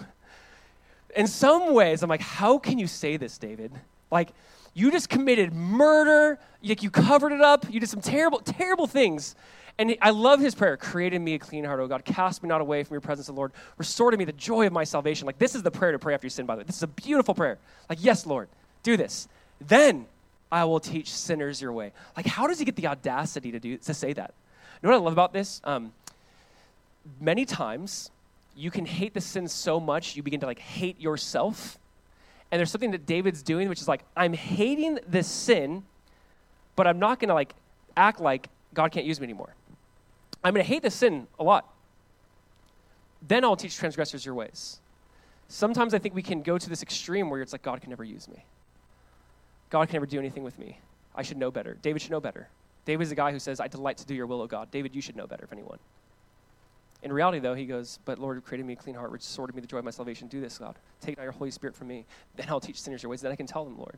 In 1.16 1.28
some 1.28 1.74
ways, 1.74 2.02
I'm 2.02 2.10
like, 2.10 2.22
how 2.22 2.58
can 2.58 2.80
you 2.80 2.88
say 2.88 3.18
this, 3.18 3.38
David? 3.38 3.72
Like, 4.12 4.30
you 4.74 4.92
just 4.92 5.10
committed 5.10 5.54
murder, 5.54 6.40
like 6.64 6.84
you 6.84 6.90
covered 6.90 7.32
it 7.32 7.42
up, 7.42 7.66
you 7.72 7.80
did 7.80 7.90
some 7.90 8.02
terrible, 8.02 8.40
terrible 8.40 8.88
things. 8.88 9.36
And 9.78 9.98
I 10.02 10.12
love 10.12 10.40
his 10.40 10.54
prayer 10.54 10.78
create 10.78 11.14
in 11.14 11.24
me 11.24 11.34
a 11.34 11.40
clean 11.40 11.64
heart, 11.64 11.80
O 11.80 11.88
God. 11.88 12.06
Cast 12.06 12.44
me 12.44 12.50
not 12.50 12.62
away 12.62 12.84
from 12.84 12.94
your 12.94 13.02
presence, 13.02 13.30
O 13.30 13.34
Lord. 13.34 13.52
Restore 13.78 14.12
to 14.12 14.18
me 14.18 14.26
the 14.26 14.32
joy 14.32 14.68
of 14.68 14.74
my 14.74 14.84
salvation. 14.84 15.26
Like, 15.26 15.40
this 15.40 15.56
is 15.56 15.64
the 15.64 15.72
prayer 15.72 15.92
to 15.92 16.00
pray 16.00 16.14
after 16.14 16.28
you 16.28 16.30
sin, 16.30 16.46
by 16.46 16.56
the 16.56 16.60
way. 16.60 16.66
This 16.66 16.78
is 16.78 16.84
a 16.84 16.88
beautiful 16.88 17.34
prayer. 17.34 17.58
Like, 17.90 17.98
yes, 18.02 18.26
Lord, 18.26 18.50
do 18.84 18.98
this. 18.98 19.28
Then 19.60 20.06
I 20.52 20.66
will 20.66 20.80
teach 20.80 21.12
sinners 21.12 21.60
your 21.60 21.74
way. 21.74 21.92
Like, 22.16 22.28
how 22.28 22.46
does 22.46 22.60
he 22.60 22.66
get 22.66 22.76
the 22.76 22.86
audacity 22.86 23.52
to, 23.52 23.60
do, 23.60 23.78
to 23.78 23.94
say 23.94 24.14
that? 24.14 24.34
You 24.82 24.90
know 24.90 24.96
what 24.96 25.02
I 25.02 25.06
love 25.06 25.14
about 25.14 25.34
this? 25.34 25.60
Um, 25.64 25.92
many 27.20 27.46
times, 27.46 28.12
you 28.56 28.70
can 28.70 28.86
hate 28.86 29.16
the 29.16 29.22
sin 29.22 29.48
so 29.48 29.80
much, 29.80 30.16
you 30.16 30.22
begin 30.22 30.40
to 30.42 30.46
like 30.46 30.60
hate 30.60 31.02
yourself. 31.02 31.80
And 32.54 32.60
there's 32.60 32.70
something 32.70 32.92
that 32.92 33.08
David's 33.08 33.42
doing, 33.42 33.68
which 33.68 33.82
is 33.82 33.88
like, 33.88 34.04
I'm 34.16 34.34
hating 34.34 35.00
this 35.08 35.26
sin, 35.26 35.82
but 36.76 36.86
I'm 36.86 37.00
not 37.00 37.20
gonna 37.20 37.34
like 37.34 37.56
act 37.98 38.20
like 38.22 38.48
God 38.74 38.92
can't 38.92 39.08
use 39.08 39.20
me 39.20 39.24
anymore. 39.26 39.56
I'm 40.44 40.54
going 40.54 40.64
to 40.66 40.68
hate 40.68 40.84
this 40.84 40.96
sin 40.96 41.28
a 41.40 41.44
lot. 41.44 41.72
Then 43.26 43.44
I'll 43.46 43.56
teach 43.56 43.78
transgressors 43.78 44.26
your 44.26 44.36
ways. 44.36 44.80
Sometimes 45.48 45.94
I 45.94 46.00
think 46.00 46.16
we 46.16 46.22
can 46.22 46.42
go 46.42 46.58
to 46.58 46.70
this 46.70 46.82
extreme 46.82 47.30
where 47.30 47.42
it's 47.42 47.54
like, 47.54 47.62
God 47.62 47.80
can 47.80 47.90
never 47.90 48.04
use 48.04 48.28
me. 48.28 48.44
God 49.70 49.88
can 49.88 49.96
never 49.96 50.06
do 50.06 50.20
anything 50.20 50.44
with 50.44 50.60
me. 50.60 50.80
I 51.16 51.22
should 51.22 51.38
know 51.38 51.52
better. 51.52 51.78
David 51.82 52.02
should 52.02 52.12
know 52.12 52.20
better. 52.20 52.50
David's 52.86 53.12
a 53.12 53.16
guy 53.16 53.32
who 53.32 53.40
says, 53.40 53.60
I 53.60 53.68
delight 53.68 53.98
to 53.98 54.06
do 54.06 54.14
your 54.14 54.28
will, 54.28 54.42
O 54.42 54.48
God. 54.48 54.70
David, 54.72 54.94
you 54.94 55.02
should 55.02 55.16
know 55.16 55.28
better, 55.28 55.46
if 55.46 55.54
anyone. 55.54 55.80
In 57.04 57.12
reality, 57.12 57.40
though, 57.40 57.54
he 57.54 57.66
goes, 57.66 58.00
But 58.06 58.18
Lord, 58.18 58.44
created 58.46 58.66
me 58.66 58.74
a 58.74 58.76
clean 58.78 58.96
heart, 58.96 59.12
restored 59.12 59.50
to 59.50 59.56
me 59.56 59.62
the 59.62 59.68
joy 59.68 59.78
of 59.78 59.86
my 59.86 59.92
salvation. 59.92 60.30
Do 60.30 60.40
this, 60.40 60.58
God. 60.58 60.76
Take 61.02 61.18
not 61.18 61.24
your 61.24 61.34
Holy 61.34 61.52
Spirit 61.52 61.76
from 61.76 61.90
me. 61.90 62.06
Then 62.36 62.48
I'll 62.50 62.62
teach 62.62 62.82
sinners 62.82 63.04
your 63.04 63.10
ways. 63.10 63.22
Then 63.22 63.32
I 63.32 63.36
can 63.36 63.46
tell 63.46 63.66
them, 63.66 63.78
Lord. 63.78 63.98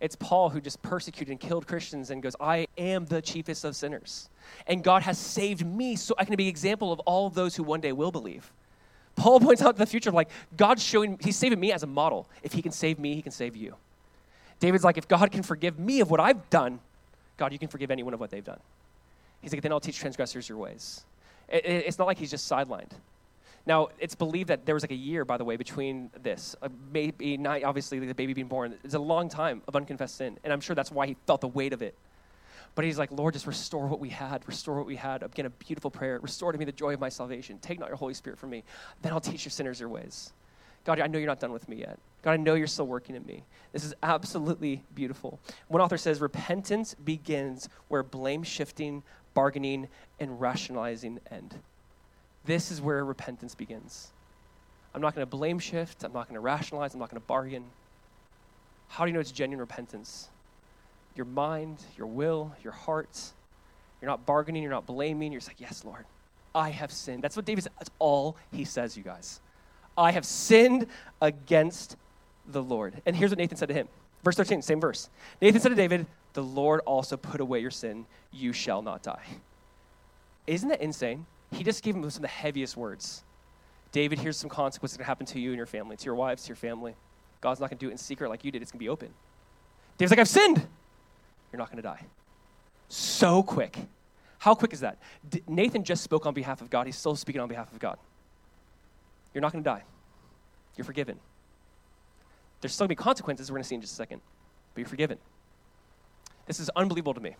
It's 0.00 0.16
Paul 0.16 0.50
who 0.50 0.60
just 0.60 0.82
persecuted 0.82 1.30
and 1.30 1.40
killed 1.40 1.66
Christians 1.66 2.10
and 2.10 2.22
goes, 2.22 2.36
I 2.38 2.66
am 2.76 3.06
the 3.06 3.22
chiefest 3.22 3.64
of 3.64 3.74
sinners. 3.74 4.28
And 4.66 4.84
God 4.84 5.02
has 5.02 5.18
saved 5.18 5.64
me 5.64 5.96
so 5.96 6.14
I 6.18 6.24
can 6.26 6.36
be 6.36 6.44
an 6.44 6.50
example 6.50 6.92
of 6.92 7.00
all 7.00 7.26
of 7.26 7.34
those 7.34 7.56
who 7.56 7.62
one 7.62 7.80
day 7.80 7.92
will 7.92 8.12
believe. 8.12 8.52
Paul 9.16 9.40
points 9.40 9.62
out 9.62 9.74
in 9.74 9.78
the 9.78 9.86
future, 9.86 10.10
like, 10.10 10.28
God's 10.56 10.82
showing, 10.82 11.18
he's 11.22 11.36
saving 11.36 11.60
me 11.60 11.72
as 11.72 11.82
a 11.82 11.86
model. 11.86 12.28
If 12.42 12.52
he 12.52 12.60
can 12.60 12.72
save 12.72 12.98
me, 12.98 13.14
he 13.14 13.22
can 13.22 13.32
save 13.32 13.56
you. 13.56 13.76
David's 14.60 14.84
like, 14.84 14.98
if 14.98 15.08
God 15.08 15.30
can 15.32 15.42
forgive 15.42 15.78
me 15.78 16.00
of 16.00 16.10
what 16.10 16.20
I've 16.20 16.50
done, 16.50 16.80
God, 17.38 17.52
you 17.52 17.58
can 17.58 17.68
forgive 17.68 17.90
anyone 17.90 18.12
of 18.12 18.20
what 18.20 18.30
they've 18.30 18.44
done. 18.44 18.60
He's 19.40 19.52
like, 19.52 19.62
then 19.62 19.72
I'll 19.72 19.80
teach 19.80 19.98
transgressors 19.98 20.48
your 20.48 20.58
ways. 20.58 21.04
It, 21.48 21.64
it, 21.64 21.84
it's 21.86 21.98
not 21.98 22.06
like 22.06 22.18
he's 22.18 22.30
just 22.30 22.50
sidelined. 22.50 22.92
Now, 23.66 23.88
it's 23.98 24.14
believed 24.14 24.50
that 24.50 24.66
there 24.66 24.74
was 24.74 24.82
like 24.82 24.90
a 24.90 24.96
year, 24.96 25.24
by 25.24 25.38
the 25.38 25.44
way, 25.44 25.56
between 25.56 26.10
this. 26.22 26.54
Uh, 26.60 26.68
maybe 26.92 27.38
not, 27.38 27.64
obviously, 27.64 27.98
the 27.98 28.14
baby 28.14 28.34
being 28.34 28.46
born. 28.46 28.74
It's 28.84 28.94
a 28.94 28.98
long 28.98 29.28
time 29.28 29.62
of 29.66 29.74
unconfessed 29.74 30.16
sin. 30.16 30.38
And 30.44 30.52
I'm 30.52 30.60
sure 30.60 30.76
that's 30.76 30.90
why 30.90 31.06
he 31.06 31.16
felt 31.26 31.40
the 31.40 31.48
weight 31.48 31.72
of 31.72 31.80
it. 31.80 31.94
But 32.74 32.84
he's 32.84 32.98
like, 32.98 33.10
Lord, 33.12 33.34
just 33.34 33.46
restore 33.46 33.86
what 33.86 34.00
we 34.00 34.10
had. 34.10 34.46
Restore 34.46 34.76
what 34.76 34.86
we 34.86 34.96
had. 34.96 35.22
Again, 35.22 35.46
a 35.46 35.50
beautiful 35.50 35.90
prayer. 35.90 36.18
Restore 36.20 36.52
to 36.52 36.58
me 36.58 36.64
the 36.64 36.72
joy 36.72 36.92
of 36.92 37.00
my 37.00 37.08
salvation. 37.08 37.58
Take 37.60 37.78
not 37.78 37.88
your 37.88 37.96
Holy 37.96 38.14
Spirit 38.14 38.38
from 38.38 38.50
me. 38.50 38.64
Then 39.00 39.12
I'll 39.12 39.20
teach 39.20 39.44
your 39.44 39.50
sinners 39.50 39.80
your 39.80 39.88
ways. 39.88 40.32
God, 40.84 41.00
I 41.00 41.06
know 41.06 41.18
you're 41.18 41.28
not 41.28 41.40
done 41.40 41.52
with 41.52 41.68
me 41.68 41.76
yet. 41.76 41.98
God, 42.22 42.32
I 42.32 42.36
know 42.36 42.54
you're 42.54 42.66
still 42.66 42.86
working 42.86 43.14
in 43.14 43.24
me. 43.24 43.44
This 43.72 43.84
is 43.84 43.94
absolutely 44.02 44.82
beautiful. 44.94 45.38
One 45.68 45.80
author 45.80 45.96
says 45.96 46.20
repentance 46.20 46.94
begins 46.94 47.68
where 47.88 48.02
blame 48.02 48.42
shifting, 48.42 49.02
bargaining, 49.34 49.88
and 50.20 50.40
rationalizing 50.40 51.20
end. 51.30 51.54
This 52.44 52.70
is 52.70 52.80
where 52.80 53.04
repentance 53.04 53.54
begins. 53.54 54.12
I'm 54.94 55.00
not 55.00 55.14
going 55.14 55.26
to 55.26 55.30
blame 55.30 55.58
shift. 55.58 56.04
I'm 56.04 56.12
not 56.12 56.28
going 56.28 56.34
to 56.34 56.40
rationalize. 56.40 56.94
I'm 56.94 57.00
not 57.00 57.10
going 57.10 57.20
to 57.20 57.26
bargain. 57.26 57.64
How 58.88 59.04
do 59.04 59.10
you 59.10 59.14
know 59.14 59.20
it's 59.20 59.32
genuine 59.32 59.60
repentance? 59.60 60.28
Your 61.16 61.26
mind, 61.26 61.78
your 61.96 62.06
will, 62.06 62.54
your 62.62 62.72
heart. 62.72 63.18
You're 64.00 64.10
not 64.10 64.24
bargaining. 64.24 64.62
You're 64.62 64.72
not 64.72 64.86
blaming. 64.86 65.32
You're 65.32 65.40
just 65.40 65.50
like, 65.50 65.60
yes, 65.60 65.84
Lord, 65.84 66.04
I 66.54 66.70
have 66.70 66.92
sinned. 66.92 67.22
That's 67.22 67.34
what 67.34 67.44
David. 67.44 67.66
That's 67.78 67.90
all 67.98 68.36
he 68.52 68.64
says, 68.64 68.96
you 68.96 69.02
guys. 69.02 69.40
I 69.96 70.12
have 70.12 70.24
sinned 70.24 70.86
against 71.20 71.96
the 72.46 72.62
Lord. 72.62 73.00
And 73.06 73.16
here's 73.16 73.30
what 73.30 73.38
Nathan 73.38 73.56
said 73.56 73.68
to 73.68 73.74
him. 73.74 73.88
Verse 74.22 74.36
13, 74.36 74.62
same 74.62 74.80
verse. 74.80 75.08
Nathan 75.40 75.60
said 75.60 75.68
to 75.70 75.74
David, 75.74 76.06
The 76.34 76.42
Lord 76.42 76.80
also 76.80 77.16
put 77.16 77.40
away 77.40 77.60
your 77.60 77.70
sin. 77.70 78.06
You 78.32 78.52
shall 78.52 78.82
not 78.82 79.02
die. 79.02 79.24
Isn't 80.46 80.68
that 80.68 80.82
insane? 80.82 81.26
He 81.52 81.64
just 81.64 81.82
gave 81.82 81.94
him 81.94 82.02
some 82.10 82.18
of 82.18 82.22
the 82.22 82.28
heaviest 82.28 82.76
words. 82.76 83.22
David, 83.92 84.18
here's 84.18 84.36
some 84.36 84.50
consequences 84.50 84.98
that 84.98 85.04
happen 85.04 85.24
to 85.26 85.40
you 85.40 85.50
and 85.50 85.56
your 85.56 85.66
family, 85.66 85.96
to 85.96 86.04
your 86.04 86.16
wives, 86.16 86.42
to 86.42 86.48
your 86.48 86.56
family. 86.56 86.96
God's 87.40 87.60
not 87.60 87.70
going 87.70 87.78
to 87.78 87.84
do 87.84 87.88
it 87.88 87.92
in 87.92 87.98
secret 87.98 88.28
like 88.28 88.44
you 88.44 88.50
did. 88.50 88.60
It's 88.60 88.72
going 88.72 88.80
to 88.80 88.84
be 88.84 88.88
open. 88.88 89.10
David's 89.96 90.10
like, 90.10 90.18
I've 90.18 90.28
sinned. 90.28 90.66
You're 91.52 91.58
not 91.58 91.68
going 91.70 91.76
to 91.76 91.82
die. 91.82 92.04
So 92.88 93.42
quick. 93.42 93.78
How 94.38 94.54
quick 94.54 94.72
is 94.72 94.80
that? 94.80 94.98
D- 95.28 95.42
Nathan 95.46 95.84
just 95.84 96.02
spoke 96.02 96.26
on 96.26 96.34
behalf 96.34 96.60
of 96.60 96.68
God. 96.68 96.86
He's 96.86 96.96
still 96.96 97.14
speaking 97.14 97.40
on 97.40 97.48
behalf 97.48 97.72
of 97.72 97.78
God. 97.78 97.96
You're 99.32 99.42
not 99.42 99.52
going 99.52 99.62
to 99.62 99.70
die. 99.70 99.84
You're 100.76 100.84
forgiven. 100.84 101.18
There's 102.60 102.72
still 102.72 102.84
going 102.84 102.96
to 102.96 103.00
be 103.00 103.04
consequences 103.04 103.50
we're 103.50 103.56
going 103.56 103.62
to 103.62 103.68
see 103.68 103.74
in 103.76 103.80
just 103.80 103.92
a 103.92 103.96
second, 103.96 104.20
but 104.74 104.80
you're 104.80 104.88
forgiven. 104.88 105.18
This 106.46 106.60
is 106.60 106.70
unbelievable 106.76 107.14
to 107.14 107.20
me. 107.20 107.36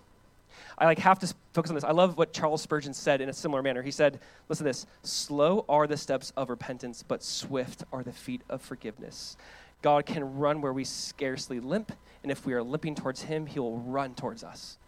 I 0.77 0.87
like 0.87 0.99
have 0.99 1.19
to 1.21 1.33
focus 1.53 1.71
on 1.71 1.75
this. 1.75 1.85
I 1.85 1.93
love 1.93 2.19
what 2.19 2.33
Charles 2.33 2.63
Spurgeon 2.63 2.95
said 2.95 3.21
in 3.21 3.29
a 3.29 3.33
similar 3.33 3.63
manner. 3.63 3.83
He 3.83 3.91
said, 3.91 4.19
listen 4.49 4.65
to 4.65 4.71
this, 4.71 4.87
slow 5.03 5.65
are 5.69 5.87
the 5.87 5.97
steps 5.97 6.33
of 6.37 6.51
repentance, 6.51 7.05
but 7.07 7.23
swift 7.23 7.85
are 7.93 8.03
the 8.03 8.13
feet 8.13 8.43
of 8.49 8.61
forgiveness. 8.61 9.37
God 9.83 10.07
can 10.07 10.39
run 10.39 10.61
where 10.61 10.73
we 10.73 10.85
scarcely 10.85 11.61
limp, 11.61 11.93
and 12.23 12.33
if 12.33 12.45
we 12.47 12.55
are 12.55 12.63
limping 12.63 12.95
towards 12.95 13.23
him, 13.23 13.47
he 13.47 13.61
will 13.61 13.79
run 13.79 14.15
towards 14.15 14.43
us. 14.43 14.79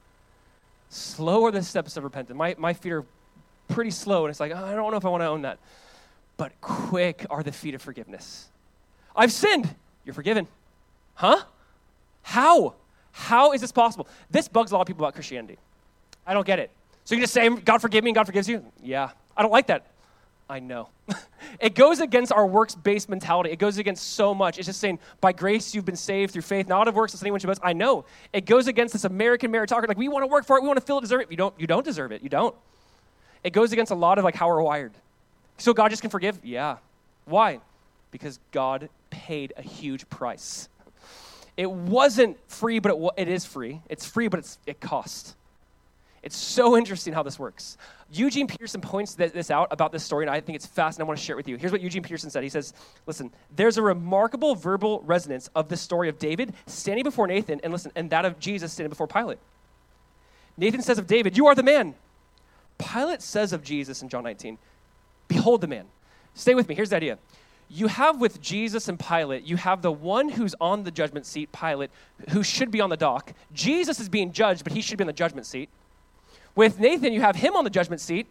Slow 0.89 1.45
are 1.45 1.51
the 1.51 1.63
steps 1.63 1.97
of 1.97 2.05
repentance. 2.05 2.37
My, 2.37 2.57
my 2.59 2.73
feet 2.73 2.93
are 2.93 3.05
pretty 3.69 3.91
slow, 3.91 4.25
and 4.25 4.31
it's 4.31 4.41
like, 4.41 4.53
oh, 4.53 4.65
I 4.65 4.75
don't 4.75 4.91
know 4.91 4.97
if 4.97 5.05
I 5.05 5.09
want 5.09 5.23
to 5.23 5.29
own 5.29 5.43
that 5.43 5.59
but 6.37 6.53
quick 6.61 7.27
are 7.31 7.43
the 7.43 7.53
feet 7.53 7.75
of 7.75 7.83
forgiveness. 7.83 8.49
I've 9.15 9.33
sinned. 9.33 9.75
You're 10.05 10.15
forgiven. 10.15 10.47
Huh? 11.15 11.43
How? 12.23 12.75
How 13.17 13.53
is 13.53 13.63
this 13.63 13.73
possible? 13.73 14.07
This 14.31 14.47
bugs 14.47 14.73
a 14.73 14.75
lot 14.75 14.83
of 14.83 14.87
people 14.87 15.03
about 15.03 15.15
Christianity. 15.15 15.57
I 16.27 16.35
don't 16.35 16.47
get 16.47 16.59
it. 16.59 16.71
So 17.07 17.15
you 17.15 17.23
just 17.23 17.33
say, 17.33 17.49
God 17.49 17.79
forgive 17.79 18.05
me 18.05 18.11
and 18.11 18.15
God 18.15 18.27
forgives 18.27 18.47
you? 18.47 18.63
Yeah. 18.83 19.09
I 19.35 19.41
don't 19.41 19.51
like 19.51 19.69
that. 19.69 19.87
I 20.51 20.61
know. 20.61 20.91
it 21.61 21.75
goes 21.75 22.01
against 22.01 22.31
our 22.31 22.47
works 22.47 22.75
based 22.75 23.09
mentality. 23.09 23.51
It 23.51 23.59
goes 23.59 23.79
against 23.79 24.13
so 24.13 24.35
much. 24.35 24.59
It's 24.59 24.67
just 24.67 24.81
saying, 24.81 24.99
by 25.23 25.33
grace 25.33 25.75
you've 25.75 25.87
been 25.87 25.97
saved 25.97 26.35
through 26.35 26.43
faith, 26.43 26.69
not 26.69 26.89
of 26.89 26.95
works, 26.95 27.15
as 27.15 27.23
anyone 27.23 27.41
should 27.41 27.47
boast. 27.47 27.63
I 27.65 27.73
know. 27.73 28.05
It 28.35 28.45
goes 28.45 28.67
against 28.67 28.93
this 28.93 29.05
American 29.05 29.51
meritocracy. 29.51 29.89
Like, 29.89 29.97
we 29.97 30.09
want 30.09 30.23
to 30.23 30.27
work 30.27 30.45
for 30.45 30.59
it, 30.59 30.63
we 30.63 30.69
want 30.69 30.79
to 30.79 30.85
feel 30.85 30.99
it, 30.99 31.01
deserve 31.01 31.23
it. 31.23 31.31
You 31.31 31.39
don't, 31.39 31.59
you 31.59 31.67
don't 31.67 31.85
deserve 31.85 32.13
it. 32.13 32.23
You 32.23 32.29
don't. 32.29 32.55
It 33.43 33.55
goes 33.55 33.73
against 33.73 33.93
a 33.93 33.97
lot 33.97 34.19
of 34.19 34.25
like 34.25 34.35
how 34.35 34.49
we're 34.49 34.61
wired. 34.61 34.93
So 35.57 35.73
God 35.73 35.89
just 35.89 36.03
can 36.03 36.11
forgive? 36.11 36.39
Yeah. 36.45 36.77
Why? 37.25 37.61
Because 38.11 38.39
God 38.53 38.91
paid 39.09 39.55
a 39.57 39.63
huge 39.63 40.07
price. 40.11 40.69
It 41.57 41.71
wasn't 41.71 42.39
free, 42.49 42.79
but 42.79 42.93
it, 42.93 43.11
it 43.17 43.29
is 43.29 43.45
free. 43.45 43.81
It's 43.89 44.07
free, 44.07 44.29
but 44.29 44.57
it 44.67 44.81
cost. 44.81 45.35
It's 46.23 46.37
so 46.37 46.77
interesting 46.77 47.13
how 47.13 47.23
this 47.23 47.39
works. 47.39 47.79
Eugene 48.11 48.49
Peterson 48.49 48.81
points 48.81 49.15
this 49.15 49.51
out 49.51 49.69
about 49.71 49.93
this 49.93 50.03
story, 50.03 50.25
and 50.25 50.31
I 50.31 50.41
think 50.41 50.57
it's 50.57 50.67
fascinating. 50.67 51.07
I 51.07 51.09
want 51.09 51.21
to 51.21 51.25
share 51.25 51.35
it 51.35 51.37
with 51.37 51.49
you. 51.49 51.57
Here's 51.57 51.71
what 51.71 51.81
Eugene 51.81 52.03
Peterson 52.03 52.31
said. 52.31 52.43
He 52.43 52.49
says, 52.49 52.75
Listen, 53.07 53.31
there's 53.55 53.79
a 53.79 53.83
remarkable 53.83 54.57
verbal 54.57 55.03
resonance 55.03 55.49
of 55.55 55.69
the 55.69 55.77
story 55.77 56.09
of 56.09 56.19
David 56.19 56.53
standing 56.67 57.05
before 57.05 57.29
Nathan, 57.29 57.61
and 57.63 57.73
listen, 57.73 57.93
and 57.95 58.11
that 58.11 58.25
of 58.25 58.41
Jesus 58.41 58.73
standing 58.73 58.91
before 58.91 59.07
Pilate. 59.07 59.39
Nathan 60.57 60.83
says 60.83 60.99
of 60.99 61.07
David, 61.07 61.37
You 61.37 61.47
are 61.47 61.55
the 61.55 61.63
man. 61.63 61.95
Pilate 62.79 63.23
says 63.23 63.53
of 63.53 63.63
Jesus 63.63 64.03
in 64.03 64.09
John 64.09 64.25
19, 64.25 64.59
Behold 65.29 65.61
the 65.61 65.69
man. 65.69 65.87
Stay 66.35 66.55
with 66.55 66.69
me. 66.69 66.75
Here's 66.75 66.91
the 66.91 66.97
idea. 66.97 67.19
You 67.69 67.89
have 67.89 68.21
with 68.21 68.41
Jesus 68.41 68.89
and 68.89 68.99
Pilate, 68.99 69.45
you 69.45 69.57
have 69.57 69.83
the 69.83 69.91
one 69.91 70.29
who's 70.29 70.55
on 70.61 70.85
the 70.85 70.91
judgment 70.91 71.27
seat, 71.27 71.51
Pilate, 71.53 71.91
who 72.31 72.43
should 72.43 72.71
be 72.71 72.81
on 72.81 72.91
the 72.91 72.97
dock. 72.97 73.33
Jesus 73.53 73.99
is 73.99 74.09
being 74.09 74.33
judged, 74.33 74.63
but 74.63 74.73
he 74.73 74.81
should 74.81 74.99
be 74.99 75.03
on 75.03 75.09
the 75.09 75.13
judgment 75.13 75.47
seat. 75.47 75.69
With 76.55 76.79
Nathan, 76.79 77.13
you 77.13 77.21
have 77.21 77.37
him 77.37 77.57
on 77.57 77.65
the 77.65 77.71
judgment 77.71 78.01
seat, 78.01 78.27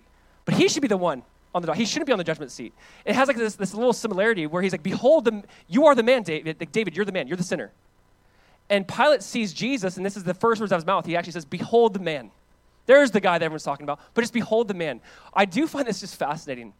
but 0.45 0.55
he 0.55 0.69
should 0.69 0.81
be 0.81 0.87
the 0.87 0.97
one 0.97 1.23
on 1.53 1.61
the 1.61 1.67
dock. 1.67 1.75
He 1.75 1.85
shouldn't 1.85 2.07
be 2.07 2.13
on 2.13 2.17
the 2.17 2.23
judgment 2.23 2.51
seat. 2.51 2.73
It 3.03 3.15
has 3.15 3.27
like 3.27 3.37
this, 3.37 3.55
this 3.55 3.73
little 3.73 3.93
similarity 3.93 4.47
where 4.47 4.61
he's 4.61 4.71
like, 4.71 4.83
Behold, 4.83 5.25
the, 5.25 5.43
you 5.67 5.85
are 5.85 5.95
the 5.95 6.03
man, 6.03 6.23
David. 6.23 6.57
Like, 6.59 6.71
David, 6.71 6.95
you're 6.95 7.05
the 7.05 7.11
man. 7.11 7.27
You're 7.27 7.37
the 7.37 7.43
sinner. 7.43 7.71
And 8.69 8.87
Pilate 8.87 9.21
sees 9.21 9.53
Jesus, 9.53 9.97
and 9.97 10.05
this 10.05 10.17
is 10.17 10.23
the 10.23 10.33
first 10.33 10.59
words 10.59 10.71
out 10.71 10.77
of 10.77 10.81
his 10.83 10.87
mouth. 10.87 11.05
He 11.05 11.15
actually 11.15 11.33
says, 11.33 11.45
Behold 11.45 11.93
the 11.93 11.99
man. 11.99 12.31
There's 12.85 13.11
the 13.11 13.19
guy 13.19 13.37
that 13.37 13.45
everyone's 13.45 13.63
talking 13.63 13.83
about, 13.83 13.99
but 14.13 14.21
just 14.21 14.33
behold 14.33 14.67
the 14.67 14.73
man. 14.73 15.01
I 15.33 15.45
do 15.45 15.67
find 15.67 15.87
this 15.87 15.99
just 15.99 16.15
fascinating 16.15 16.73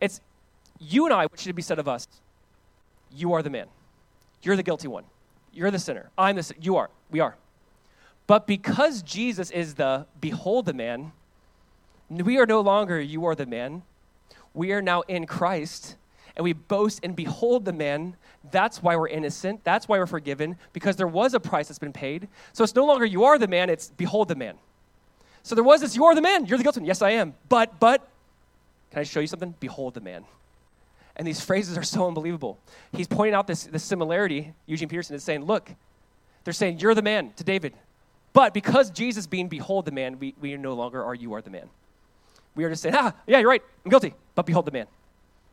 it's 0.00 0.20
you 0.78 1.04
and 1.04 1.14
I, 1.14 1.26
what 1.26 1.38
should 1.38 1.54
be 1.54 1.62
said 1.62 1.78
of 1.78 1.88
us? 1.88 2.06
You 3.14 3.32
are 3.32 3.42
the 3.42 3.50
man. 3.50 3.66
You're 4.42 4.56
the 4.56 4.62
guilty 4.62 4.88
one. 4.88 5.04
You're 5.52 5.70
the 5.70 5.78
sinner. 5.78 6.10
I'm 6.18 6.36
the 6.36 6.52
you 6.60 6.76
are. 6.76 6.90
We 7.10 7.20
are. 7.20 7.36
But 8.26 8.46
because 8.46 9.02
Jesus 9.02 9.50
is 9.50 9.74
the 9.74 10.06
behold 10.20 10.66
the 10.66 10.72
man, 10.72 11.12
we 12.10 12.38
are 12.38 12.46
no 12.46 12.60
longer 12.60 13.00
you 13.00 13.24
are 13.26 13.34
the 13.34 13.46
man. 13.46 13.82
We 14.52 14.72
are 14.72 14.82
now 14.82 15.02
in 15.02 15.26
Christ 15.26 15.96
and 16.36 16.44
we 16.44 16.52
boast 16.52 17.00
and 17.02 17.14
behold 17.14 17.64
the 17.64 17.72
man. 17.72 18.16
That's 18.50 18.82
why 18.82 18.96
we're 18.96 19.08
innocent. 19.08 19.62
That's 19.64 19.88
why 19.88 19.98
we're 19.98 20.06
forgiven 20.06 20.56
because 20.72 20.96
there 20.96 21.06
was 21.06 21.34
a 21.34 21.40
price 21.40 21.68
that's 21.68 21.78
been 21.78 21.92
paid. 21.92 22.28
So 22.52 22.64
it's 22.64 22.74
no 22.74 22.84
longer 22.84 23.04
you 23.04 23.24
are 23.24 23.38
the 23.38 23.48
man, 23.48 23.70
it's 23.70 23.90
behold 23.90 24.28
the 24.28 24.34
man. 24.34 24.56
So 25.42 25.54
there 25.54 25.64
was 25.64 25.80
this 25.80 25.94
you 25.94 26.04
are 26.04 26.14
the 26.14 26.22
man, 26.22 26.46
you're 26.46 26.58
the 26.58 26.64
guilty 26.64 26.80
one. 26.80 26.86
Yes, 26.86 27.02
I 27.02 27.10
am. 27.10 27.34
But 27.48 27.78
but 27.78 28.08
can 28.90 29.00
I 29.00 29.02
show 29.04 29.20
you 29.20 29.26
something? 29.26 29.54
Behold 29.60 29.94
the 29.94 30.00
man. 30.00 30.24
And 31.16 31.26
these 31.26 31.40
phrases 31.40 31.78
are 31.78 31.82
so 31.82 32.08
unbelievable. 32.08 32.58
He's 32.92 33.06
pointing 33.06 33.34
out 33.34 33.46
this, 33.46 33.64
this 33.64 33.84
similarity. 33.84 34.52
Eugene 34.66 34.88
Peterson 34.88 35.14
is 35.14 35.22
saying, 35.22 35.44
look, 35.44 35.70
they're 36.42 36.52
saying, 36.52 36.80
you're 36.80 36.94
the 36.94 37.02
man 37.02 37.32
to 37.36 37.44
David. 37.44 37.74
But 38.32 38.52
because 38.52 38.90
Jesus 38.90 39.26
being 39.26 39.48
behold 39.48 39.84
the 39.84 39.92
man, 39.92 40.18
we, 40.18 40.34
we 40.40 40.56
no 40.56 40.74
longer 40.74 41.02
are 41.04 41.14
you 41.14 41.34
are 41.34 41.40
the 41.40 41.50
man. 41.50 41.70
We 42.56 42.64
are 42.64 42.70
just 42.70 42.82
saying, 42.82 42.94
ah, 42.96 43.14
yeah, 43.26 43.38
you're 43.38 43.48
right, 43.48 43.62
I'm 43.84 43.90
guilty. 43.90 44.14
But 44.34 44.44
behold 44.46 44.66
the 44.66 44.72
man. 44.72 44.86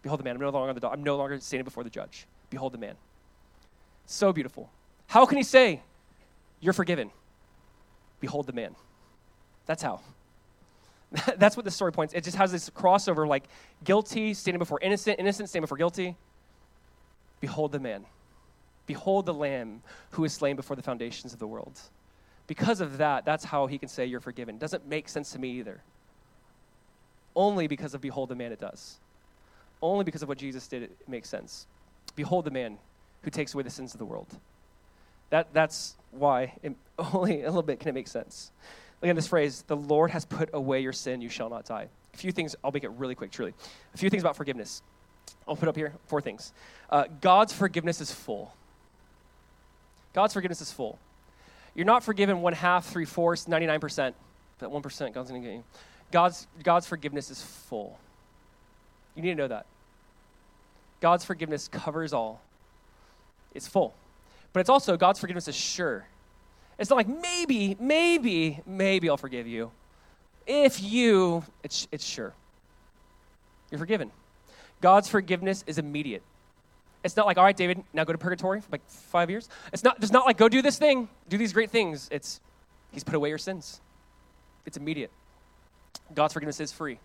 Behold 0.01 0.19
the 0.19 0.23
man. 0.23 0.35
I'm 0.35 0.41
no 0.41 0.49
longer 0.49 0.79
the 0.79 0.89
I'm 0.89 1.03
no 1.03 1.15
longer 1.15 1.39
standing 1.39 1.63
before 1.63 1.83
the 1.83 1.89
judge. 1.89 2.25
Behold 2.49 2.73
the 2.73 2.77
man. 2.77 2.95
So 4.05 4.33
beautiful. 4.33 4.69
How 5.07 5.25
can 5.25 5.37
he 5.37 5.43
say, 5.43 5.81
You're 6.59 6.73
forgiven? 6.73 7.11
Behold 8.19 8.47
the 8.47 8.53
man. 8.53 8.75
That's 9.65 9.83
how. 9.83 10.01
That's 11.37 11.57
what 11.57 11.65
the 11.65 11.71
story 11.71 11.91
points. 11.91 12.13
It 12.13 12.23
just 12.23 12.37
has 12.37 12.51
this 12.51 12.69
crossover 12.69 13.27
like 13.27 13.43
guilty 13.83 14.33
standing 14.33 14.59
before 14.59 14.79
innocent, 14.81 15.19
innocent 15.19 15.49
standing 15.49 15.63
before 15.63 15.77
guilty. 15.77 16.15
Behold 17.39 17.71
the 17.71 17.79
man. 17.79 18.05
Behold 18.87 19.25
the 19.25 19.33
lamb 19.33 19.81
who 20.11 20.23
is 20.23 20.33
slain 20.33 20.55
before 20.55 20.75
the 20.75 20.81
foundations 20.81 21.33
of 21.33 21.39
the 21.39 21.47
world. 21.47 21.79
Because 22.47 22.81
of 22.81 22.97
that, 22.97 23.25
that's 23.25 23.43
how 23.43 23.67
he 23.67 23.77
can 23.77 23.89
say 23.89 24.05
you're 24.05 24.19
forgiven. 24.19 24.57
Doesn't 24.57 24.87
make 24.87 25.09
sense 25.09 25.31
to 25.31 25.39
me 25.39 25.51
either. 25.59 25.81
Only 27.35 27.67
because 27.67 27.93
of 27.93 28.01
behold 28.01 28.29
the 28.29 28.35
man 28.35 28.51
it 28.51 28.59
does. 28.59 28.99
Only 29.81 30.03
because 30.03 30.21
of 30.21 30.29
what 30.29 30.37
Jesus 30.37 30.67
did 30.67 30.83
it 30.83 30.91
makes 31.07 31.29
sense. 31.29 31.65
Behold 32.15 32.45
the 32.45 32.51
man 32.51 32.77
who 33.23 33.31
takes 33.31 33.53
away 33.53 33.63
the 33.63 33.69
sins 33.69 33.93
of 33.93 33.99
the 33.99 34.05
world. 34.05 34.27
That, 35.29 35.53
that's 35.53 35.95
why 36.11 36.53
it, 36.61 36.75
only 37.13 37.43
a 37.43 37.47
little 37.47 37.63
bit 37.63 37.79
can 37.79 37.89
it 37.89 37.93
make 37.93 38.07
sense. 38.07 38.51
Again, 39.01 39.15
this 39.15 39.27
phrase, 39.27 39.63
the 39.67 39.75
Lord 39.75 40.11
has 40.11 40.25
put 40.25 40.49
away 40.53 40.81
your 40.81 40.93
sin, 40.93 41.21
you 41.21 41.29
shall 41.29 41.49
not 41.49 41.65
die. 41.65 41.87
A 42.13 42.17
few 42.17 42.31
things, 42.31 42.55
I'll 42.63 42.71
make 42.71 42.83
it 42.83 42.91
really 42.91 43.15
quick, 43.15 43.31
truly. 43.31 43.53
A 43.93 43.97
few 43.97 44.09
things 44.09 44.21
about 44.21 44.35
forgiveness. 44.35 44.81
I'll 45.47 45.55
put 45.55 45.69
up 45.69 45.75
here 45.75 45.93
four 46.07 46.21
things. 46.21 46.53
Uh, 46.89 47.05
God's 47.19 47.53
forgiveness 47.53 48.01
is 48.01 48.11
full. 48.11 48.53
God's 50.13 50.33
forgiveness 50.33 50.61
is 50.61 50.71
full. 50.71 50.99
You're 51.73 51.85
not 51.85 52.03
forgiven 52.03 52.41
one 52.41 52.53
half, 52.53 52.85
three 52.85 53.05
fourths, 53.05 53.45
99%. 53.45 54.13
That 54.59 54.69
1% 54.69 55.13
God's 55.13 55.29
going 55.29 55.41
to 55.41 55.47
get 55.47 55.55
you. 55.55 55.63
God's, 56.11 56.47
God's 56.63 56.85
forgiveness 56.85 57.31
is 57.31 57.41
full. 57.41 57.97
You 59.15 59.23
need 59.23 59.29
to 59.29 59.35
know 59.35 59.47
that. 59.47 59.65
God's 60.99 61.25
forgiveness 61.25 61.67
covers 61.67 62.13
all, 62.13 62.41
it's 63.55 63.67
full. 63.67 63.93
But 64.53 64.59
it's 64.59 64.69
also, 64.69 64.97
God's 64.97 65.19
forgiveness 65.19 65.47
is 65.47 65.55
sure. 65.55 66.05
It's 66.79 66.89
not 66.89 66.95
like 66.95 67.07
maybe, 67.07 67.77
maybe, 67.79 68.61
maybe 68.65 69.09
I'll 69.09 69.17
forgive 69.17 69.47
you. 69.47 69.71
If 70.47 70.81
you, 70.81 71.43
it's, 71.63 71.87
it's 71.91 72.03
sure. 72.03 72.33
You're 73.69 73.79
forgiven. 73.79 74.11
God's 74.81 75.07
forgiveness 75.07 75.63
is 75.67 75.77
immediate. 75.77 76.23
It's 77.03 77.15
not 77.15 77.25
like, 77.25 77.37
all 77.37 77.43
right, 77.43 77.55
David, 77.55 77.83
now 77.93 78.03
go 78.03 78.13
to 78.13 78.17
purgatory 78.17 78.61
for 78.61 78.67
like 78.71 78.87
five 78.87 79.29
years. 79.29 79.49
It's 79.73 79.83
not, 79.83 79.97
it's 80.01 80.11
not 80.11 80.25
like, 80.25 80.37
go 80.37 80.49
do 80.49 80.61
this 80.61 80.77
thing, 80.77 81.07
do 81.29 81.37
these 81.37 81.53
great 81.53 81.69
things. 81.71 82.09
It's, 82.11 82.39
he's 82.91 83.03
put 83.03 83.15
away 83.15 83.29
your 83.29 83.37
sins. 83.37 83.81
It's 84.65 84.77
immediate. 84.77 85.11
God's 86.13 86.33
forgiveness 86.33 86.59
is 86.59 86.71
free. 86.71 86.99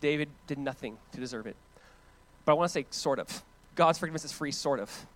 David 0.00 0.28
did 0.46 0.58
nothing 0.58 0.96
to 1.12 1.20
deserve 1.20 1.46
it. 1.46 1.56
But 2.44 2.52
I 2.52 2.54
want 2.56 2.68
to 2.68 2.72
say, 2.72 2.86
sort 2.90 3.18
of. 3.18 3.42
God's 3.74 3.98
forgiveness 3.98 4.24
is 4.24 4.32
free, 4.32 4.52
sort 4.52 4.80
of. 4.80 5.06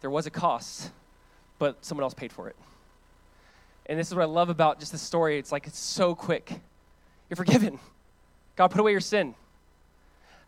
There 0.00 0.10
was 0.10 0.26
a 0.26 0.30
cost, 0.30 0.90
but 1.58 1.82
someone 1.84 2.02
else 2.02 2.14
paid 2.14 2.32
for 2.32 2.48
it. 2.48 2.56
And 3.86 3.98
this 3.98 4.08
is 4.08 4.14
what 4.14 4.22
I 4.22 4.26
love 4.26 4.48
about 4.48 4.80
just 4.80 4.92
the 4.92 4.98
story. 4.98 5.38
It's 5.38 5.52
like 5.52 5.66
it's 5.66 5.78
so 5.78 6.14
quick. 6.14 6.60
You're 7.28 7.36
forgiven. 7.36 7.78
God 8.56 8.68
put 8.68 8.80
away 8.80 8.92
your 8.92 9.00
sin. 9.00 9.34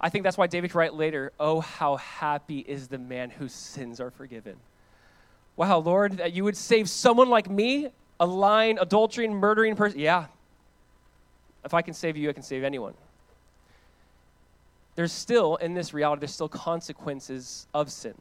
I 0.00 0.08
think 0.08 0.24
that's 0.24 0.38
why 0.38 0.46
David 0.46 0.70
could 0.70 0.78
write 0.78 0.94
later, 0.94 1.32
Oh, 1.40 1.60
how 1.60 1.96
happy 1.96 2.60
is 2.60 2.88
the 2.88 2.98
man 2.98 3.30
whose 3.30 3.52
sins 3.52 4.00
are 4.00 4.10
forgiven. 4.10 4.56
Wow, 5.56 5.78
Lord, 5.78 6.18
that 6.18 6.34
you 6.34 6.44
would 6.44 6.56
save 6.56 6.88
someone 6.88 7.30
like 7.30 7.48
me, 7.48 7.88
a 8.20 8.26
lying, 8.26 8.78
adultery, 8.78 9.24
and 9.24 9.34
murdering 9.34 9.74
person. 9.74 9.98
Yeah. 9.98 10.26
If 11.64 11.74
I 11.74 11.82
can 11.82 11.94
save 11.94 12.16
you, 12.16 12.28
I 12.28 12.32
can 12.32 12.42
save 12.42 12.62
anyone. 12.62 12.94
There's 14.94 15.12
still, 15.12 15.56
in 15.56 15.74
this 15.74 15.92
reality, 15.92 16.20
there's 16.20 16.32
still 16.32 16.48
consequences 16.48 17.66
of 17.74 17.90
sin. 17.90 18.14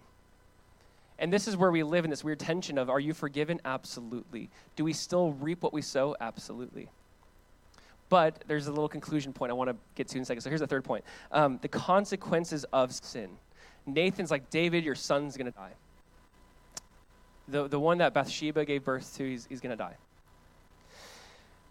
And 1.18 1.32
this 1.32 1.48
is 1.48 1.56
where 1.56 1.72
we 1.72 1.84
live 1.84 2.04
in 2.04 2.10
this 2.10 2.24
weird 2.24 2.40
tension 2.40 2.78
of 2.78 2.90
are 2.90 3.00
you 3.00 3.14
forgiven? 3.14 3.62
Absolutely. 3.64 4.50
Do 4.76 4.84
we 4.84 4.94
still 4.94 5.32
reap 5.34 5.64
what 5.64 5.74
we 5.74 5.82
sow? 5.82 6.16
Absolutely. 6.20 6.90
But 8.10 8.44
there's 8.48 8.68
a 8.68 8.72
little 8.72 8.90
conclusion 8.90 9.34
point 9.34 9.50
I 9.50 9.54
want 9.54 9.70
to 9.70 9.76
get 9.96 10.08
to 10.10 10.18
in 10.18 10.24
a 10.24 10.26
second. 10.26 10.42
So 10.42 10.50
here's 10.50 10.62
the 10.62 10.68
third 10.68 10.84
point 10.84 11.04
um, 11.32 11.60
the 11.62 11.68
consequences 11.68 12.66
of 12.74 12.94
sin. 12.94 13.30
Nathan's 13.86 14.32
like, 14.32 14.50
David, 14.50 14.84
your 14.84 14.96
son's 14.96 15.38
going 15.38 15.52
to 15.52 15.58
die. 15.58 15.74
The, 17.48 17.68
the 17.68 17.80
one 17.80 18.00
that 18.00 18.14
Bathsheba 18.14 18.66
gave 18.66 18.84
birth 18.84 19.16
to, 19.18 19.24
he's, 19.24 19.46
he's 19.46 19.62
going 19.62 19.72
to 19.72 19.76
die. 19.76 19.96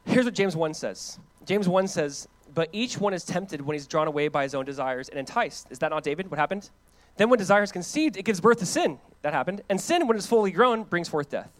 Here's 0.07 0.24
what 0.24 0.34
James 0.34 0.55
1 0.55 0.74
says 0.74 1.18
James 1.45 1.68
1 1.68 1.88
says, 1.88 2.28
But 2.55 2.68
each 2.72 2.99
one 2.99 3.14
is 3.14 3.24
tempted 3.24 3.61
when 3.61 3.74
he's 3.74 3.86
drawn 3.86 4.07
away 4.07 4.28
by 4.28 4.42
his 4.45 4.55
own 4.55 4.64
desires 4.64 5.09
and 5.09 5.18
enticed. 5.18 5.68
Is 5.70 5.78
that 5.80 5.90
not 5.90 6.03
David? 6.03 6.30
What 6.30 6.38
happened? 6.38 6.70
Then, 7.17 7.31
when 7.31 7.39
desire 7.39 7.62
is 7.62 7.73
conceived, 7.73 8.17
it 8.17 8.25
gives 8.25 8.41
birth 8.41 8.59
to 8.59 8.67
sin. 8.67 8.99
That 9.23 9.33
happened. 9.33 9.62
And 9.69 9.81
sin, 9.81 10.07
when 10.07 10.17
it's 10.17 10.27
fully 10.27 10.51
grown, 10.51 10.83
brings 10.83 11.09
forth 11.09 11.31
death. 11.31 11.51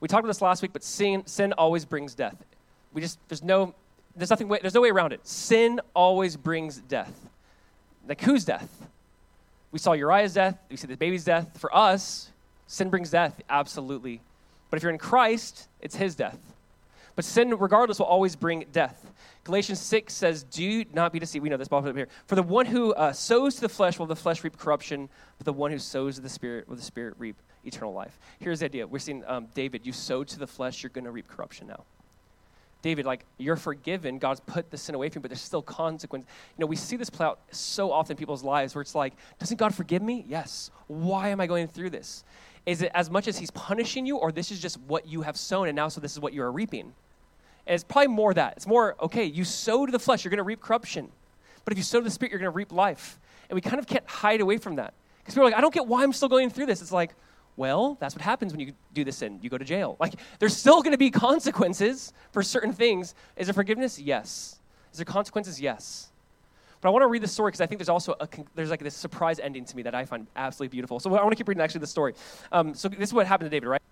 We 0.00 0.08
talked 0.08 0.20
about 0.20 0.28
this 0.28 0.40
last 0.40 0.62
week, 0.62 0.72
but 0.72 0.82
sin, 0.82 1.26
sin 1.26 1.52
always 1.52 1.84
brings 1.84 2.14
death. 2.14 2.36
We 2.92 3.02
just, 3.02 3.18
there's 3.28 3.42
no, 3.42 3.74
there's 4.16 4.30
nothing, 4.30 4.48
there's 4.48 4.74
no 4.74 4.80
way 4.80 4.90
around 4.90 5.12
it. 5.12 5.26
Sin 5.26 5.80
always 5.94 6.36
brings 6.36 6.78
death. 6.78 7.12
Like, 8.08 8.20
whose 8.22 8.44
death? 8.44 8.68
We 9.72 9.78
saw 9.78 9.92
Uriah's 9.92 10.34
death, 10.34 10.58
we 10.68 10.76
see 10.76 10.86
the 10.86 10.96
baby's 10.96 11.24
death. 11.24 11.58
For 11.58 11.74
us, 11.76 12.30
sin 12.66 12.90
brings 12.90 13.10
death, 13.10 13.40
absolutely. 13.48 14.20
But 14.70 14.78
if 14.78 14.82
you're 14.82 14.92
in 14.92 14.98
Christ, 14.98 15.68
it's 15.80 15.96
his 15.96 16.14
death. 16.14 16.38
But 17.20 17.26
sin, 17.26 17.54
regardless, 17.54 17.98
will 17.98 18.06
always 18.06 18.34
bring 18.34 18.64
death. 18.72 19.12
Galatians 19.44 19.78
6 19.78 20.10
says, 20.10 20.42
Do 20.42 20.86
not 20.94 21.12
be 21.12 21.18
deceived. 21.18 21.42
We 21.42 21.50
know 21.50 21.58
this, 21.58 21.68
Bob 21.68 21.86
up 21.86 21.94
here. 21.94 22.08
For 22.24 22.34
the 22.34 22.42
one 22.42 22.64
who 22.64 22.94
uh, 22.94 23.12
sows 23.12 23.56
to 23.56 23.60
the 23.60 23.68
flesh 23.68 23.98
will 23.98 24.06
the 24.06 24.16
flesh 24.16 24.42
reap 24.42 24.56
corruption, 24.56 25.06
but 25.36 25.44
the 25.44 25.52
one 25.52 25.70
who 25.70 25.78
sows 25.78 26.14
to 26.14 26.22
the 26.22 26.30
spirit 26.30 26.66
will 26.66 26.76
the 26.76 26.82
spirit 26.82 27.12
reap 27.18 27.36
eternal 27.62 27.92
life. 27.92 28.18
Here's 28.38 28.60
the 28.60 28.64
idea. 28.64 28.86
We're 28.86 29.00
seeing 29.00 29.22
um, 29.26 29.48
David, 29.52 29.84
you 29.84 29.92
sow 29.92 30.24
to 30.24 30.38
the 30.38 30.46
flesh, 30.46 30.82
you're 30.82 30.88
going 30.88 31.04
to 31.04 31.10
reap 31.10 31.28
corruption 31.28 31.66
now. 31.66 31.84
David, 32.80 33.04
like, 33.04 33.26
you're 33.36 33.56
forgiven. 33.56 34.18
God's 34.18 34.40
put 34.40 34.70
the 34.70 34.78
sin 34.78 34.94
away 34.94 35.10
from 35.10 35.20
you, 35.20 35.24
but 35.24 35.30
there's 35.30 35.42
still 35.42 35.60
consequence. 35.60 36.24
You 36.56 36.62
know, 36.62 36.68
we 36.68 36.76
see 36.76 36.96
this 36.96 37.10
play 37.10 37.26
out 37.26 37.40
so 37.50 37.92
often 37.92 38.14
in 38.14 38.16
people's 38.16 38.44
lives 38.44 38.74
where 38.74 38.80
it's 38.80 38.94
like, 38.94 39.12
doesn't 39.38 39.58
God 39.58 39.74
forgive 39.74 40.00
me? 40.00 40.24
Yes. 40.26 40.70
Why 40.86 41.28
am 41.28 41.38
I 41.38 41.46
going 41.46 41.68
through 41.68 41.90
this? 41.90 42.24
Is 42.64 42.80
it 42.80 42.90
as 42.94 43.10
much 43.10 43.28
as 43.28 43.36
he's 43.36 43.50
punishing 43.50 44.06
you, 44.06 44.16
or 44.16 44.32
this 44.32 44.50
is 44.50 44.58
just 44.58 44.80
what 44.80 45.06
you 45.06 45.20
have 45.20 45.36
sown, 45.36 45.68
and 45.68 45.76
now 45.76 45.88
so 45.88 46.00
this 46.00 46.12
is 46.12 46.20
what 46.20 46.32
you're 46.32 46.50
reaping? 46.50 46.94
It's 47.74 47.84
probably 47.84 48.08
more 48.08 48.34
that. 48.34 48.54
It's 48.56 48.66
more, 48.66 48.96
okay, 49.00 49.24
you 49.24 49.44
sow 49.44 49.86
to 49.86 49.92
the 49.92 49.98
flesh, 49.98 50.24
you're 50.24 50.30
going 50.30 50.38
to 50.38 50.42
reap 50.44 50.60
corruption. 50.60 51.08
But 51.64 51.72
if 51.72 51.78
you 51.78 51.84
sow 51.84 52.00
to 52.00 52.04
the 52.04 52.10
spirit, 52.10 52.32
you're 52.32 52.40
going 52.40 52.50
to 52.50 52.56
reap 52.56 52.72
life. 52.72 53.18
And 53.48 53.54
we 53.54 53.60
kind 53.60 53.78
of 53.78 53.86
can't 53.86 54.06
hide 54.08 54.40
away 54.40 54.58
from 54.58 54.76
that. 54.76 54.92
Because 55.18 55.34
people 55.34 55.46
are 55.46 55.50
like, 55.50 55.58
I 55.58 55.60
don't 55.60 55.72
get 55.72 55.86
why 55.86 56.02
I'm 56.02 56.12
still 56.12 56.28
going 56.28 56.50
through 56.50 56.66
this. 56.66 56.82
It's 56.82 56.92
like, 56.92 57.12
well, 57.56 57.96
that's 58.00 58.14
what 58.14 58.22
happens 58.22 58.52
when 58.52 58.60
you 58.60 58.72
do 58.92 59.04
this 59.04 59.18
sin. 59.18 59.38
You 59.42 59.50
go 59.50 59.58
to 59.58 59.64
jail. 59.64 59.96
Like, 60.00 60.14
there's 60.38 60.56
still 60.56 60.82
going 60.82 60.92
to 60.92 60.98
be 60.98 61.10
consequences 61.10 62.12
for 62.32 62.42
certain 62.42 62.72
things. 62.72 63.14
Is 63.36 63.46
there 63.46 63.54
forgiveness? 63.54 63.98
Yes. 63.98 64.58
Is 64.92 64.98
there 64.98 65.04
consequences? 65.04 65.60
Yes. 65.60 66.10
But 66.80 66.88
I 66.88 66.92
want 66.92 67.02
to 67.02 67.08
read 67.08 67.22
the 67.22 67.28
story 67.28 67.50
because 67.50 67.60
I 67.60 67.66
think 67.66 67.78
there's 67.78 67.90
also 67.90 68.14
a, 68.18 68.28
there's 68.54 68.70
like 68.70 68.80
this 68.80 68.96
surprise 68.96 69.38
ending 69.38 69.64
to 69.66 69.76
me 69.76 69.82
that 69.82 69.94
I 69.94 70.06
find 70.06 70.26
absolutely 70.34 70.74
beautiful. 70.74 70.98
So 70.98 71.14
I 71.14 71.22
want 71.22 71.32
to 71.32 71.36
keep 71.36 71.46
reading 71.46 71.62
actually 71.62 71.80
the 71.80 71.86
story. 71.86 72.14
Um, 72.50 72.74
so 72.74 72.88
this 72.88 73.10
is 73.10 73.14
what 73.14 73.26
happened 73.26 73.50
to 73.50 73.54
David, 73.54 73.68
right? 73.68 73.82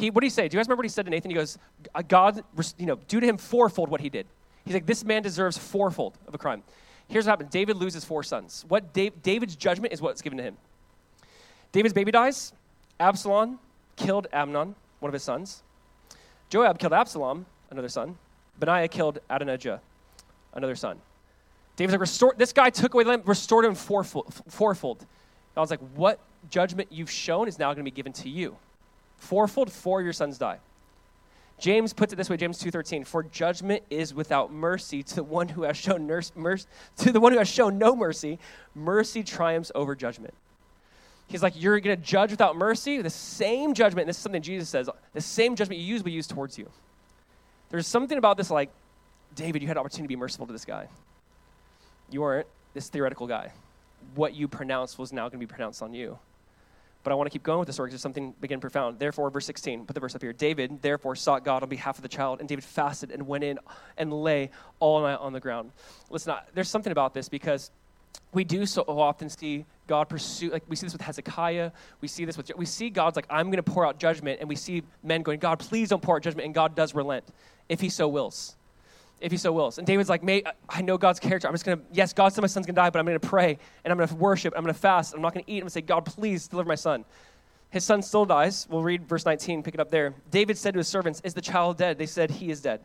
He, 0.00 0.10
what 0.10 0.22
did 0.22 0.26
he 0.26 0.30
say? 0.30 0.48
Do 0.48 0.56
you 0.56 0.58
guys 0.58 0.66
remember 0.66 0.80
what 0.80 0.86
he 0.86 0.90
said 0.90 1.04
to 1.04 1.10
Nathan? 1.10 1.30
He 1.30 1.34
goes, 1.34 1.58
uh, 1.94 2.02
God, 2.02 2.42
you 2.78 2.86
know, 2.86 2.98
do 3.06 3.20
to 3.20 3.26
him 3.26 3.36
fourfold 3.36 3.90
what 3.90 4.00
he 4.00 4.08
did. 4.08 4.26
He's 4.64 4.72
like, 4.72 4.86
this 4.86 5.04
man 5.04 5.22
deserves 5.22 5.58
fourfold 5.58 6.16
of 6.26 6.34
a 6.34 6.38
crime. 6.38 6.62
Here's 7.06 7.26
what 7.26 7.32
happened. 7.32 7.50
David 7.50 7.76
loses 7.76 8.04
four 8.04 8.22
sons. 8.22 8.64
What 8.68 8.94
Dave, 8.94 9.22
David's 9.22 9.56
judgment 9.56 9.92
is 9.92 10.00
what's 10.00 10.22
given 10.22 10.38
to 10.38 10.44
him. 10.44 10.56
David's 11.72 11.92
baby 11.92 12.10
dies. 12.10 12.52
Absalom 12.98 13.58
killed 13.96 14.26
Amnon, 14.32 14.74
one 15.00 15.08
of 15.08 15.12
his 15.12 15.22
sons. 15.22 15.62
Joab 16.48 16.78
killed 16.78 16.92
Absalom, 16.94 17.44
another 17.70 17.88
son. 17.88 18.16
Benaiah 18.58 18.88
killed 18.88 19.18
Adonijah, 19.28 19.80
another 20.54 20.76
son. 20.76 20.98
David's 21.76 21.92
like, 21.92 22.00
restore, 22.00 22.34
this 22.36 22.52
guy 22.52 22.70
took 22.70 22.94
away 22.94 23.04
the 23.04 23.10
land, 23.10 23.22
restored 23.26 23.64
him 23.64 23.74
fourfold. 23.74 24.32
fourfold. 24.48 25.04
I 25.56 25.60
was 25.60 25.70
like, 25.70 25.80
what 25.94 26.20
judgment 26.48 26.90
you've 26.90 27.10
shown 27.10 27.48
is 27.48 27.58
now 27.58 27.66
going 27.68 27.84
to 27.84 27.90
be 27.90 27.90
given 27.90 28.12
to 28.14 28.28
you 28.28 28.56
fourfold 29.20 29.70
for 29.70 30.02
your 30.02 30.12
sons 30.12 30.38
die. 30.38 30.58
James 31.58 31.92
puts 31.92 32.12
it 32.12 32.16
this 32.16 32.30
way 32.30 32.38
james 32.38 32.60
2.13 32.62 33.06
for 33.06 33.22
judgment 33.22 33.82
is 33.90 34.14
without 34.14 34.50
mercy 34.50 35.02
to 35.02 35.16
the 35.16 35.22
one 35.22 35.46
who 35.46 35.62
has 35.62 35.76
shown 35.76 36.06
nurse, 36.06 36.32
mercy 36.34 36.66
to 36.96 37.12
the 37.12 37.20
one 37.20 37.32
who 37.32 37.38
has 37.38 37.48
shown 37.48 37.78
no 37.78 37.94
mercy. 37.94 38.38
Mercy 38.74 39.22
triumphs 39.22 39.70
over 39.74 39.94
judgment. 39.94 40.32
He's 41.26 41.42
like 41.42 41.60
you're 41.60 41.78
going 41.78 41.96
to 41.96 42.02
judge 42.02 42.30
without 42.30 42.56
mercy? 42.56 43.02
The 43.02 43.10
same 43.10 43.74
judgment 43.74 44.06
this 44.06 44.16
is 44.16 44.22
something 44.22 44.42
jesus 44.42 44.68
says 44.68 44.88
the 45.12 45.20
same 45.20 45.54
judgment 45.54 45.80
you 45.80 45.86
use 45.86 46.02
we 46.02 46.12
use 46.12 46.26
towards 46.26 46.58
you. 46.58 46.68
There's 47.68 47.86
something 47.86 48.16
about 48.16 48.38
this 48.38 48.50
like 48.50 48.70
david 49.36 49.60
you 49.60 49.68
had 49.68 49.76
an 49.76 49.80
opportunity 49.80 50.04
to 50.04 50.08
be 50.08 50.16
merciful 50.16 50.46
to 50.46 50.52
this 50.52 50.64
guy. 50.64 50.88
You 52.10 52.22
weren't 52.22 52.46
this 52.72 52.88
theoretical 52.88 53.26
guy. 53.26 53.52
What 54.14 54.34
you 54.34 54.48
pronounced 54.48 54.98
was 54.98 55.12
now 55.12 55.28
going 55.28 55.38
to 55.38 55.46
be 55.46 55.46
pronounced 55.46 55.82
on 55.82 55.92
you 55.92 56.18
but 57.02 57.12
I 57.12 57.14
want 57.14 57.26
to 57.26 57.30
keep 57.30 57.42
going 57.42 57.58
with 57.58 57.66
the 57.66 57.72
story 57.72 57.88
because 57.88 58.02
there's 58.02 58.14
something 58.14 58.34
and 58.50 58.60
profound. 58.60 58.98
Therefore, 58.98 59.30
verse 59.30 59.46
16, 59.46 59.86
put 59.86 59.94
the 59.94 60.00
verse 60.00 60.14
up 60.14 60.22
here. 60.22 60.32
David, 60.32 60.82
therefore, 60.82 61.16
sought 61.16 61.44
God 61.44 61.62
on 61.62 61.68
behalf 61.68 61.96
of 61.96 62.02
the 62.02 62.08
child, 62.08 62.40
and 62.40 62.48
David 62.48 62.64
fasted 62.64 63.10
and 63.10 63.26
went 63.26 63.44
in 63.44 63.58
and 63.96 64.12
lay 64.12 64.50
all 64.80 65.00
night 65.02 65.18
on 65.18 65.32
the 65.32 65.40
ground. 65.40 65.72
Listen, 66.10 66.34
there's 66.54 66.68
something 66.68 66.92
about 66.92 67.14
this 67.14 67.28
because 67.28 67.70
we 68.32 68.44
do 68.44 68.66
so 68.66 68.82
often 68.82 69.28
see 69.28 69.64
God 69.86 70.08
pursue, 70.08 70.50
like 70.50 70.62
we 70.68 70.76
see 70.76 70.86
this 70.86 70.92
with 70.92 71.02
Hezekiah. 71.02 71.72
We 72.00 72.08
see 72.08 72.24
this 72.24 72.36
with, 72.36 72.50
we 72.56 72.66
see 72.66 72.90
God's 72.90 73.16
like, 73.16 73.26
I'm 73.28 73.46
going 73.46 73.56
to 73.56 73.62
pour 73.62 73.86
out 73.86 73.98
judgment. 73.98 74.40
And 74.40 74.48
we 74.48 74.56
see 74.56 74.82
men 75.02 75.22
going, 75.22 75.40
God, 75.40 75.58
please 75.58 75.88
don't 75.88 76.02
pour 76.02 76.16
out 76.16 76.22
judgment. 76.22 76.46
And 76.46 76.54
God 76.54 76.76
does 76.76 76.94
relent 76.94 77.24
if 77.68 77.80
he 77.80 77.88
so 77.88 78.06
wills 78.08 78.56
if 79.20 79.30
he 79.30 79.38
so 79.38 79.52
wills. 79.52 79.78
And 79.78 79.86
David's 79.86 80.08
like, 80.08 80.22
Mate, 80.22 80.46
I 80.68 80.82
know 80.82 80.98
God's 80.98 81.20
character. 81.20 81.46
I'm 81.46 81.54
just 81.54 81.64
going 81.64 81.78
to, 81.78 81.84
yes, 81.92 82.12
God 82.12 82.32
said 82.32 82.40
my 82.40 82.46
son's 82.46 82.66
going 82.66 82.74
to 82.74 82.80
die, 82.80 82.90
but 82.90 82.98
I'm 82.98 83.06
going 83.06 83.18
to 83.18 83.28
pray 83.28 83.58
and 83.84 83.92
I'm 83.92 83.98
going 83.98 84.08
to 84.08 84.14
worship. 84.14 84.54
I'm 84.56 84.62
going 84.62 84.74
to 84.74 84.80
fast. 84.80 85.14
I'm 85.14 85.22
not 85.22 85.34
going 85.34 85.44
to 85.44 85.50
eat. 85.50 85.56
I'm 85.56 85.62
going 85.62 85.68
to 85.68 85.72
say, 85.72 85.82
God, 85.82 86.04
please 86.04 86.48
deliver 86.48 86.68
my 86.68 86.74
son. 86.74 87.04
His 87.70 87.84
son 87.84 88.02
still 88.02 88.24
dies. 88.24 88.66
We'll 88.68 88.82
read 88.82 89.08
verse 89.08 89.24
19, 89.24 89.62
pick 89.62 89.74
it 89.74 89.80
up 89.80 89.90
there. 89.90 90.14
David 90.30 90.58
said 90.58 90.74
to 90.74 90.78
his 90.78 90.88
servants, 90.88 91.20
Is 91.22 91.34
the 91.34 91.40
child 91.40 91.76
dead? 91.76 91.98
They 91.98 92.06
said, 92.06 92.30
He 92.30 92.50
is 92.50 92.60
dead. 92.60 92.80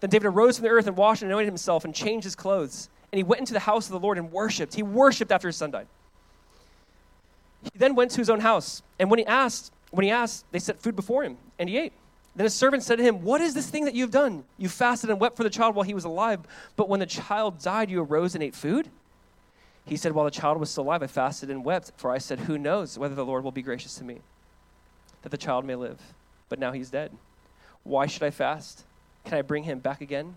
Then 0.00 0.10
David 0.10 0.28
arose 0.28 0.58
from 0.58 0.64
the 0.64 0.70
earth 0.70 0.86
and 0.86 0.96
washed 0.96 1.22
and 1.22 1.30
anointed 1.30 1.48
himself 1.48 1.84
and 1.84 1.94
changed 1.94 2.24
his 2.24 2.36
clothes. 2.36 2.88
And 3.10 3.18
he 3.18 3.22
went 3.22 3.40
into 3.40 3.52
the 3.52 3.60
house 3.60 3.86
of 3.86 3.92
the 3.92 4.00
Lord 4.00 4.18
and 4.18 4.30
worshiped. 4.30 4.74
He 4.74 4.82
worshiped 4.82 5.32
after 5.32 5.48
his 5.48 5.56
son 5.56 5.70
died. 5.70 5.86
He 7.62 7.78
then 7.78 7.94
went 7.94 8.10
to 8.12 8.18
his 8.18 8.28
own 8.28 8.40
house. 8.40 8.82
And 8.98 9.10
when 9.10 9.18
he 9.18 9.26
asked, 9.26 9.72
when 9.90 10.04
he 10.04 10.10
asked, 10.10 10.44
they 10.52 10.58
set 10.58 10.80
food 10.80 10.96
before 10.96 11.24
him, 11.24 11.38
and 11.58 11.68
he 11.68 11.78
ate. 11.78 11.92
Then 12.36 12.44
his 12.44 12.54
servant 12.54 12.82
said 12.82 12.96
to 12.96 13.04
him, 13.04 13.22
What 13.22 13.40
is 13.40 13.54
this 13.54 13.68
thing 13.68 13.84
that 13.84 13.94
you 13.94 14.02
have 14.02 14.10
done? 14.10 14.44
You 14.58 14.68
fasted 14.68 15.10
and 15.10 15.20
wept 15.20 15.36
for 15.36 15.44
the 15.44 15.50
child 15.50 15.74
while 15.74 15.84
he 15.84 15.94
was 15.94 16.04
alive, 16.04 16.40
but 16.76 16.88
when 16.88 17.00
the 17.00 17.06
child 17.06 17.60
died, 17.60 17.90
you 17.90 18.02
arose 18.02 18.34
and 18.34 18.42
ate 18.42 18.54
food? 18.54 18.88
He 19.84 19.96
said, 19.96 20.12
While 20.12 20.24
the 20.24 20.30
child 20.30 20.58
was 20.58 20.70
still 20.70 20.84
alive, 20.84 21.02
I 21.02 21.06
fasted 21.06 21.50
and 21.50 21.64
wept, 21.64 21.92
for 21.96 22.10
I 22.10 22.18
said, 22.18 22.40
Who 22.40 22.58
knows 22.58 22.98
whether 22.98 23.14
the 23.14 23.24
Lord 23.24 23.44
will 23.44 23.52
be 23.52 23.62
gracious 23.62 23.94
to 23.96 24.04
me, 24.04 24.18
that 25.22 25.28
the 25.28 25.38
child 25.38 25.64
may 25.64 25.76
live? 25.76 26.00
But 26.48 26.58
now 26.58 26.72
he's 26.72 26.90
dead. 26.90 27.12
Why 27.84 28.06
should 28.06 28.22
I 28.22 28.30
fast? 28.30 28.84
Can 29.24 29.38
I 29.38 29.42
bring 29.42 29.64
him 29.64 29.78
back 29.78 30.00
again? 30.00 30.36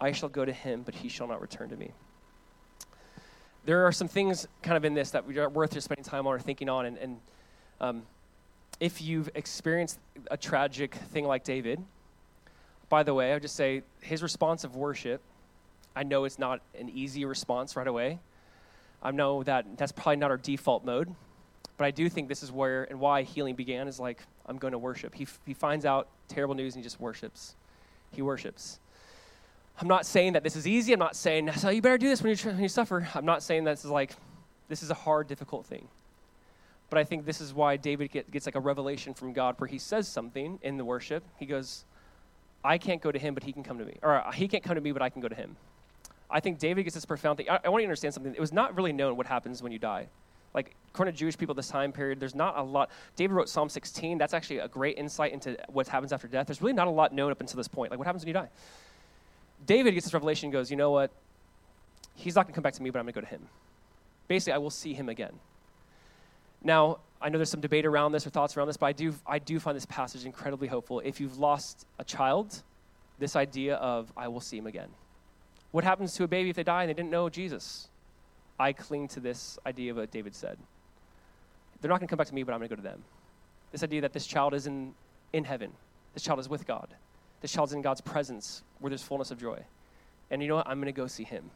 I 0.00 0.12
shall 0.12 0.28
go 0.28 0.44
to 0.44 0.52
him, 0.52 0.82
but 0.82 0.94
he 0.94 1.08
shall 1.08 1.26
not 1.26 1.40
return 1.40 1.68
to 1.70 1.76
me. 1.76 1.90
There 3.64 3.84
are 3.86 3.92
some 3.92 4.08
things 4.08 4.46
kind 4.62 4.76
of 4.76 4.84
in 4.84 4.94
this 4.94 5.10
that 5.10 5.26
we 5.26 5.36
are 5.38 5.48
worth 5.48 5.72
just 5.72 5.86
spending 5.86 6.04
time 6.04 6.26
on 6.26 6.34
or 6.34 6.38
thinking 6.38 6.68
on. 6.68 6.86
And, 6.86 6.98
and 6.98 7.20
um, 7.80 8.02
if 8.80 9.02
you've 9.02 9.28
experienced 9.34 9.98
a 10.30 10.36
tragic 10.36 10.94
thing 10.94 11.24
like 11.24 11.44
David, 11.44 11.82
by 12.88 13.02
the 13.02 13.12
way, 13.12 13.30
I 13.30 13.34
would 13.34 13.42
just 13.42 13.56
say 13.56 13.82
his 14.00 14.22
response 14.22 14.64
of 14.64 14.76
worship, 14.76 15.20
I 15.94 16.04
know 16.04 16.24
it's 16.24 16.38
not 16.38 16.60
an 16.78 16.88
easy 16.88 17.24
response 17.24 17.76
right 17.76 17.86
away. 17.86 18.18
I 19.02 19.10
know 19.10 19.42
that 19.42 19.76
that's 19.76 19.92
probably 19.92 20.16
not 20.16 20.30
our 20.30 20.36
default 20.36 20.84
mode, 20.84 21.14
but 21.76 21.84
I 21.84 21.90
do 21.90 22.08
think 22.08 22.28
this 22.28 22.42
is 22.42 22.50
where 22.50 22.84
and 22.84 22.98
why 22.98 23.22
healing 23.22 23.54
began 23.54 23.88
is 23.88 24.00
like, 24.00 24.22
I'm 24.46 24.58
going 24.58 24.72
to 24.72 24.78
worship. 24.78 25.14
He, 25.14 25.26
he 25.44 25.54
finds 25.54 25.84
out 25.84 26.08
terrible 26.28 26.54
news 26.54 26.74
and 26.74 26.82
he 26.82 26.84
just 26.84 27.00
worships. 27.00 27.54
He 28.12 28.22
worships. 28.22 28.80
I'm 29.80 29.88
not 29.88 30.06
saying 30.06 30.32
that 30.32 30.42
this 30.42 30.56
is 30.56 30.66
easy. 30.66 30.92
I'm 30.92 30.98
not 30.98 31.14
saying, 31.14 31.52
so 31.52 31.68
you 31.68 31.82
better 31.82 31.98
do 31.98 32.08
this 32.08 32.22
when 32.22 32.34
you, 32.34 32.36
when 32.50 32.60
you 32.60 32.68
suffer. 32.68 33.06
I'm 33.14 33.24
not 33.24 33.42
saying 33.42 33.64
that 33.64 33.72
this 33.72 33.84
is 33.84 33.90
like, 33.90 34.12
this 34.68 34.82
is 34.82 34.90
a 34.90 34.94
hard, 34.94 35.28
difficult 35.28 35.66
thing. 35.66 35.86
But 36.90 36.98
I 36.98 37.04
think 37.04 37.26
this 37.26 37.40
is 37.40 37.52
why 37.52 37.76
David 37.76 38.10
get, 38.10 38.30
gets 38.30 38.46
like 38.46 38.54
a 38.54 38.60
revelation 38.60 39.14
from 39.14 39.32
God 39.32 39.56
where 39.58 39.68
he 39.68 39.78
says 39.78 40.08
something 40.08 40.58
in 40.62 40.78
the 40.78 40.84
worship. 40.84 41.22
He 41.36 41.44
goes, 41.44 41.84
I 42.64 42.78
can't 42.78 43.02
go 43.02 43.12
to 43.12 43.18
him, 43.18 43.34
but 43.34 43.42
he 43.42 43.52
can 43.52 43.62
come 43.62 43.78
to 43.78 43.84
me. 43.84 43.98
Or 44.02 44.24
he 44.34 44.48
can't 44.48 44.64
come 44.64 44.74
to 44.74 44.80
me, 44.80 44.92
but 44.92 45.02
I 45.02 45.10
can 45.10 45.20
go 45.20 45.28
to 45.28 45.34
him. 45.34 45.56
I 46.30 46.40
think 46.40 46.58
David 46.58 46.84
gets 46.84 46.94
this 46.94 47.04
profound 47.04 47.36
thing. 47.36 47.48
I, 47.48 47.60
I 47.64 47.68
want 47.68 47.82
you 47.82 47.86
to 47.86 47.90
understand 47.90 48.14
something. 48.14 48.34
It 48.34 48.40
was 48.40 48.52
not 48.52 48.76
really 48.76 48.92
known 48.92 49.16
what 49.16 49.26
happens 49.26 49.62
when 49.62 49.72
you 49.72 49.78
die. 49.78 50.08
Like, 50.54 50.74
according 50.92 51.14
to 51.14 51.18
Jewish 51.18 51.36
people 51.36 51.54
this 51.54 51.68
time 51.68 51.92
period, 51.92 52.20
there's 52.20 52.34
not 52.34 52.56
a 52.56 52.62
lot. 52.62 52.90
David 53.16 53.34
wrote 53.34 53.48
Psalm 53.48 53.68
16. 53.68 54.18
That's 54.18 54.34
actually 54.34 54.58
a 54.58 54.68
great 54.68 54.98
insight 54.98 55.32
into 55.32 55.56
what 55.68 55.88
happens 55.88 56.12
after 56.12 56.26
death. 56.26 56.46
There's 56.46 56.62
really 56.62 56.72
not 56.72 56.88
a 56.88 56.90
lot 56.90 57.12
known 57.12 57.30
up 57.30 57.40
until 57.40 57.56
this 57.56 57.68
point. 57.68 57.90
Like, 57.90 57.98
what 57.98 58.06
happens 58.06 58.24
when 58.24 58.28
you 58.28 58.34
die? 58.34 58.48
David 59.66 59.92
gets 59.94 60.06
this 60.06 60.14
revelation 60.14 60.46
and 60.46 60.52
goes, 60.52 60.70
you 60.70 60.76
know 60.76 60.90
what? 60.90 61.10
He's 62.14 62.34
not 62.34 62.46
going 62.46 62.52
to 62.52 62.56
come 62.56 62.62
back 62.62 62.74
to 62.74 62.82
me, 62.82 62.90
but 62.90 62.98
I'm 62.98 63.04
going 63.04 63.14
to 63.14 63.20
go 63.20 63.26
to 63.26 63.30
him. 63.30 63.46
Basically, 64.26 64.52
I 64.52 64.58
will 64.58 64.70
see 64.70 64.94
him 64.94 65.08
again. 65.08 65.38
Now, 66.62 66.98
I 67.20 67.28
know 67.28 67.38
there's 67.38 67.50
some 67.50 67.60
debate 67.60 67.86
around 67.86 68.12
this 68.12 68.26
or 68.26 68.30
thoughts 68.30 68.56
around 68.56 68.68
this, 68.68 68.76
but 68.76 68.86
I 68.86 68.92
do, 68.92 69.14
I 69.26 69.38
do 69.38 69.58
find 69.58 69.76
this 69.76 69.86
passage 69.86 70.24
incredibly 70.24 70.68
hopeful. 70.68 71.00
If 71.00 71.20
you've 71.20 71.38
lost 71.38 71.86
a 71.98 72.04
child, 72.04 72.62
this 73.18 73.36
idea 73.36 73.76
of, 73.76 74.12
I 74.16 74.28
will 74.28 74.40
see 74.40 74.58
him 74.58 74.66
again. 74.66 74.88
What 75.72 75.84
happens 75.84 76.14
to 76.14 76.24
a 76.24 76.28
baby 76.28 76.50
if 76.50 76.56
they 76.56 76.62
die 76.62 76.82
and 76.82 76.90
they 76.90 76.94
didn't 76.94 77.10
know 77.10 77.28
Jesus? 77.28 77.88
I 78.58 78.72
cling 78.72 79.08
to 79.08 79.20
this 79.20 79.58
idea 79.66 79.90
of 79.90 79.98
what 79.98 80.10
David 80.10 80.34
said. 80.34 80.58
They're 81.80 81.88
not 81.88 82.00
going 82.00 82.08
to 82.08 82.10
come 82.10 82.16
back 82.16 82.26
to 82.28 82.34
me, 82.34 82.42
but 82.42 82.52
I'm 82.52 82.58
going 82.58 82.68
to 82.68 82.76
go 82.76 82.82
to 82.82 82.88
them. 82.88 83.04
This 83.70 83.82
idea 83.82 84.00
that 84.00 84.12
this 84.12 84.26
child 84.26 84.54
is 84.54 84.66
in, 84.66 84.94
in 85.32 85.44
heaven, 85.44 85.72
this 86.14 86.22
child 86.22 86.40
is 86.40 86.48
with 86.48 86.66
God, 86.66 86.88
this 87.40 87.52
child's 87.52 87.72
in 87.72 87.82
God's 87.82 88.00
presence 88.00 88.62
where 88.80 88.90
there's 88.90 89.02
fullness 89.02 89.30
of 89.30 89.40
joy. 89.40 89.60
And 90.30 90.42
you 90.42 90.48
know 90.48 90.56
what? 90.56 90.66
I'm 90.66 90.78
going 90.78 90.86
to 90.86 90.92
go 90.92 91.06
see 91.06 91.24
him. 91.24 91.50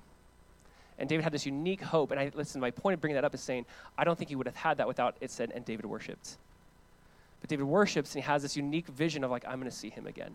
And 1.03 1.09
David 1.09 1.25
had 1.25 1.33
this 1.33 1.45
unique 1.45 1.81
hope. 1.81 2.13
And 2.13 2.21
I 2.21 2.31
listen, 2.33 2.61
my 2.61 2.71
point 2.71 2.95
of 2.95 3.01
bringing 3.01 3.17
that 3.17 3.25
up 3.25 3.35
is 3.35 3.41
saying, 3.41 3.67
I 3.99 4.05
don't 4.05 4.17
think 4.17 4.29
he 4.29 4.37
would 4.37 4.47
have 4.47 4.55
had 4.55 4.77
that 4.77 4.87
without 4.87 5.17
it 5.21 5.33
said, 5.33 5.51
and 5.53 5.65
David 5.65 5.85
worshiped. 5.85 6.37
But 7.41 7.51
David 7.51 7.65
worships 7.65 8.15
and 8.15 8.23
he 8.23 8.27
has 8.29 8.43
this 8.43 8.57
unique 8.57 8.87
vision 8.87 9.25
of 9.25 9.31
like, 9.33 9.45
I'm 9.45 9.59
going 9.59 9.69
to 9.69 9.77
see 9.77 9.91
him 9.91 10.07
again. 10.07 10.31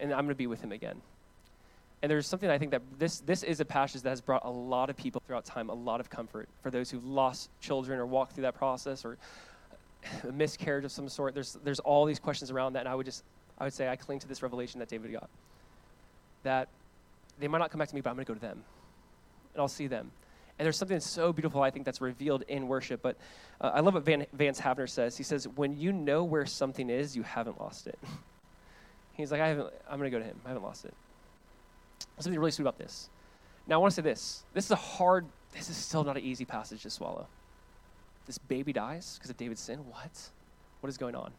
And 0.00 0.10
I'm 0.10 0.20
going 0.20 0.30
to 0.30 0.34
be 0.34 0.46
with 0.46 0.62
him 0.62 0.72
again. 0.72 1.02
And 2.00 2.10
there's 2.10 2.26
something 2.26 2.48
I 2.48 2.56
think 2.56 2.70
that 2.70 2.80
this, 2.98 3.20
this 3.20 3.42
is 3.42 3.60
a 3.60 3.64
passage 3.66 4.00
that 4.00 4.08
has 4.08 4.22
brought 4.22 4.46
a 4.46 4.50
lot 4.50 4.88
of 4.88 4.96
people 4.96 5.22
throughout 5.26 5.44
time 5.44 5.68
a 5.68 5.74
lot 5.74 6.00
of 6.00 6.08
comfort 6.08 6.48
for 6.62 6.70
those 6.70 6.90
who've 6.90 7.04
lost 7.04 7.50
children 7.60 7.98
or 7.98 8.06
walked 8.06 8.32
through 8.32 8.44
that 8.44 8.54
process 8.54 9.04
or 9.04 9.18
a 10.26 10.32
miscarriage 10.32 10.86
of 10.86 10.92
some 10.92 11.10
sort. 11.10 11.34
There's, 11.34 11.58
there's 11.62 11.80
all 11.80 12.06
these 12.06 12.18
questions 12.18 12.50
around 12.50 12.72
that. 12.72 12.80
And 12.80 12.88
I 12.88 12.94
would 12.94 13.04
just, 13.04 13.22
I 13.58 13.64
would 13.64 13.74
say 13.74 13.86
I 13.86 13.96
cling 13.96 14.18
to 14.20 14.28
this 14.28 14.42
revelation 14.42 14.78
that 14.78 14.88
David 14.88 15.12
got. 15.12 15.28
That 16.42 16.68
they 17.38 17.48
might 17.48 17.58
not 17.58 17.70
come 17.70 17.80
back 17.80 17.88
to 17.88 17.94
me, 17.94 18.00
but 18.00 18.08
I'm 18.08 18.16
going 18.16 18.24
to 18.24 18.32
go 18.32 18.34
to 18.34 18.40
them. 18.40 18.64
And 19.60 19.64
I'll 19.64 19.68
see 19.68 19.88
them. 19.88 20.10
And 20.58 20.64
there's 20.64 20.78
something 20.78 21.00
so 21.00 21.34
beautiful, 21.34 21.62
I 21.62 21.70
think, 21.70 21.84
that's 21.84 22.00
revealed 22.00 22.44
in 22.48 22.66
worship. 22.66 23.02
But 23.02 23.18
uh, 23.60 23.72
I 23.74 23.80
love 23.80 23.92
what 23.92 24.06
Van, 24.06 24.24
Vance 24.32 24.58
Havner 24.58 24.88
says. 24.88 25.18
He 25.18 25.22
says, 25.22 25.46
When 25.46 25.76
you 25.76 25.92
know 25.92 26.24
where 26.24 26.46
something 26.46 26.88
is, 26.88 27.14
you 27.14 27.22
haven't 27.24 27.60
lost 27.60 27.86
it. 27.86 27.98
He's 29.12 29.30
like, 29.30 29.42
I 29.42 29.48
haven't, 29.48 29.68
I'm 29.86 29.98
going 29.98 30.10
to 30.10 30.16
go 30.16 30.22
to 30.22 30.24
him. 30.24 30.40
I 30.46 30.48
haven't 30.48 30.62
lost 30.62 30.86
it. 30.86 30.94
There's 32.16 32.24
something 32.24 32.40
really 32.40 32.52
sweet 32.52 32.62
about 32.62 32.78
this. 32.78 33.10
Now, 33.66 33.74
I 33.74 33.78
want 33.78 33.90
to 33.90 33.96
say 33.96 34.02
this. 34.02 34.44
This 34.54 34.64
is 34.64 34.70
a 34.70 34.76
hard, 34.76 35.26
this 35.52 35.68
is 35.68 35.76
still 35.76 36.04
not 36.04 36.16
an 36.16 36.22
easy 36.22 36.46
passage 36.46 36.84
to 36.84 36.90
swallow. 36.90 37.26
This 38.24 38.38
baby 38.38 38.72
dies 38.72 39.18
because 39.18 39.28
of 39.28 39.36
David's 39.36 39.60
sin? 39.60 39.80
What? 39.90 40.30
What 40.80 40.88
is 40.88 40.96
going 40.96 41.14
on? 41.14 41.32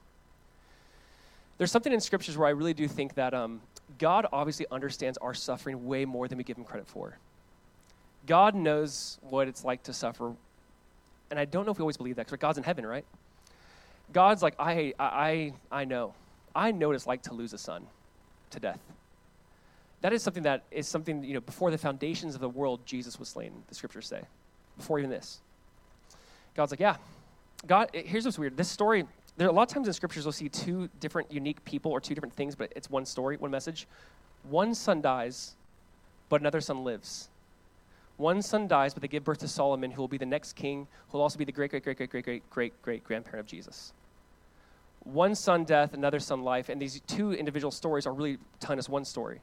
There's 1.57 1.71
something 1.71 1.91
in 1.91 1.99
scriptures 1.99 2.37
where 2.37 2.47
I 2.47 2.51
really 2.51 2.75
do 2.75 2.87
think 2.87 3.15
that 3.15 3.33
um, 3.33 3.61
God 3.97 4.27
obviously 4.31 4.67
understands 4.69 5.17
our 5.17 5.33
suffering 5.33 5.87
way 5.87 6.05
more 6.05 6.27
than 6.27 6.37
we 6.37 6.43
give 6.43 6.57
him 6.57 6.63
credit 6.63 6.87
for. 6.87 7.17
God 8.25 8.55
knows 8.55 9.17
what 9.21 9.47
it's 9.47 9.63
like 9.63 9.83
to 9.83 9.93
suffer. 9.93 10.33
And 11.29 11.39
I 11.39 11.45
don't 11.45 11.65
know 11.65 11.71
if 11.71 11.77
we 11.77 11.83
always 11.83 11.97
believe 11.97 12.17
that 12.17 12.25
because 12.25 12.39
God's 12.39 12.57
in 12.57 12.63
heaven, 12.63 12.85
right? 12.85 13.05
God's 14.13 14.43
like, 14.43 14.55
I, 14.59 14.93
I, 14.99 15.53
I 15.71 15.85
know. 15.85 16.13
I 16.53 16.71
know 16.71 16.87
what 16.87 16.95
it's 16.95 17.07
like 17.07 17.23
to 17.23 17.33
lose 17.33 17.53
a 17.53 17.57
son 17.57 17.87
to 18.49 18.59
death 18.59 18.79
that 20.01 20.13
is 20.13 20.23
something 20.23 20.43
that 20.43 20.63
is 20.71 20.87
something, 20.87 21.23
you 21.23 21.35
know, 21.35 21.39
before 21.39 21.71
the 21.71 21.77
foundations 21.77 22.35
of 22.35 22.41
the 22.41 22.49
world, 22.49 22.85
Jesus 22.85 23.19
was 23.19 23.29
slain, 23.29 23.63
the 23.67 23.75
scriptures 23.75 24.07
say. 24.07 24.21
Before 24.77 24.97
even 24.97 25.11
this. 25.11 25.39
God's 26.55 26.71
like, 26.71 26.79
yeah. 26.79 26.97
God, 27.67 27.89
eh, 27.93 28.01
here's 28.03 28.25
what's 28.25 28.39
weird. 28.39 28.57
This 28.57 28.67
story, 28.67 29.05
there 29.37 29.47
are 29.47 29.51
a 29.51 29.53
lot 29.53 29.63
of 29.63 29.67
times 29.69 29.87
in 29.87 29.93
scriptures 29.93 30.25
we'll 30.25 30.31
see 30.31 30.49
two 30.49 30.89
different 30.99 31.31
unique 31.31 31.63
people 31.65 31.91
or 31.91 32.01
two 32.01 32.15
different 32.15 32.33
things, 32.33 32.55
but 32.55 32.73
it's 32.75 32.89
one 32.89 33.05
story, 33.05 33.37
one 33.37 33.51
message. 33.51 33.87
One 34.49 34.73
son 34.73 35.01
dies, 35.01 35.55
but 36.29 36.41
another 36.41 36.61
son 36.61 36.83
lives. 36.83 37.29
One 38.21 38.43
son 38.43 38.67
dies, 38.67 38.93
but 38.93 39.01
they 39.01 39.07
give 39.07 39.23
birth 39.23 39.39
to 39.39 39.47
Solomon, 39.47 39.89
who 39.89 39.99
will 39.99 40.07
be 40.07 40.19
the 40.19 40.27
next 40.27 40.53
king, 40.53 40.87
who 41.09 41.17
will 41.17 41.23
also 41.23 41.39
be 41.39 41.43
the 41.43 41.51
great, 41.51 41.71
great, 41.71 41.83
great, 41.83 41.97
great, 41.97 42.11
great, 42.11 42.23
great, 42.23 42.49
great, 42.51 42.81
great 42.83 43.03
grandparent 43.03 43.39
of 43.39 43.47
Jesus. 43.47 43.93
One 45.03 45.33
son 45.33 45.63
death, 45.63 45.95
another 45.95 46.19
son 46.19 46.43
life, 46.43 46.69
and 46.69 46.79
these 46.79 47.01
two 47.07 47.33
individual 47.33 47.71
stories 47.71 48.05
are 48.05 48.13
really 48.13 48.37
telling 48.59 48.77
us 48.77 48.87
one 48.87 49.05
story 49.05 49.41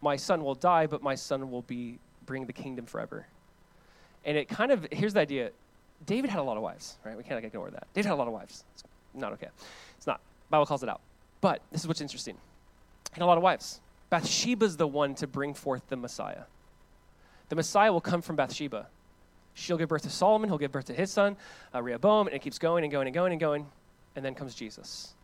my 0.00 0.16
son 0.16 0.42
will 0.42 0.56
die, 0.56 0.86
but 0.88 1.00
my 1.00 1.14
son 1.14 1.50
will 1.52 1.62
be 1.62 2.00
bring 2.26 2.46
the 2.46 2.52
kingdom 2.52 2.86
forever. 2.86 3.26
And 4.24 4.36
it 4.36 4.48
kind 4.48 4.72
of 4.72 4.86
here's 4.90 5.14
the 5.14 5.20
idea. 5.20 5.50
David 6.04 6.28
had 6.28 6.40
a 6.40 6.42
lot 6.42 6.56
of 6.56 6.62
wives, 6.64 6.98
right? 7.04 7.16
We 7.16 7.22
can't 7.22 7.44
ignore 7.44 7.70
that. 7.70 7.86
David 7.94 8.08
had 8.08 8.14
a 8.14 8.16
lot 8.16 8.26
of 8.26 8.32
wives. 8.32 8.64
It's 8.74 8.82
not 9.14 9.32
okay. 9.34 9.48
It's 9.96 10.06
not. 10.08 10.20
Bible 10.50 10.66
calls 10.66 10.82
it 10.82 10.88
out. 10.88 11.00
But 11.40 11.62
this 11.70 11.82
is 11.82 11.86
what's 11.86 12.00
interesting. 12.00 12.34
He 12.34 13.14
had 13.14 13.22
a 13.22 13.26
lot 13.26 13.38
of 13.38 13.44
wives. 13.44 13.80
Bathsheba's 14.10 14.76
the 14.76 14.88
one 14.88 15.14
to 15.16 15.28
bring 15.28 15.54
forth 15.54 15.82
the 15.88 15.96
Messiah. 15.96 16.42
The 17.48 17.56
Messiah 17.56 17.92
will 17.92 18.00
come 18.00 18.22
from 18.22 18.36
Bathsheba. 18.36 18.86
She'll 19.54 19.78
give 19.78 19.88
birth 19.88 20.02
to 20.02 20.10
Solomon. 20.10 20.48
He'll 20.48 20.58
give 20.58 20.72
birth 20.72 20.86
to 20.86 20.94
his 20.94 21.10
son, 21.10 21.36
uh, 21.74 21.82
Rehoboam, 21.82 22.26
and 22.26 22.36
it 22.36 22.42
keeps 22.42 22.58
going 22.58 22.84
and 22.84 22.92
going 22.92 23.06
and 23.06 23.14
going 23.14 23.32
and 23.32 23.40
going. 23.40 23.66
And 24.14 24.24
then 24.24 24.34
comes 24.34 24.54
Jesus. 24.54 25.14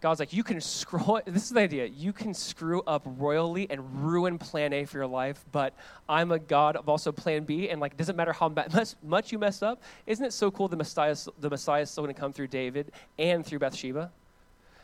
God's 0.00 0.20
like, 0.20 0.32
you 0.32 0.44
can 0.44 0.60
screw, 0.60 1.20
this 1.26 1.44
is 1.44 1.50
the 1.50 1.60
idea, 1.60 1.86
you 1.86 2.12
can 2.12 2.34
screw 2.34 2.82
up 2.86 3.02
royally 3.04 3.66
and 3.70 4.04
ruin 4.04 4.38
plan 4.38 4.72
A 4.72 4.84
for 4.84 4.98
your 4.98 5.06
life, 5.06 5.44
but 5.52 5.72
I'm 6.08 6.32
a 6.32 6.38
God 6.38 6.76
of 6.76 6.88
also 6.88 7.12
plan 7.12 7.44
B, 7.44 7.70
and 7.70 7.80
like, 7.80 7.92
it 7.92 7.98
doesn't 7.98 8.16
matter 8.16 8.32
how 8.32 8.52
much, 9.02 9.32
you 9.32 9.38
mess 9.38 9.62
up. 9.62 9.82
Isn't 10.06 10.24
it 10.24 10.32
so 10.32 10.50
cool 10.50 10.68
the 10.68 10.76
Messiah, 10.76 11.16
the 11.40 11.50
Messiah 11.50 11.82
is 11.82 11.90
still 11.90 12.04
going 12.04 12.14
to 12.14 12.20
come 12.20 12.32
through 12.32 12.48
David 12.48 12.92
and 13.18 13.44
through 13.44 13.60
Bathsheba? 13.60 14.10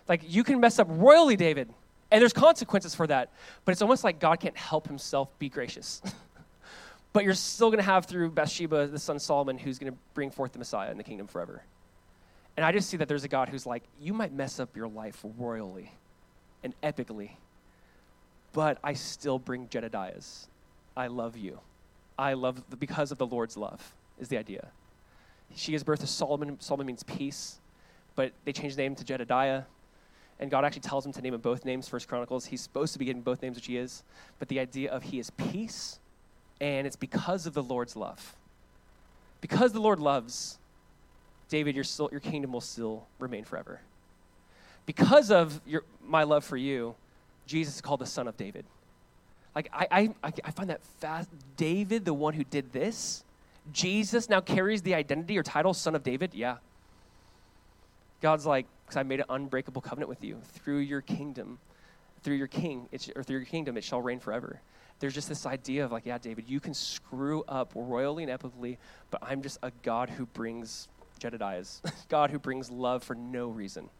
Like, 0.08 0.22
you 0.26 0.42
can 0.42 0.58
mess 0.58 0.78
up 0.78 0.88
royally, 0.90 1.36
David, 1.36 1.72
and 2.12 2.20
there's 2.20 2.34
consequences 2.34 2.94
for 2.94 3.06
that, 3.06 3.30
but 3.64 3.72
it's 3.72 3.80
almost 3.80 4.04
like 4.04 4.20
God 4.20 4.38
can't 4.38 4.56
help 4.56 4.86
himself 4.86 5.36
be 5.38 5.48
gracious. 5.48 6.02
but 7.14 7.24
you're 7.24 7.32
still 7.32 7.68
going 7.70 7.78
to 7.78 7.84
have 7.84 8.04
through 8.04 8.30
Bathsheba 8.30 8.86
the 8.86 8.98
son 8.98 9.18
Solomon 9.18 9.56
who's 9.56 9.78
going 9.78 9.90
to 9.90 9.98
bring 10.12 10.30
forth 10.30 10.52
the 10.52 10.58
Messiah 10.58 10.90
in 10.90 10.98
the 10.98 11.02
kingdom 11.02 11.26
forever. 11.26 11.62
And 12.54 12.66
I 12.66 12.72
just 12.72 12.90
see 12.90 12.98
that 12.98 13.08
there's 13.08 13.24
a 13.24 13.28
God 13.28 13.48
who's 13.48 13.64
like, 13.64 13.82
you 13.98 14.12
might 14.12 14.30
mess 14.30 14.60
up 14.60 14.76
your 14.76 14.88
life 14.88 15.24
royally 15.38 15.90
and 16.62 16.74
epically, 16.82 17.30
but 18.52 18.76
I 18.84 18.92
still 18.92 19.38
bring 19.38 19.68
Jedediahs. 19.68 20.48
I 20.94 21.06
love 21.06 21.38
you. 21.38 21.60
I 22.18 22.34
love 22.34 22.62
because 22.78 23.10
of 23.10 23.16
the 23.16 23.26
Lord's 23.26 23.56
love, 23.56 23.94
is 24.20 24.28
the 24.28 24.36
idea. 24.36 24.68
She 25.54 25.72
gives 25.72 25.82
birth 25.82 26.00
to 26.00 26.06
Solomon. 26.06 26.60
Solomon 26.60 26.86
means 26.86 27.02
peace, 27.04 27.58
but 28.16 28.32
they 28.44 28.52
change 28.52 28.76
the 28.76 28.82
name 28.82 28.94
to 28.96 29.04
Jedediah. 29.04 29.62
And 30.42 30.50
God 30.50 30.64
actually 30.64 30.80
tells 30.80 31.06
him 31.06 31.12
to 31.12 31.22
name 31.22 31.34
him 31.34 31.40
both 31.40 31.64
names, 31.64 31.86
First 31.86 32.08
Chronicles. 32.08 32.46
He's 32.46 32.60
supposed 32.60 32.92
to 32.94 32.98
be 32.98 33.04
getting 33.04 33.22
both 33.22 33.42
names, 33.42 33.54
which 33.54 33.66
he 33.66 33.76
is. 33.76 34.02
But 34.40 34.48
the 34.48 34.58
idea 34.58 34.90
of 34.90 35.04
he 35.04 35.20
is 35.20 35.30
peace, 35.30 36.00
and 36.60 36.84
it's 36.84 36.96
because 36.96 37.46
of 37.46 37.54
the 37.54 37.62
Lord's 37.62 37.94
love. 37.94 38.34
Because 39.40 39.72
the 39.72 39.78
Lord 39.80 40.00
loves, 40.00 40.58
David, 41.48 41.76
your, 41.76 41.84
still, 41.84 42.08
your 42.10 42.18
kingdom 42.18 42.52
will 42.52 42.60
still 42.60 43.06
remain 43.20 43.44
forever. 43.44 43.82
Because 44.84 45.30
of 45.30 45.60
your, 45.64 45.84
my 46.04 46.24
love 46.24 46.44
for 46.44 46.56
you, 46.56 46.96
Jesus 47.46 47.76
is 47.76 47.80
called 47.80 48.00
the 48.00 48.06
Son 48.06 48.26
of 48.26 48.36
David. 48.36 48.64
Like, 49.54 49.70
I, 49.72 50.12
I, 50.24 50.32
I 50.42 50.50
find 50.50 50.70
that 50.70 50.82
fast. 50.98 51.28
David, 51.56 52.04
the 52.04 52.14
one 52.14 52.34
who 52.34 52.42
did 52.42 52.72
this, 52.72 53.22
Jesus 53.72 54.28
now 54.28 54.40
carries 54.40 54.82
the 54.82 54.96
identity 54.96 55.38
or 55.38 55.44
title, 55.44 55.72
Son 55.72 55.94
of 55.94 56.02
David? 56.02 56.34
Yeah. 56.34 56.56
God's 58.22 58.46
like, 58.46 58.66
because 58.86 58.96
I 58.96 59.02
made 59.02 59.20
an 59.20 59.26
unbreakable 59.28 59.82
covenant 59.82 60.08
with 60.08 60.24
you 60.24 60.38
through 60.54 60.78
your 60.78 61.02
kingdom, 61.02 61.58
through 62.22 62.36
your 62.36 62.46
king, 62.46 62.88
or 63.16 63.22
through 63.22 63.36
your 63.36 63.44
kingdom, 63.44 63.76
it 63.76 63.84
shall 63.84 64.00
reign 64.00 64.20
forever. 64.20 64.60
There's 65.00 65.12
just 65.12 65.28
this 65.28 65.44
idea 65.44 65.84
of 65.84 65.90
like, 65.90 66.06
yeah, 66.06 66.18
David, 66.18 66.48
you 66.48 66.60
can 66.60 66.72
screw 66.72 67.42
up 67.48 67.72
royally 67.74 68.22
and 68.22 68.32
epically, 68.32 68.78
but 69.10 69.20
I'm 69.22 69.42
just 69.42 69.58
a 69.64 69.72
God 69.82 70.08
who 70.08 70.26
brings 70.26 70.88
Jedediahs, 71.18 71.82
God 72.08 72.30
who 72.30 72.38
brings 72.38 72.70
love 72.70 73.02
for 73.02 73.16
no 73.16 73.48
reason. 73.48 73.90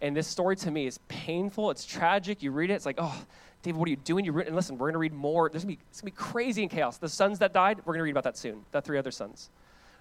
And 0.00 0.16
this 0.16 0.26
story 0.26 0.56
to 0.56 0.70
me 0.70 0.86
is 0.86 0.98
painful. 1.08 1.70
It's 1.70 1.84
tragic. 1.84 2.42
You 2.42 2.52
read 2.52 2.70
it, 2.70 2.74
it's 2.74 2.86
like, 2.86 2.96
oh, 2.98 3.22
David, 3.62 3.78
what 3.78 3.86
are 3.86 3.90
you 3.90 3.96
doing? 3.96 4.24
You 4.24 4.38
and 4.40 4.56
listen, 4.56 4.78
we're 4.78 4.86
going 4.86 4.94
to 4.94 4.98
read 4.98 5.12
more. 5.12 5.50
There's 5.50 5.64
going 5.64 5.76
to 5.76 6.04
be 6.04 6.10
crazy 6.10 6.62
and 6.62 6.70
chaos. 6.70 6.96
The 6.96 7.10
sons 7.10 7.38
that 7.40 7.52
died, 7.52 7.80
we're 7.80 7.92
going 7.92 7.98
to 7.98 8.04
read 8.04 8.12
about 8.12 8.24
that 8.24 8.38
soon. 8.38 8.64
The 8.70 8.80
three 8.80 8.96
other 8.96 9.10
sons. 9.10 9.50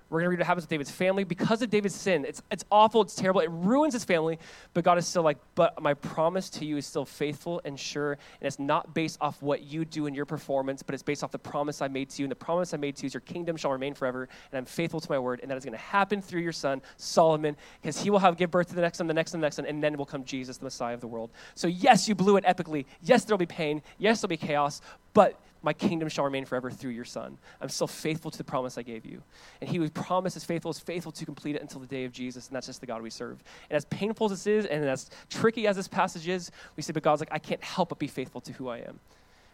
We're 0.09 0.19
going 0.19 0.25
to 0.25 0.29
read 0.31 0.39
what 0.39 0.47
happens 0.47 0.63
with 0.63 0.69
David's 0.69 0.89
family 0.89 1.23
because 1.23 1.61
of 1.61 1.69
David's 1.69 1.93
sin. 1.93 2.25
It's, 2.25 2.41
it's 2.49 2.65
awful, 2.71 3.01
it's 3.01 3.15
terrible, 3.15 3.41
it 3.41 3.51
ruins 3.51 3.93
his 3.93 4.03
family, 4.03 4.39
but 4.73 4.83
God 4.83 4.97
is 4.97 5.07
still 5.07 5.21
like, 5.21 5.37
but 5.53 5.79
my 5.81 5.93
promise 5.93 6.49
to 6.51 6.65
you 6.65 6.77
is 6.77 6.87
still 6.87 7.05
faithful 7.05 7.61
and 7.63 7.79
sure, 7.79 8.13
and 8.13 8.47
it's 8.47 8.57
not 8.57 8.95
based 8.95 9.19
off 9.21 9.39
what 9.41 9.61
you 9.61 9.85
do 9.85 10.07
in 10.07 10.15
your 10.15 10.25
performance, 10.25 10.81
but 10.81 10.95
it's 10.95 11.03
based 11.03 11.23
off 11.23 11.31
the 11.31 11.37
promise 11.37 11.81
I 11.81 11.87
made 11.89 12.09
to 12.11 12.21
you. 12.21 12.25
And 12.25 12.31
the 12.31 12.35
promise 12.35 12.73
I 12.73 12.77
made 12.77 12.95
to 12.97 13.03
you 13.03 13.07
is 13.07 13.13
your 13.13 13.21
kingdom 13.21 13.55
shall 13.55 13.71
remain 13.71 13.93
forever, 13.93 14.27
and 14.51 14.57
I'm 14.57 14.65
faithful 14.65 14.99
to 14.99 15.11
my 15.11 15.19
word, 15.19 15.41
and 15.41 15.51
that 15.51 15.57
is 15.57 15.63
going 15.63 15.77
to 15.77 15.83
happen 15.83 16.21
through 16.23 16.41
your 16.41 16.53
son, 16.53 16.81
Solomon, 16.97 17.55
because 17.81 18.01
he 18.01 18.09
will 18.09 18.19
have 18.19 18.35
give 18.35 18.49
birth 18.49 18.69
to 18.69 18.75
the 18.75 18.81
next 18.81 18.99
one, 18.99 19.07
the 19.07 19.13
next 19.13 19.33
one, 19.33 19.41
the 19.41 19.45
next 19.45 19.57
one, 19.57 19.67
and 19.67 19.83
then 19.83 19.95
will 19.95 20.05
come 20.05 20.23
Jesus, 20.23 20.57
the 20.57 20.63
Messiah 20.63 20.95
of 20.95 21.01
the 21.01 21.07
world. 21.07 21.29
So, 21.53 21.67
yes, 21.67 22.07
you 22.07 22.15
blew 22.15 22.37
it 22.37 22.45
epically. 22.45 22.85
Yes, 23.01 23.25
there'll 23.25 23.37
be 23.37 23.45
pain. 23.45 23.83
Yes, 23.99 24.21
there'll 24.21 24.29
be 24.29 24.37
chaos, 24.37 24.81
but 25.13 25.39
my 25.61 25.73
kingdom 25.73 26.07
shall 26.09 26.23
remain 26.23 26.45
forever 26.45 26.71
through 26.71 26.91
your 26.91 27.05
son. 27.05 27.37
I'm 27.59 27.69
still 27.69 27.87
faithful 27.87 28.31
to 28.31 28.37
the 28.37 28.43
promise 28.43 28.77
I 28.77 28.81
gave 28.81 29.05
you. 29.05 29.21
And 29.61 29.69
he 29.69 29.77
who 29.77 29.89
promises 29.89 30.43
faithful 30.43 30.71
is 30.71 30.79
faithful 30.79 31.11
to 31.11 31.25
complete 31.25 31.55
it 31.55 31.61
until 31.61 31.81
the 31.81 31.87
day 31.87 32.05
of 32.05 32.11
Jesus, 32.11 32.47
and 32.47 32.55
that's 32.55 32.67
just 32.67 32.79
the 32.79 32.87
God 32.87 33.01
we 33.01 33.09
serve. 33.09 33.43
And 33.69 33.75
as 33.77 33.85
painful 33.85 34.25
as 34.25 34.31
this 34.31 34.47
is, 34.47 34.65
and 34.65 34.85
as 34.85 35.09
tricky 35.29 35.67
as 35.67 35.75
this 35.75 35.87
passage 35.87 36.27
is, 36.27 36.51
we 36.75 36.83
say, 36.83 36.93
but 36.93 37.03
God's 37.03 37.21
like, 37.21 37.31
I 37.31 37.39
can't 37.39 37.63
help 37.63 37.89
but 37.89 37.99
be 37.99 38.07
faithful 38.07 38.41
to 38.41 38.53
who 38.53 38.69
I 38.69 38.77
am. 38.79 38.99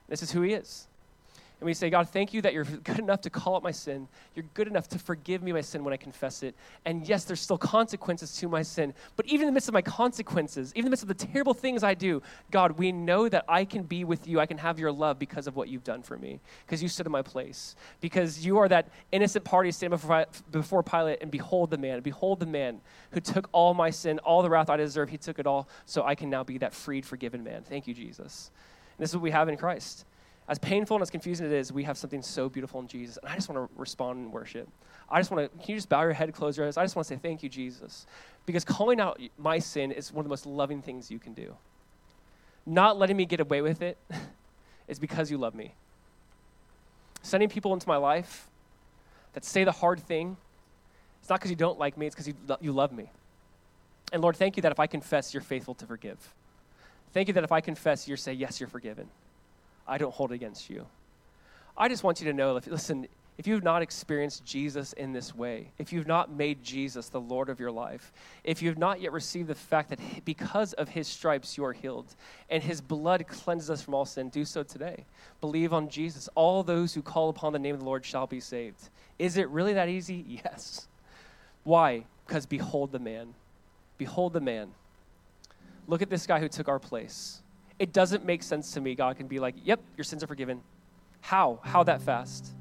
This 0.08 0.22
is 0.22 0.32
who 0.32 0.42
he 0.42 0.54
is. 0.54 0.88
And 1.66 1.72
we 1.72 1.74
say, 1.74 1.90
God, 1.90 2.08
thank 2.08 2.32
you 2.32 2.44
that 2.44 2.54
you're 2.54 2.64
good 2.84 3.00
enough 3.00 3.22
to 3.22 3.32
call 3.32 3.56
out 3.56 3.64
my 3.64 3.72
sin. 3.72 4.08
You're 4.36 4.46
good 4.54 4.68
enough 4.68 4.88
to 4.90 5.00
forgive 5.00 5.42
me 5.42 5.52
my 5.52 5.62
sin 5.62 5.84
when 5.84 5.96
I 5.96 5.98
confess 5.98 6.44
it. 6.44 6.54
And 6.86 7.10
yes, 7.10 7.24
there's 7.24 7.42
still 7.42 7.58
consequences 7.58 8.38
to 8.38 8.48
my 8.48 8.62
sin. 8.62 8.94
But 9.16 9.26
even 9.26 9.48
in 9.48 9.48
the 9.48 9.52
midst 9.52 9.68
of 9.68 9.74
my 9.74 9.82
consequences, 9.82 10.72
even 10.76 10.82
in 10.82 10.86
the 10.86 10.90
midst 10.92 11.02
of 11.02 11.08
the 11.08 11.16
terrible 11.16 11.56
things 11.56 11.84
I 11.84 11.96
do, 11.96 12.22
God, 12.52 12.74
we 12.74 12.92
know 12.92 13.28
that 13.30 13.46
I 13.50 13.66
can 13.66 13.82
be 13.82 14.04
with 14.04 14.28
you. 14.28 14.40
I 14.40 14.46
can 14.46 14.60
have 14.60 14.78
your 14.78 14.92
love 14.92 15.18
because 15.18 15.48
of 15.48 15.56
what 15.56 15.68
you've 15.68 15.84
done 15.84 16.04
for 16.04 16.20
me. 16.20 16.40
Because 16.68 16.84
you 16.84 16.88
stood 16.88 17.08
in 17.08 17.12
my 17.12 17.24
place. 17.24 17.76
Because 18.00 18.46
you 18.46 18.60
are 18.60 18.68
that 18.70 18.90
innocent 19.12 19.44
party 19.44 19.72
standing 19.72 19.98
before, 19.98 20.28
before 20.52 20.84
Pilate 20.84 21.18
and 21.24 21.32
behold 21.32 21.72
the 21.72 21.80
man. 21.80 22.02
Behold 22.02 22.42
the 22.42 22.46
man 22.46 22.80
who 23.10 23.20
took 23.20 23.50
all 23.54 23.74
my 23.74 23.90
sin, 23.90 24.20
all 24.20 24.44
the 24.44 24.52
wrath 24.52 24.70
I 24.70 24.78
deserve. 24.78 25.10
He 25.10 25.18
took 25.18 25.40
it 25.40 25.48
all 25.48 25.68
so 25.88 26.04
I 26.04 26.14
can 26.14 26.30
now 26.30 26.44
be 26.44 26.60
that 26.60 26.76
freed, 26.76 27.08
forgiven 27.08 27.44
man. 27.44 27.64
Thank 27.64 27.88
you, 27.88 27.96
Jesus. 27.96 28.52
And 28.96 29.04
this 29.04 29.10
is 29.10 29.16
what 29.16 29.24
we 29.24 29.32
have 29.32 29.50
in 29.50 29.58
Christ 29.58 30.06
as 30.48 30.60
painful 30.60 30.96
and 30.96 31.02
as 31.02 31.10
confusing 31.10 31.48
as 31.48 31.52
it 31.52 31.56
is, 31.56 31.72
we 31.72 31.84
have 31.84 31.98
something 31.98 32.22
so 32.22 32.50
beautiful 32.50 32.80
in 32.80 32.88
Jesus. 32.88 33.18
And 33.18 33.32
I 33.32 33.36
just 33.36 33.50
want 33.50 33.68
to 33.68 33.80
respond 33.80 34.20
in 34.20 34.32
worship. 34.32 34.68
I 35.10 35.20
just 35.20 35.32
want 35.32 35.52
to, 35.52 35.58
can 35.58 35.72
you 35.72 35.76
just 35.76 35.90
bow 35.90 36.04
your 36.04 36.14
head, 36.14 36.32
close 36.34 36.58
your 36.58 36.68
eyes? 36.68 36.78
I 36.78 36.84
just 36.84 36.96
want 36.96 37.08
to 37.08 37.14
say 37.14 37.20
thank 37.20 37.42
you, 37.42 37.50
Jesus. 37.50 38.06
Because 38.46 38.64
calling 38.64 39.00
out 39.00 39.20
my 39.38 39.58
sin 39.58 39.92
is 39.92 40.14
one 40.14 40.22
of 40.22 40.26
the 40.26 40.30
most 40.30 40.46
loving 40.46 40.82
things 40.82 41.10
you 41.10 41.18
can 41.18 41.34
do. 41.34 41.56
Not 42.66 42.98
letting 42.98 43.18
me 43.18 43.26
get 43.26 43.40
away 43.40 43.62
with 43.62 43.82
it 43.82 43.98
is 44.88 45.00
because 45.00 45.32
you 45.32 45.38
love 45.38 45.56
me. 45.56 45.74
Sending 47.24 47.50
people 47.50 47.74
into 47.74 47.88
my 47.88 47.98
life 47.98 48.48
that 49.34 49.44
say 49.44 49.64
the 49.64 49.72
hard 49.72 50.00
thing, 50.00 50.38
it's 51.22 51.30
not 51.30 51.40
because 51.40 51.50
you 51.50 51.58
don't 51.58 51.80
like 51.80 51.98
me, 51.98 52.06
it's 52.06 52.16
because 52.16 52.28
you, 52.28 52.36
you 52.62 52.72
love 52.72 52.92
me. 52.92 53.12
And 54.14 54.22
Lord, 54.22 54.36
thank 54.36 54.58
you 54.58 54.62
that 54.62 54.72
if 54.72 54.80
I 54.80 54.86
confess, 54.86 55.34
you're 55.34 55.42
faithful 55.42 55.74
to 55.76 55.88
forgive. 55.88 56.34
Thank 57.14 57.30
you 57.30 57.34
that 57.34 57.44
if 57.44 57.52
I 57.52 57.62
confess, 57.62 58.08
you 58.08 58.16
say, 58.16 58.34
yes, 58.34 58.60
you're 58.60 58.70
forgiven. 58.70 59.10
I 59.88 59.98
don't 59.98 60.14
hold 60.14 60.32
it 60.32 60.36
against 60.36 60.70
you. 60.70 60.86
I 61.78 61.90
just 61.90 62.04
want 62.04 62.22
you 62.22 62.28
to 62.28 62.34
know 62.34 62.54
listen, 62.54 63.08
if 63.38 63.48
you've 63.48 63.64
not 63.64 63.82
experienced 63.82 64.46
Jesus 64.46 64.94
in 64.94 65.12
this 65.12 65.36
way, 65.36 65.72
if 65.78 65.92
you've 65.92 66.08
not 66.08 66.32
made 66.32 66.64
Jesus 66.64 67.10
the 67.10 67.20
Lord 67.20 67.50
of 67.50 67.60
your 67.60 67.72
life, 67.72 68.14
if 68.46 68.62
you've 68.62 68.78
not 68.78 69.02
yet 69.02 69.12
received 69.12 69.50
the 69.50 69.56
fact 69.56 69.90
that 69.90 70.00
because 70.24 70.72
of 70.74 70.88
his 70.88 71.08
stripes 71.08 71.58
you 71.58 71.66
are 71.66 71.74
healed 71.74 72.16
and 72.50 72.64
his 72.64 72.80
blood 72.80 73.28
cleanses 73.28 73.70
us 73.70 73.82
from 73.82 73.94
all 73.94 74.06
sin, 74.06 74.30
do 74.30 74.46
so 74.46 74.64
today. 74.64 75.04
Believe 75.42 75.74
on 75.74 75.90
Jesus. 75.90 76.30
All 76.36 76.64
those 76.64 76.94
who 76.94 77.02
call 77.02 77.28
upon 77.28 77.52
the 77.52 77.60
name 77.60 77.74
of 77.74 77.82
the 77.82 77.86
Lord 77.86 78.06
shall 78.06 78.26
be 78.26 78.40
saved. 78.40 78.90
Is 79.20 79.36
it 79.36 79.50
really 79.50 79.74
that 79.74 79.90
easy? 79.90 80.26
Yes. 80.46 80.88
Why? 81.64 82.06
Because 82.28 82.46
behold 82.46 82.92
the 82.92 83.00
man. 83.00 83.34
Behold 83.98 84.34
the 84.34 84.42
man. 84.42 84.70
Look 85.88 86.02
at 86.02 86.10
this 86.10 86.28
guy 86.28 86.40
who 86.40 86.48
took 86.48 86.68
our 86.68 86.80
place. 86.80 87.42
It 87.78 87.94
doesn't 87.94 88.26
make 88.26 88.44
sense 88.44 88.72
to 88.72 88.82
me. 88.82 88.96
God 88.96 89.18
can 89.18 89.28
be 89.28 89.40
like, 89.40 89.56
yep, 89.64 89.82
your 89.98 90.04
sins 90.04 90.24
are 90.24 90.28
forgiven. 90.28 90.62
How? 91.22 91.60
How 91.64 91.84
that 91.84 92.02
fast? 92.02 92.54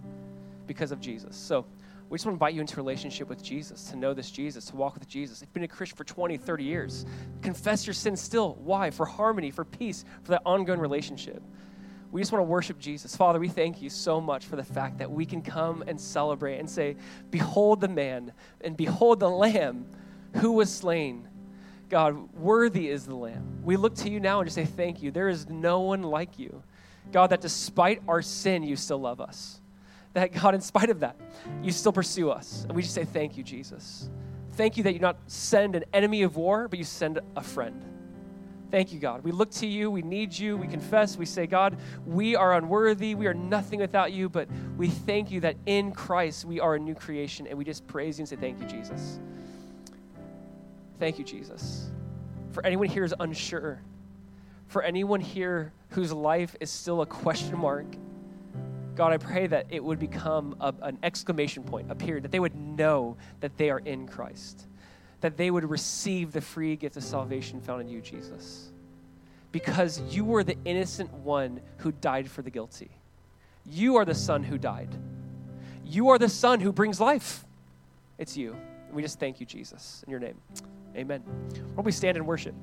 Because 0.67 0.91
of 0.91 1.01
Jesus. 1.01 1.37
So 1.37 1.67
we 2.09 2.17
just 2.17 2.27
want 2.27 2.35
to 2.35 2.37
invite 2.37 2.55
you 2.55 2.61
into 2.61 2.77
relationship 2.77 3.29
with 3.29 3.43
Jesus, 3.43 3.91
to 3.91 3.97
know 3.97 4.13
this 4.13 4.31
Jesus, 4.31 4.67
to 4.67 4.77
walk 4.77 4.95
with 4.95 5.09
Jesus. 5.09 5.43
If 5.43 5.49
you've 5.49 5.55
been 5.55 5.65
a 5.65 5.69
Christian 5.69 5.97
for 5.97 6.05
20, 6.05 6.37
30 6.37 6.65
years, 6.65 7.07
confess 7.43 7.87
your 7.87 7.95
sins 7.95 8.21
still. 8.21 8.55
Why? 8.63 8.91
For 8.91 9.07
harmony, 9.07 9.51
for 9.51 9.65
peace, 9.65 10.05
for 10.23 10.33
that 10.33 10.43
ongoing 10.45 10.81
relationship. 10.81 11.43
We 12.11 12.21
just 12.21 12.31
want 12.31 12.41
to 12.41 12.49
worship 12.49 12.79
Jesus. 12.79 13.17
Father, 13.17 13.41
we 13.41 13.49
thank 13.49 13.83
you 13.83 13.91
so 13.91 14.21
much 14.21 14.45
for 14.45 14.55
the 14.55 14.63
fact 14.63 14.99
that 14.99 15.11
we 15.11 15.27
can 15.27 15.43
come 15.43 15.83
and 15.87 16.01
celebrate 16.01 16.59
and 16.59 16.71
say, 16.71 16.97
Behold 17.31 17.81
the 17.81 17.89
man 17.89 18.33
and 18.61 18.77
behold 18.77 19.19
the 19.19 19.29
lamb 19.29 19.87
who 20.35 20.53
was 20.53 20.73
slain 20.73 21.29
God, 21.89 22.33
worthy 22.35 22.89
is 22.89 23.07
the 23.07 23.15
Lamb. 23.15 23.61
We 23.63 23.77
look 23.77 23.95
to 23.97 24.11
you 24.11 24.21
now 24.21 24.41
and 24.41 24.47
just 24.47 24.55
say, 24.55 24.65
Thank 24.65 25.03
you. 25.03 25.11
There 25.11 25.29
is 25.29 25.49
no 25.49 25.81
one 25.81 26.03
like 26.03 26.39
you. 26.39 26.63
God, 27.13 27.29
that 27.29 27.41
despite 27.41 28.03
our 28.09 28.23
sin, 28.23 28.63
you 28.63 28.77
still 28.77 28.99
love 28.99 29.21
us. 29.21 29.61
That, 30.15 30.33
God, 30.33 30.55
in 30.55 30.61
spite 30.61 30.91
of 30.91 31.01
that, 31.01 31.17
you 31.63 31.73
still 31.73 31.93
pursue 31.93 32.31
us. 32.31 32.65
And 32.65 32.75
we 32.75 32.83
just 32.83 32.95
say, 32.95 33.05
Thank 33.05 33.37
you, 33.37 33.43
Jesus. 33.43 34.09
Thank 34.53 34.77
you 34.77 34.85
that 34.85 34.93
you 34.93 35.01
not 35.01 35.19
send 35.27 35.75
an 35.75 35.85
enemy 35.93 36.23
of 36.23 36.37
war, 36.37 36.69
but 36.69 36.79
you 36.79 36.85
send 36.85 37.19
a 37.37 37.43
friend. 37.43 37.85
Thank 38.71 38.93
you, 38.93 38.99
God. 38.99 39.23
We 39.23 39.31
look 39.31 39.51
to 39.53 39.67
you. 39.67 39.91
We 39.91 40.03
need 40.03 40.37
you. 40.37 40.57
We 40.57 40.67
confess. 40.67 41.17
We 41.17 41.27
say, 41.27 41.47
God, 41.47 41.77
we 42.07 42.35
are 42.35 42.55
unworthy. 42.55 43.15
We 43.15 43.27
are 43.27 43.35
nothing 43.35 43.79
without 43.79 44.13
you, 44.13 44.29
but 44.29 44.49
we 44.77 44.89
thank 44.89 45.31
you 45.31 45.41
that 45.41 45.57
in 45.67 45.93
Christ 45.93 46.45
we 46.45 46.59
are 46.59 46.75
a 46.75 46.79
new 46.79 46.95
creation. 46.95 47.47
And 47.47 47.57
we 47.57 47.65
just 47.65 47.87
praise 47.87 48.19
you 48.19 48.23
and 48.23 48.29
say, 48.29 48.37
Thank 48.37 48.61
you, 48.61 48.67
Jesus. 48.67 49.21
Thank 50.99 51.19
you, 51.19 51.25
Jesus. 51.25 51.91
For 52.53 52.65
anyone 52.65 52.89
here 52.89 53.05
is 53.05 53.15
unsure, 53.19 53.81
for 54.69 54.83
anyone 54.83 55.21
here 55.21 55.73
whose 55.91 56.13
life 56.13 56.55
is 56.61 56.71
still 56.71 57.03
a 57.03 57.07
question 57.07 57.59
mark, 57.59 57.87
God, 58.95 59.13
I 59.13 59.19
pray 59.19 59.49
that 59.49 59.67
it 59.71 59.83
would 59.83 59.99
become 59.99 60.57
a, 60.61 60.73
an 60.83 60.99
exclamation 61.03 61.65
point, 61.65 61.91
a 61.91 61.95
period, 61.95 62.25
that 62.25 62.31
they 62.31 62.39
would 62.39 62.55
know 62.55 63.17
that 63.41 63.57
they 63.57 63.71
are 63.71 63.81
in 63.81 64.07
Christ, 64.07 64.67
that 65.21 65.37
they 65.37 65.51
would 65.51 65.69
receive 65.69 66.33
the 66.33 66.41
free 66.41 66.77
gift 66.77 66.97
of 66.97 67.03
salvation 67.03 67.61
found 67.61 67.83
in 67.83 67.89
you, 67.89 68.01
Jesus. 68.01 68.71
Because 69.51 70.01
you 70.15 70.25
were 70.25 70.45
the 70.45 70.57
innocent 70.65 71.13
one 71.13 71.61
who 71.79 71.91
died 71.91 72.31
for 72.31 72.43
the 72.43 72.51
guilty. 72.51 72.91
You 73.67 73.97
are 73.97 74.05
the 74.05 74.15
son 74.15 74.45
who 74.45 74.59
died. 74.59 74.95
You 75.85 76.11
are 76.11 76.19
the 76.19 76.29
son 76.29 76.61
who 76.61 76.73
brings 76.73 77.01
life. 77.01 77.45
It's 78.17 78.37
you. 78.37 78.57
We 78.95 79.03
just 79.03 79.19
thank 79.19 79.41
you, 79.41 79.47
Jesus, 79.47 80.05
in 80.07 80.11
your 80.11 80.21
name. 80.21 80.41
Amen. 80.97 81.21
Why 81.21 81.75
don't 81.77 81.85
we 81.85 81.93
stand 81.93 82.17
and 82.17 82.27
worship? 82.27 82.55